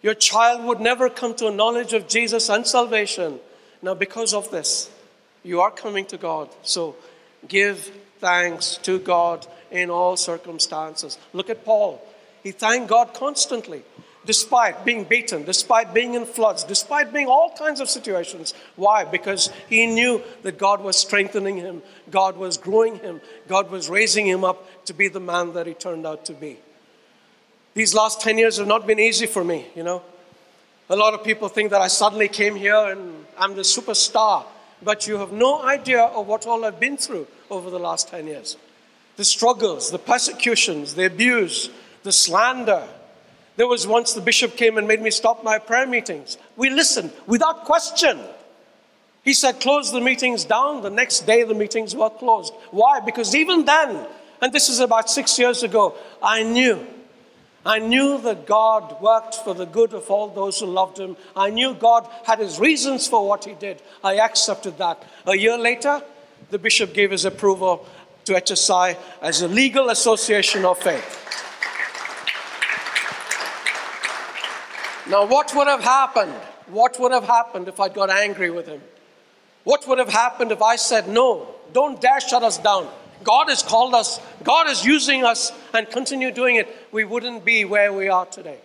Your 0.02 0.14
child 0.14 0.64
would 0.64 0.80
never 0.80 1.08
come 1.08 1.34
to 1.36 1.46
a 1.46 1.52
knowledge 1.52 1.92
of 1.92 2.08
Jesus 2.08 2.48
and 2.48 2.66
salvation. 2.66 3.38
Now, 3.80 3.94
because 3.94 4.34
of 4.34 4.50
this, 4.50 4.90
you 5.44 5.60
are 5.60 5.70
coming 5.70 6.04
to 6.06 6.16
God. 6.16 6.48
So 6.62 6.96
give 7.46 7.90
thanks 8.18 8.76
to 8.82 8.98
God 8.98 9.46
in 9.70 9.90
all 9.90 10.16
circumstances. 10.16 11.18
Look 11.32 11.50
at 11.50 11.64
Paul. 11.64 12.04
He 12.42 12.50
thanked 12.50 12.88
God 12.88 13.14
constantly, 13.14 13.82
despite 14.24 14.84
being 14.84 15.04
beaten, 15.04 15.44
despite 15.44 15.92
being 15.92 16.14
in 16.14 16.24
floods, 16.24 16.64
despite 16.64 17.12
being 17.12 17.26
all 17.26 17.52
kinds 17.56 17.80
of 17.80 17.90
situations. 17.90 18.54
Why? 18.76 19.04
Because 19.04 19.50
he 19.68 19.86
knew 19.86 20.22
that 20.42 20.58
God 20.58 20.82
was 20.82 20.96
strengthening 20.96 21.56
him, 21.56 21.82
God 22.10 22.36
was 22.36 22.56
growing 22.56 22.98
him, 22.98 23.20
God 23.48 23.70
was 23.70 23.88
raising 23.88 24.26
him 24.26 24.44
up 24.44 24.84
to 24.86 24.94
be 24.94 25.08
the 25.08 25.20
man 25.20 25.54
that 25.54 25.66
he 25.66 25.74
turned 25.74 26.06
out 26.06 26.24
to 26.26 26.32
be. 26.32 26.58
These 27.74 27.94
last 27.94 28.20
10 28.20 28.38
years 28.38 28.58
have 28.58 28.66
not 28.66 28.86
been 28.86 29.00
easy 29.00 29.26
for 29.26 29.42
me, 29.42 29.66
you 29.74 29.82
know. 29.82 30.02
A 30.90 30.96
lot 30.96 31.14
of 31.14 31.24
people 31.24 31.48
think 31.48 31.70
that 31.70 31.80
I 31.80 31.88
suddenly 31.88 32.28
came 32.28 32.54
here 32.54 32.76
and 32.76 33.24
I'm 33.38 33.54
the 33.54 33.62
superstar, 33.62 34.44
but 34.82 35.06
you 35.06 35.16
have 35.16 35.32
no 35.32 35.62
idea 35.62 36.02
of 36.02 36.26
what 36.26 36.46
all 36.46 36.64
I've 36.64 36.78
been 36.78 36.96
through 36.96 37.26
over 37.50 37.70
the 37.70 37.78
last 37.78 38.08
10 38.08 38.26
years. 38.26 38.56
The 39.16 39.24
struggles, 39.24 39.90
the 39.90 39.98
persecutions, 39.98 40.94
the 40.94 41.06
abuse, 41.06 41.70
the 42.02 42.12
slander. 42.12 42.86
There 43.56 43.66
was 43.66 43.86
once 43.86 44.12
the 44.12 44.20
bishop 44.20 44.56
came 44.56 44.78
and 44.78 44.88
made 44.88 45.02
me 45.02 45.10
stop 45.10 45.44
my 45.44 45.58
prayer 45.58 45.86
meetings. 45.86 46.38
We 46.56 46.70
listened 46.70 47.12
without 47.26 47.64
question. 47.64 48.18
He 49.24 49.34
said, 49.34 49.60
close 49.60 49.92
the 49.92 50.00
meetings 50.00 50.44
down. 50.44 50.82
The 50.82 50.90
next 50.90 51.26
day, 51.26 51.44
the 51.44 51.54
meetings 51.54 51.94
were 51.94 52.10
closed. 52.10 52.52
Why? 52.70 53.00
Because 53.00 53.34
even 53.34 53.64
then, 53.64 54.06
and 54.40 54.52
this 54.52 54.68
is 54.68 54.80
about 54.80 55.08
six 55.08 55.38
years 55.38 55.62
ago, 55.62 55.94
I 56.22 56.42
knew 56.42 56.86
I 57.64 57.78
knew 57.78 58.18
that 58.22 58.46
God 58.46 59.00
worked 59.00 59.36
for 59.36 59.54
the 59.54 59.66
good 59.66 59.94
of 59.94 60.10
all 60.10 60.28
those 60.28 60.58
who 60.58 60.66
loved 60.66 60.98
Him. 60.98 61.16
I 61.36 61.50
knew 61.50 61.74
God 61.74 62.08
had 62.24 62.40
His 62.40 62.58
reasons 62.58 63.06
for 63.06 63.26
what 63.26 63.44
He 63.44 63.54
did. 63.54 63.80
I 64.02 64.18
accepted 64.18 64.78
that. 64.78 65.02
A 65.26 65.36
year 65.36 65.56
later, 65.56 66.02
the 66.50 66.58
bishop 66.58 66.92
gave 66.92 67.12
his 67.12 67.24
approval 67.24 67.86
to 68.24 68.32
HSI 68.32 68.96
as 69.20 69.42
a 69.42 69.48
legal 69.48 69.90
association 69.90 70.64
of 70.64 70.78
faith. 70.78 71.18
Now, 75.12 75.26
what 75.26 75.54
would 75.54 75.66
have 75.66 75.84
happened? 75.84 76.32
What 76.68 76.98
would 76.98 77.12
have 77.12 77.24
happened 77.24 77.68
if 77.68 77.78
I'd 77.78 77.92
got 77.92 78.08
angry 78.08 78.48
with 78.50 78.66
him? 78.66 78.80
What 79.62 79.86
would 79.86 79.98
have 79.98 80.08
happened 80.08 80.52
if 80.52 80.62
I 80.62 80.76
said, 80.76 81.06
No, 81.06 81.48
don't 81.74 82.00
dare 82.00 82.18
shut 82.18 82.42
us 82.42 82.56
down? 82.56 82.88
God 83.22 83.50
has 83.50 83.62
called 83.62 83.94
us, 83.94 84.20
God 84.42 84.68
is 84.68 84.86
using 84.86 85.22
us, 85.22 85.52
and 85.74 85.88
continue 85.90 86.30
doing 86.30 86.56
it. 86.56 86.66
We 86.92 87.04
wouldn't 87.04 87.44
be 87.44 87.66
where 87.66 87.92
we 87.92 88.08
are 88.08 88.24
today. 88.24 88.56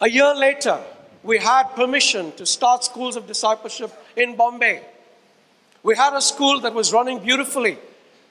A 0.00 0.10
year 0.10 0.34
later, 0.34 0.80
we 1.22 1.38
had 1.38 1.68
permission 1.76 2.32
to 2.32 2.44
start 2.44 2.82
schools 2.82 3.14
of 3.14 3.28
discipleship 3.28 3.92
in 4.16 4.34
Bombay. 4.34 4.82
We 5.84 5.94
had 5.94 6.12
a 6.12 6.20
school 6.20 6.58
that 6.58 6.74
was 6.74 6.92
running 6.92 7.20
beautifully. 7.20 7.78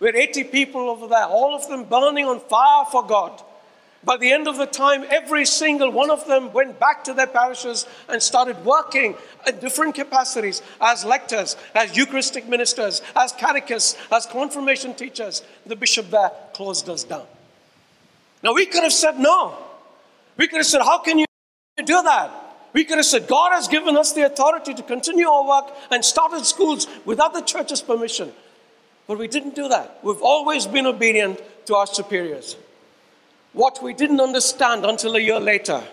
We 0.01 0.07
had 0.07 0.17
80 0.17 0.43
people 0.45 0.89
over 0.89 1.07
there, 1.07 1.25
all 1.27 1.55
of 1.55 1.65
them 1.69 1.85
burning 1.85 2.25
on 2.25 2.41
fire 2.41 2.83
for 2.91 3.03
God. 3.07 3.41
By 4.03 4.17
the 4.17 4.31
end 4.31 4.47
of 4.47 4.57
the 4.57 4.65
time, 4.65 5.05
every 5.09 5.45
single 5.45 5.91
one 5.91 6.09
of 6.09 6.25
them 6.25 6.51
went 6.53 6.79
back 6.79 7.03
to 7.03 7.13
their 7.13 7.27
parishes 7.27 7.85
and 8.09 8.21
started 8.21 8.65
working 8.65 9.15
in 9.45 9.59
different 9.59 9.93
capacities 9.93 10.63
as 10.79 11.05
lectors, 11.05 11.55
as 11.75 11.95
Eucharistic 11.95 12.47
ministers, 12.47 13.03
as 13.15 13.31
catechists, 13.31 13.95
as 14.11 14.25
confirmation 14.25 14.95
teachers. 14.95 15.43
The 15.67 15.75
bishop 15.75 16.09
there 16.09 16.31
closed 16.53 16.89
us 16.89 17.03
down. 17.03 17.27
Now, 18.41 18.53
we 18.53 18.65
could 18.65 18.81
have 18.81 18.93
said 18.93 19.19
no. 19.19 19.55
We 20.35 20.47
could 20.47 20.57
have 20.57 20.65
said, 20.65 20.81
How 20.81 20.99
can 20.99 21.19
you 21.19 21.25
do 21.77 22.01
that? 22.01 22.31
We 22.73 22.85
could 22.85 22.97
have 22.97 23.05
said, 23.05 23.27
God 23.27 23.51
has 23.51 23.67
given 23.67 23.97
us 23.97 24.13
the 24.13 24.25
authority 24.25 24.73
to 24.73 24.81
continue 24.81 25.27
our 25.27 25.47
work 25.47 25.75
and 25.91 26.03
started 26.03 26.45
schools 26.45 26.87
without 27.05 27.33
the 27.33 27.41
church's 27.41 27.81
permission. 27.81 28.31
But 29.07 29.19
we 29.19 29.27
didn't 29.27 29.55
do 29.55 29.67
that. 29.67 29.99
We've 30.01 30.21
always 30.21 30.65
been 30.65 30.87
obedient 30.87 31.41
to 31.65 31.75
our 31.75 31.85
superiors. 31.85 32.55
What 33.53 33.83
we 33.83 33.93
didn't 33.93 34.21
understand 34.21 34.85
until 34.85 35.15
a 35.15 35.19
year 35.19 35.39
later 35.39 35.83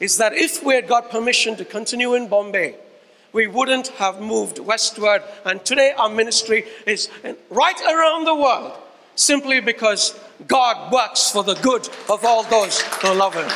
is 0.00 0.16
that 0.16 0.32
if 0.32 0.64
we 0.64 0.74
had 0.74 0.88
got 0.88 1.10
permission 1.10 1.56
to 1.56 1.64
continue 1.64 2.14
in 2.14 2.28
Bombay, 2.28 2.76
we 3.32 3.46
wouldn't 3.46 3.88
have 3.88 4.20
moved 4.20 4.58
westward. 4.58 5.22
And 5.44 5.64
today 5.64 5.92
our 5.98 6.08
ministry 6.08 6.64
is 6.86 7.10
right 7.50 7.80
around 7.82 8.24
the 8.24 8.34
world 8.34 8.72
simply 9.16 9.60
because 9.60 10.18
God 10.46 10.92
works 10.92 11.30
for 11.30 11.44
the 11.44 11.54
good 11.54 11.88
of 12.08 12.24
all 12.24 12.42
those 12.44 12.80
who 12.80 13.12
love 13.12 13.34
Him. 13.34 13.50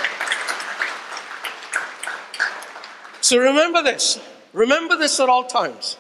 So 3.21 3.39
remember 3.39 3.83
this. 3.83 4.21
Remember 4.53 4.97
this 4.97 5.21
at 5.21 5.29
all 5.29 5.45
times. 5.45 5.97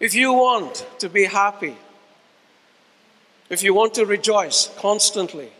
If 0.00 0.14
you 0.14 0.32
want 0.32 0.86
to 0.98 1.08
be 1.08 1.24
happy, 1.24 1.76
if 3.48 3.62
you 3.62 3.74
want 3.74 3.94
to 3.94 4.06
rejoice 4.06 4.70
constantly, 4.78 5.52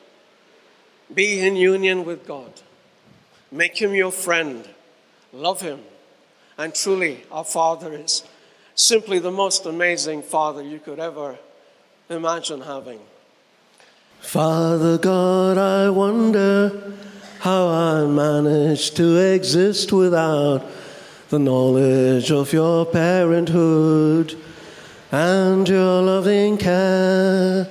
be 1.15 1.41
in 1.41 1.57
union 1.57 2.05
with 2.05 2.27
God. 2.27 2.53
Make 3.51 3.81
Him 3.81 3.95
your 3.95 4.13
friend. 4.13 4.69
Love 5.33 5.61
Him. 5.61 5.81
And 6.59 6.75
truly, 6.75 7.25
our 7.31 7.45
Father 7.45 7.93
is 7.93 8.25
simply 8.75 9.19
the 9.19 9.31
most 9.31 9.67
amazing 9.67 10.23
Father 10.23 10.63
you 10.63 10.79
could 10.79 10.99
ever 10.99 11.39
imagine 12.09 12.61
having. 12.61 13.01
Father 14.21 14.99
God, 14.99 15.59
I 15.59 15.91
wonder 15.91 16.95
how 17.41 17.67
I 17.69 18.07
managed 18.07 18.97
to 18.97 19.17
exist 19.17 19.93
without 19.93 20.65
the 21.29 21.39
knowledge 21.39 22.31
of 22.31 22.53
your 22.53 22.87
parenthood 22.87 24.39
and 25.11 25.69
your 25.69 26.03
loving 26.03 26.57
care. 26.57 27.69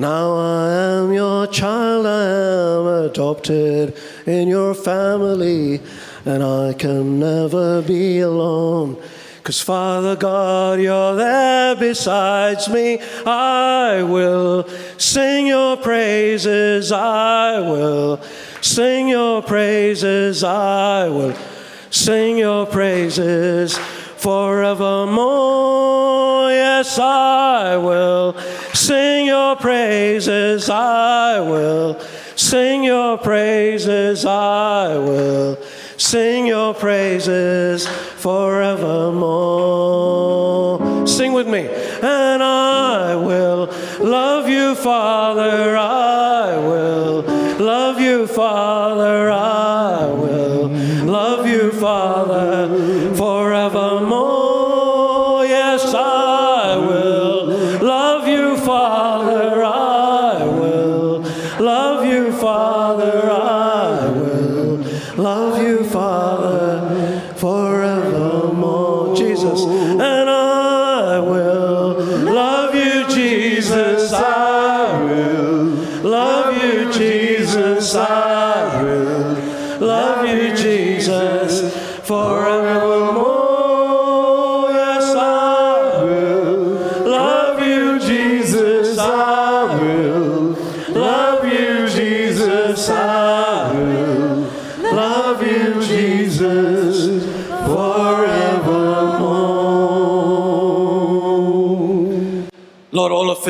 Now 0.00 0.34
I 0.34 0.72
am 0.72 1.12
your 1.12 1.46
child, 1.46 2.06
I 2.06 2.24
am 2.24 2.86
adopted 3.04 3.94
in 4.24 4.48
your 4.48 4.72
family, 4.72 5.82
and 6.24 6.42
I 6.42 6.72
can 6.72 7.20
never 7.20 7.82
be 7.82 8.20
alone. 8.20 8.96
Cause 9.42 9.60
Father 9.60 10.16
God, 10.16 10.80
you're 10.80 11.16
there 11.16 11.76
besides 11.76 12.66
me. 12.70 12.98
I 13.26 14.02
will 14.02 14.66
sing 14.96 15.46
your 15.46 15.76
praises, 15.76 16.92
I 16.92 17.60
will 17.60 18.22
sing 18.62 19.06
your 19.06 19.42
praises, 19.42 20.42
I 20.42 21.10
will 21.10 21.34
sing 21.90 22.38
your 22.38 22.64
praises 22.64 23.76
forevermore. 24.16 26.50
Yes, 26.50 26.98
I 26.98 27.76
will 27.76 28.34
sing 28.74 29.26
your 29.26 29.56
praises, 29.56 30.68
I 30.70 31.40
will 31.40 32.00
sing 32.36 32.84
your 32.84 33.18
praises, 33.18 34.24
I 34.24 34.96
will 34.96 35.58
sing 35.96 36.46
your 36.46 36.74
praises 36.74 37.86
forevermore. 37.86 39.60
Sing 41.06 41.32
with 41.32 41.46
me. 41.46 41.68
And 42.02 42.42
I 42.42 43.14
will 43.16 43.66
love 44.00 44.48
you, 44.48 44.74
Father, 44.74 45.76
I 45.76 46.56
will 46.56 47.22
love 47.58 48.00
you, 48.00 48.26
Father, 48.26 49.30
I 49.30 49.39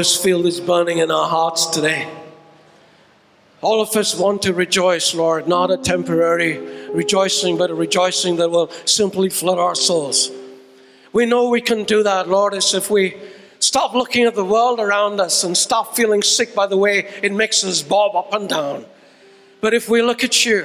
Lord, 0.01 0.07
all 0.07 0.13
of 0.13 0.17
us 0.17 0.23
feel 0.25 0.43
this 0.43 0.61
burning 0.61 0.99
in 0.99 1.11
our 1.11 1.29
hearts 1.29 1.67
today. 1.67 2.09
All 3.61 3.83
of 3.83 3.95
us 3.97 4.19
want 4.19 4.41
to 4.43 4.55
rejoice, 4.55 5.15
Lord, 5.15 5.47
not 5.47 5.71
a 5.71 5.77
temporary 5.77 6.57
rejoicing, 6.89 7.59
but 7.59 7.71
a 7.71 7.75
rejoicing 7.75 8.37
that 8.37 8.51
will 8.51 8.71
simply 8.87 9.29
flood 9.29 9.59
our 9.59 9.75
souls. 9.75 10.31
We 11.13 11.27
know 11.27 11.51
we 11.51 11.61
can 11.61 11.85
do 11.85 12.03
that, 12.03 12.29
Lord, 12.29 12.55
as 12.55 12.73
if 12.73 12.91
we 12.91 13.15
stop 13.59 13.93
looking 13.93 14.25
at 14.25 14.35
the 14.35 14.45
world 14.45 14.81
around 14.81 15.21
us 15.21 15.45
and 15.45 15.55
stop 15.55 15.95
feeling 15.95 16.23
sick 16.23 16.55
by 16.55 16.67
the 16.67 16.79
way 16.79 17.07
it 17.23 17.33
makes 17.33 17.63
us 17.63 17.83
bob 17.83 18.17
up 18.17 18.33
and 18.33 18.49
down. 18.49 18.87
But 19.61 19.75
if 19.75 19.91
we 19.91 20.01
look 20.01 20.25
at 20.25 20.47
you, 20.47 20.65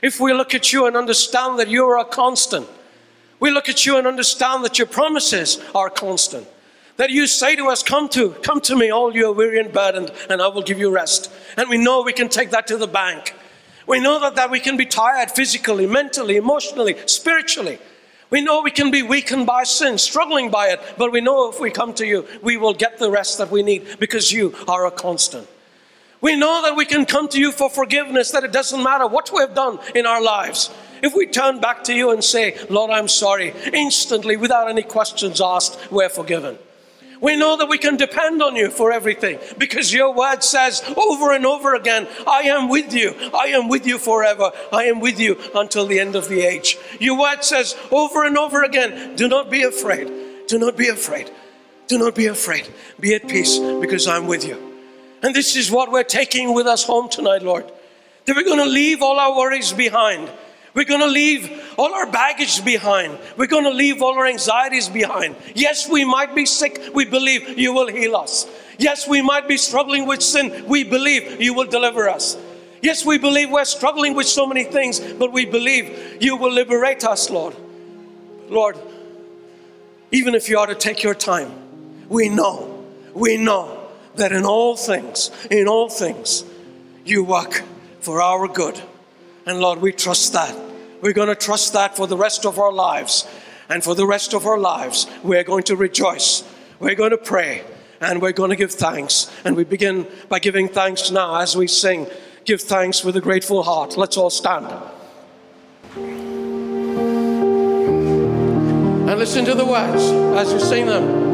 if 0.00 0.18
we 0.18 0.32
look 0.32 0.54
at 0.54 0.72
you 0.72 0.86
and 0.86 0.96
understand 0.96 1.58
that 1.58 1.68
you 1.68 1.84
are 1.84 1.98
a 1.98 2.06
constant, 2.06 2.66
we 3.38 3.50
look 3.50 3.68
at 3.68 3.84
you 3.84 3.98
and 3.98 4.06
understand 4.06 4.64
that 4.64 4.78
your 4.78 4.88
promises 4.88 5.60
are 5.74 5.90
constant. 5.90 6.48
That 6.96 7.10
you 7.10 7.26
say 7.26 7.56
to 7.56 7.66
us, 7.66 7.82
Come 7.82 8.08
to, 8.10 8.30
come 8.30 8.60
to 8.62 8.76
me, 8.76 8.90
all 8.90 9.14
you 9.14 9.26
are 9.26 9.32
weary 9.32 9.60
and 9.60 9.72
burdened, 9.72 10.12
and 10.30 10.40
I 10.40 10.48
will 10.48 10.62
give 10.62 10.78
you 10.78 10.90
rest. 10.90 11.30
And 11.56 11.68
we 11.68 11.78
know 11.78 12.02
we 12.02 12.12
can 12.12 12.28
take 12.28 12.50
that 12.50 12.66
to 12.68 12.76
the 12.76 12.86
bank. 12.86 13.34
We 13.86 14.00
know 14.00 14.18
that, 14.20 14.34
that 14.36 14.50
we 14.50 14.60
can 14.60 14.76
be 14.76 14.86
tired 14.86 15.30
physically, 15.30 15.86
mentally, 15.86 16.36
emotionally, 16.36 16.96
spiritually. 17.06 17.78
We 18.30 18.40
know 18.40 18.62
we 18.62 18.72
can 18.72 18.90
be 18.90 19.02
weakened 19.02 19.46
by 19.46 19.62
sin, 19.62 19.98
struggling 19.98 20.50
by 20.50 20.70
it, 20.70 20.80
but 20.98 21.12
we 21.12 21.20
know 21.20 21.48
if 21.48 21.60
we 21.60 21.70
come 21.70 21.94
to 21.94 22.06
you, 22.06 22.26
we 22.42 22.56
will 22.56 22.74
get 22.74 22.98
the 22.98 23.10
rest 23.10 23.38
that 23.38 23.52
we 23.52 23.62
need 23.62 24.00
because 24.00 24.32
you 24.32 24.54
are 24.66 24.86
a 24.86 24.90
constant. 24.90 25.46
We 26.20 26.34
know 26.34 26.62
that 26.62 26.76
we 26.76 26.86
can 26.86 27.06
come 27.06 27.28
to 27.28 27.38
you 27.38 27.52
for 27.52 27.70
forgiveness, 27.70 28.32
that 28.32 28.42
it 28.42 28.50
doesn't 28.50 28.82
matter 28.82 29.06
what 29.06 29.30
we 29.32 29.40
have 29.40 29.54
done 29.54 29.78
in 29.94 30.06
our 30.06 30.20
lives. 30.20 30.70
If 31.02 31.14
we 31.14 31.26
turn 31.26 31.60
back 31.60 31.84
to 31.84 31.94
you 31.94 32.10
and 32.10 32.24
say, 32.24 32.58
Lord, 32.68 32.90
I'm 32.90 33.06
sorry, 33.06 33.54
instantly, 33.72 34.36
without 34.36 34.68
any 34.68 34.82
questions 34.82 35.40
asked, 35.40 35.92
we're 35.92 36.08
forgiven. 36.08 36.58
We 37.20 37.36
know 37.36 37.56
that 37.56 37.68
we 37.68 37.78
can 37.78 37.96
depend 37.96 38.42
on 38.42 38.56
you 38.56 38.70
for 38.70 38.92
everything 38.92 39.38
because 39.58 39.92
your 39.92 40.14
word 40.14 40.42
says 40.42 40.82
over 40.96 41.32
and 41.32 41.46
over 41.46 41.74
again, 41.74 42.06
I 42.26 42.42
am 42.42 42.68
with 42.68 42.92
you. 42.92 43.14
I 43.34 43.48
am 43.48 43.68
with 43.68 43.86
you 43.86 43.98
forever. 43.98 44.52
I 44.72 44.84
am 44.84 45.00
with 45.00 45.18
you 45.18 45.38
until 45.54 45.86
the 45.86 45.98
end 45.98 46.14
of 46.14 46.28
the 46.28 46.42
age. 46.42 46.76
Your 47.00 47.18
word 47.18 47.42
says 47.42 47.76
over 47.90 48.24
and 48.24 48.36
over 48.36 48.62
again, 48.62 49.16
do 49.16 49.28
not 49.28 49.50
be 49.50 49.62
afraid. 49.62 50.12
Do 50.46 50.58
not 50.58 50.76
be 50.76 50.88
afraid. 50.88 51.30
Do 51.88 51.98
not 51.98 52.14
be 52.14 52.26
afraid. 52.26 52.68
Be 53.00 53.14
at 53.14 53.28
peace 53.28 53.58
because 53.58 54.06
I'm 54.06 54.26
with 54.26 54.44
you. 54.44 54.74
And 55.22 55.34
this 55.34 55.56
is 55.56 55.70
what 55.70 55.90
we're 55.90 56.04
taking 56.04 56.54
with 56.54 56.66
us 56.66 56.84
home 56.84 57.08
tonight, 57.08 57.42
Lord. 57.42 57.70
That 58.26 58.36
we're 58.36 58.44
going 58.44 58.58
to 58.58 58.66
leave 58.66 59.02
all 59.02 59.18
our 59.18 59.36
worries 59.36 59.72
behind. 59.72 60.30
We're 60.76 60.84
going 60.84 61.00
to 61.00 61.06
leave 61.06 61.74
all 61.78 61.94
our 61.94 62.04
baggage 62.04 62.62
behind. 62.62 63.18
We're 63.38 63.46
going 63.46 63.64
to 63.64 63.70
leave 63.70 64.02
all 64.02 64.12
our 64.18 64.26
anxieties 64.26 64.90
behind. 64.90 65.34
Yes, 65.54 65.88
we 65.88 66.04
might 66.04 66.34
be 66.34 66.44
sick. 66.44 66.90
We 66.92 67.06
believe 67.06 67.58
you 67.58 67.72
will 67.72 67.88
heal 67.88 68.14
us. 68.14 68.46
Yes, 68.78 69.08
we 69.08 69.22
might 69.22 69.48
be 69.48 69.56
struggling 69.56 70.06
with 70.06 70.22
sin. 70.22 70.66
We 70.68 70.84
believe 70.84 71.40
you 71.40 71.54
will 71.54 71.64
deliver 71.64 72.10
us. 72.10 72.36
Yes, 72.82 73.06
we 73.06 73.16
believe 73.16 73.50
we're 73.50 73.64
struggling 73.64 74.14
with 74.14 74.26
so 74.26 74.46
many 74.46 74.64
things, 74.64 75.00
but 75.00 75.32
we 75.32 75.46
believe 75.46 76.22
you 76.22 76.36
will 76.36 76.52
liberate 76.52 77.04
us, 77.04 77.30
Lord. 77.30 77.56
Lord, 78.50 78.76
even 80.12 80.34
if 80.34 80.50
you 80.50 80.58
are 80.58 80.66
to 80.66 80.74
take 80.74 81.02
your 81.02 81.14
time, 81.14 82.06
we 82.10 82.28
know, 82.28 82.84
we 83.14 83.38
know 83.38 83.88
that 84.16 84.30
in 84.30 84.44
all 84.44 84.76
things, 84.76 85.30
in 85.50 85.68
all 85.68 85.88
things, 85.88 86.44
you 87.06 87.24
work 87.24 87.62
for 88.00 88.20
our 88.20 88.46
good. 88.46 88.78
And 89.46 89.58
Lord, 89.58 89.80
we 89.80 89.92
trust 89.92 90.34
that. 90.34 90.65
We're 91.02 91.12
going 91.12 91.28
to 91.28 91.34
trust 91.34 91.72
that 91.74 91.96
for 91.96 92.06
the 92.06 92.16
rest 92.16 92.46
of 92.46 92.58
our 92.58 92.72
lives. 92.72 93.26
And 93.68 93.82
for 93.82 93.94
the 93.94 94.06
rest 94.06 94.32
of 94.32 94.46
our 94.46 94.58
lives, 94.58 95.06
we're 95.22 95.44
going 95.44 95.64
to 95.64 95.76
rejoice. 95.76 96.44
We're 96.78 96.94
going 96.94 97.10
to 97.10 97.18
pray. 97.18 97.64
And 98.00 98.22
we're 98.22 98.32
going 98.32 98.50
to 98.50 98.56
give 98.56 98.72
thanks. 98.72 99.30
And 99.44 99.56
we 99.56 99.64
begin 99.64 100.06
by 100.28 100.38
giving 100.38 100.68
thanks 100.68 101.10
now 101.10 101.36
as 101.36 101.56
we 101.56 101.66
sing. 101.66 102.06
Give 102.44 102.60
thanks 102.60 103.02
with 103.02 103.16
a 103.16 103.20
grateful 103.20 103.62
heart. 103.62 103.96
Let's 103.96 104.16
all 104.16 104.30
stand. 104.30 104.72
And 109.08 109.18
listen 109.18 109.44
to 109.46 109.54
the 109.54 109.64
words 109.64 110.02
as 110.38 110.52
you 110.52 110.60
sing 110.60 110.86
them. 110.86 111.26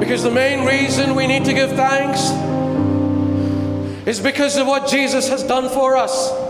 Because 0.00 0.22
the 0.22 0.30
main 0.30 0.64
reason 0.64 1.14
we 1.14 1.26
need 1.26 1.44
to 1.44 1.52
give 1.52 1.70
thanks 1.72 2.30
is 4.06 4.20
because 4.20 4.56
of 4.56 4.66
what 4.66 4.88
Jesus 4.88 5.28
has 5.28 5.42
done 5.42 5.68
for 5.68 5.96
us. 5.96 6.45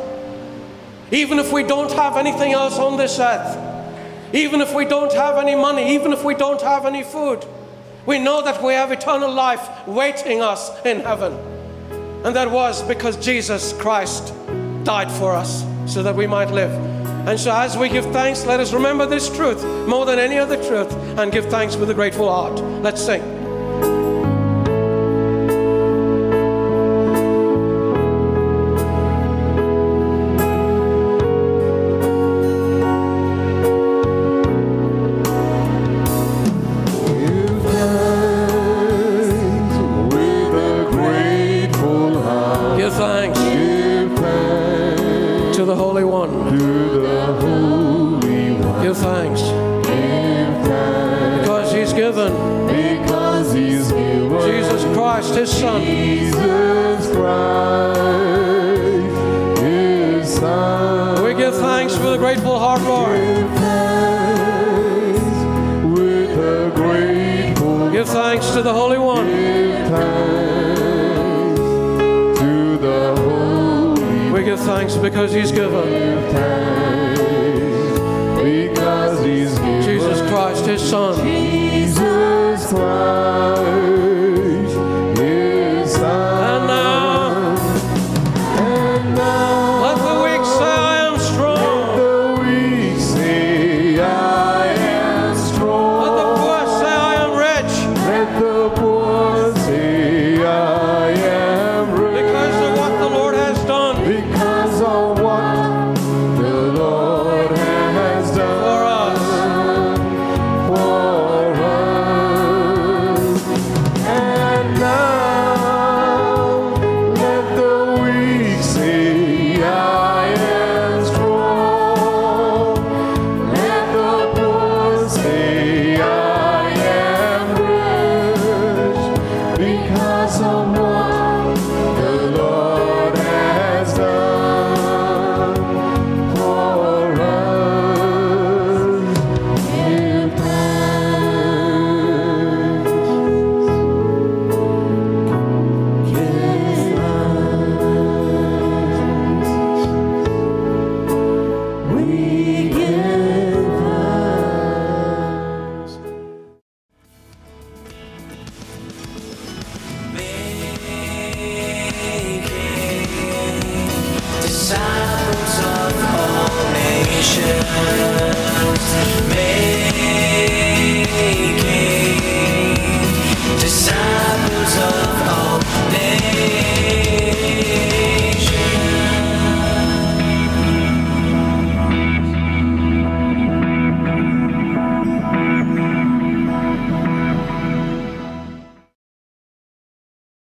Even 1.10 1.38
if 1.38 1.52
we 1.52 1.62
don't 1.62 1.92
have 1.92 2.16
anything 2.16 2.52
else 2.52 2.78
on 2.78 2.96
this 2.96 3.18
earth, 3.18 4.34
even 4.34 4.60
if 4.60 4.74
we 4.74 4.84
don't 4.84 5.12
have 5.12 5.36
any 5.36 5.54
money, 5.54 5.94
even 5.94 6.12
if 6.12 6.24
we 6.24 6.34
don't 6.34 6.60
have 6.62 6.84
any 6.84 7.02
food, 7.02 7.44
we 8.06 8.18
know 8.18 8.42
that 8.42 8.62
we 8.62 8.72
have 8.72 8.92
eternal 8.92 9.32
life 9.32 9.86
waiting 9.86 10.42
us 10.42 10.70
in 10.84 11.00
heaven. 11.00 11.32
And 12.24 12.34
that 12.34 12.50
was 12.50 12.82
because 12.82 13.16
Jesus 13.16 13.72
Christ 13.74 14.32
died 14.84 15.10
for 15.10 15.32
us 15.32 15.64
so 15.86 16.02
that 16.02 16.14
we 16.14 16.26
might 16.26 16.50
live. 16.50 16.72
And 17.28 17.38
so, 17.38 17.52
as 17.52 17.76
we 17.76 17.88
give 17.88 18.04
thanks, 18.06 18.46
let 18.46 18.60
us 18.60 18.72
remember 18.72 19.06
this 19.06 19.28
truth 19.34 19.64
more 19.88 20.06
than 20.06 20.18
any 20.18 20.38
other 20.38 20.56
truth 20.56 20.92
and 21.18 21.32
give 21.32 21.46
thanks 21.46 21.76
with 21.76 21.90
a 21.90 21.94
grateful 21.94 22.28
heart. 22.28 22.60
Let's 22.82 23.04
sing. 23.04 23.45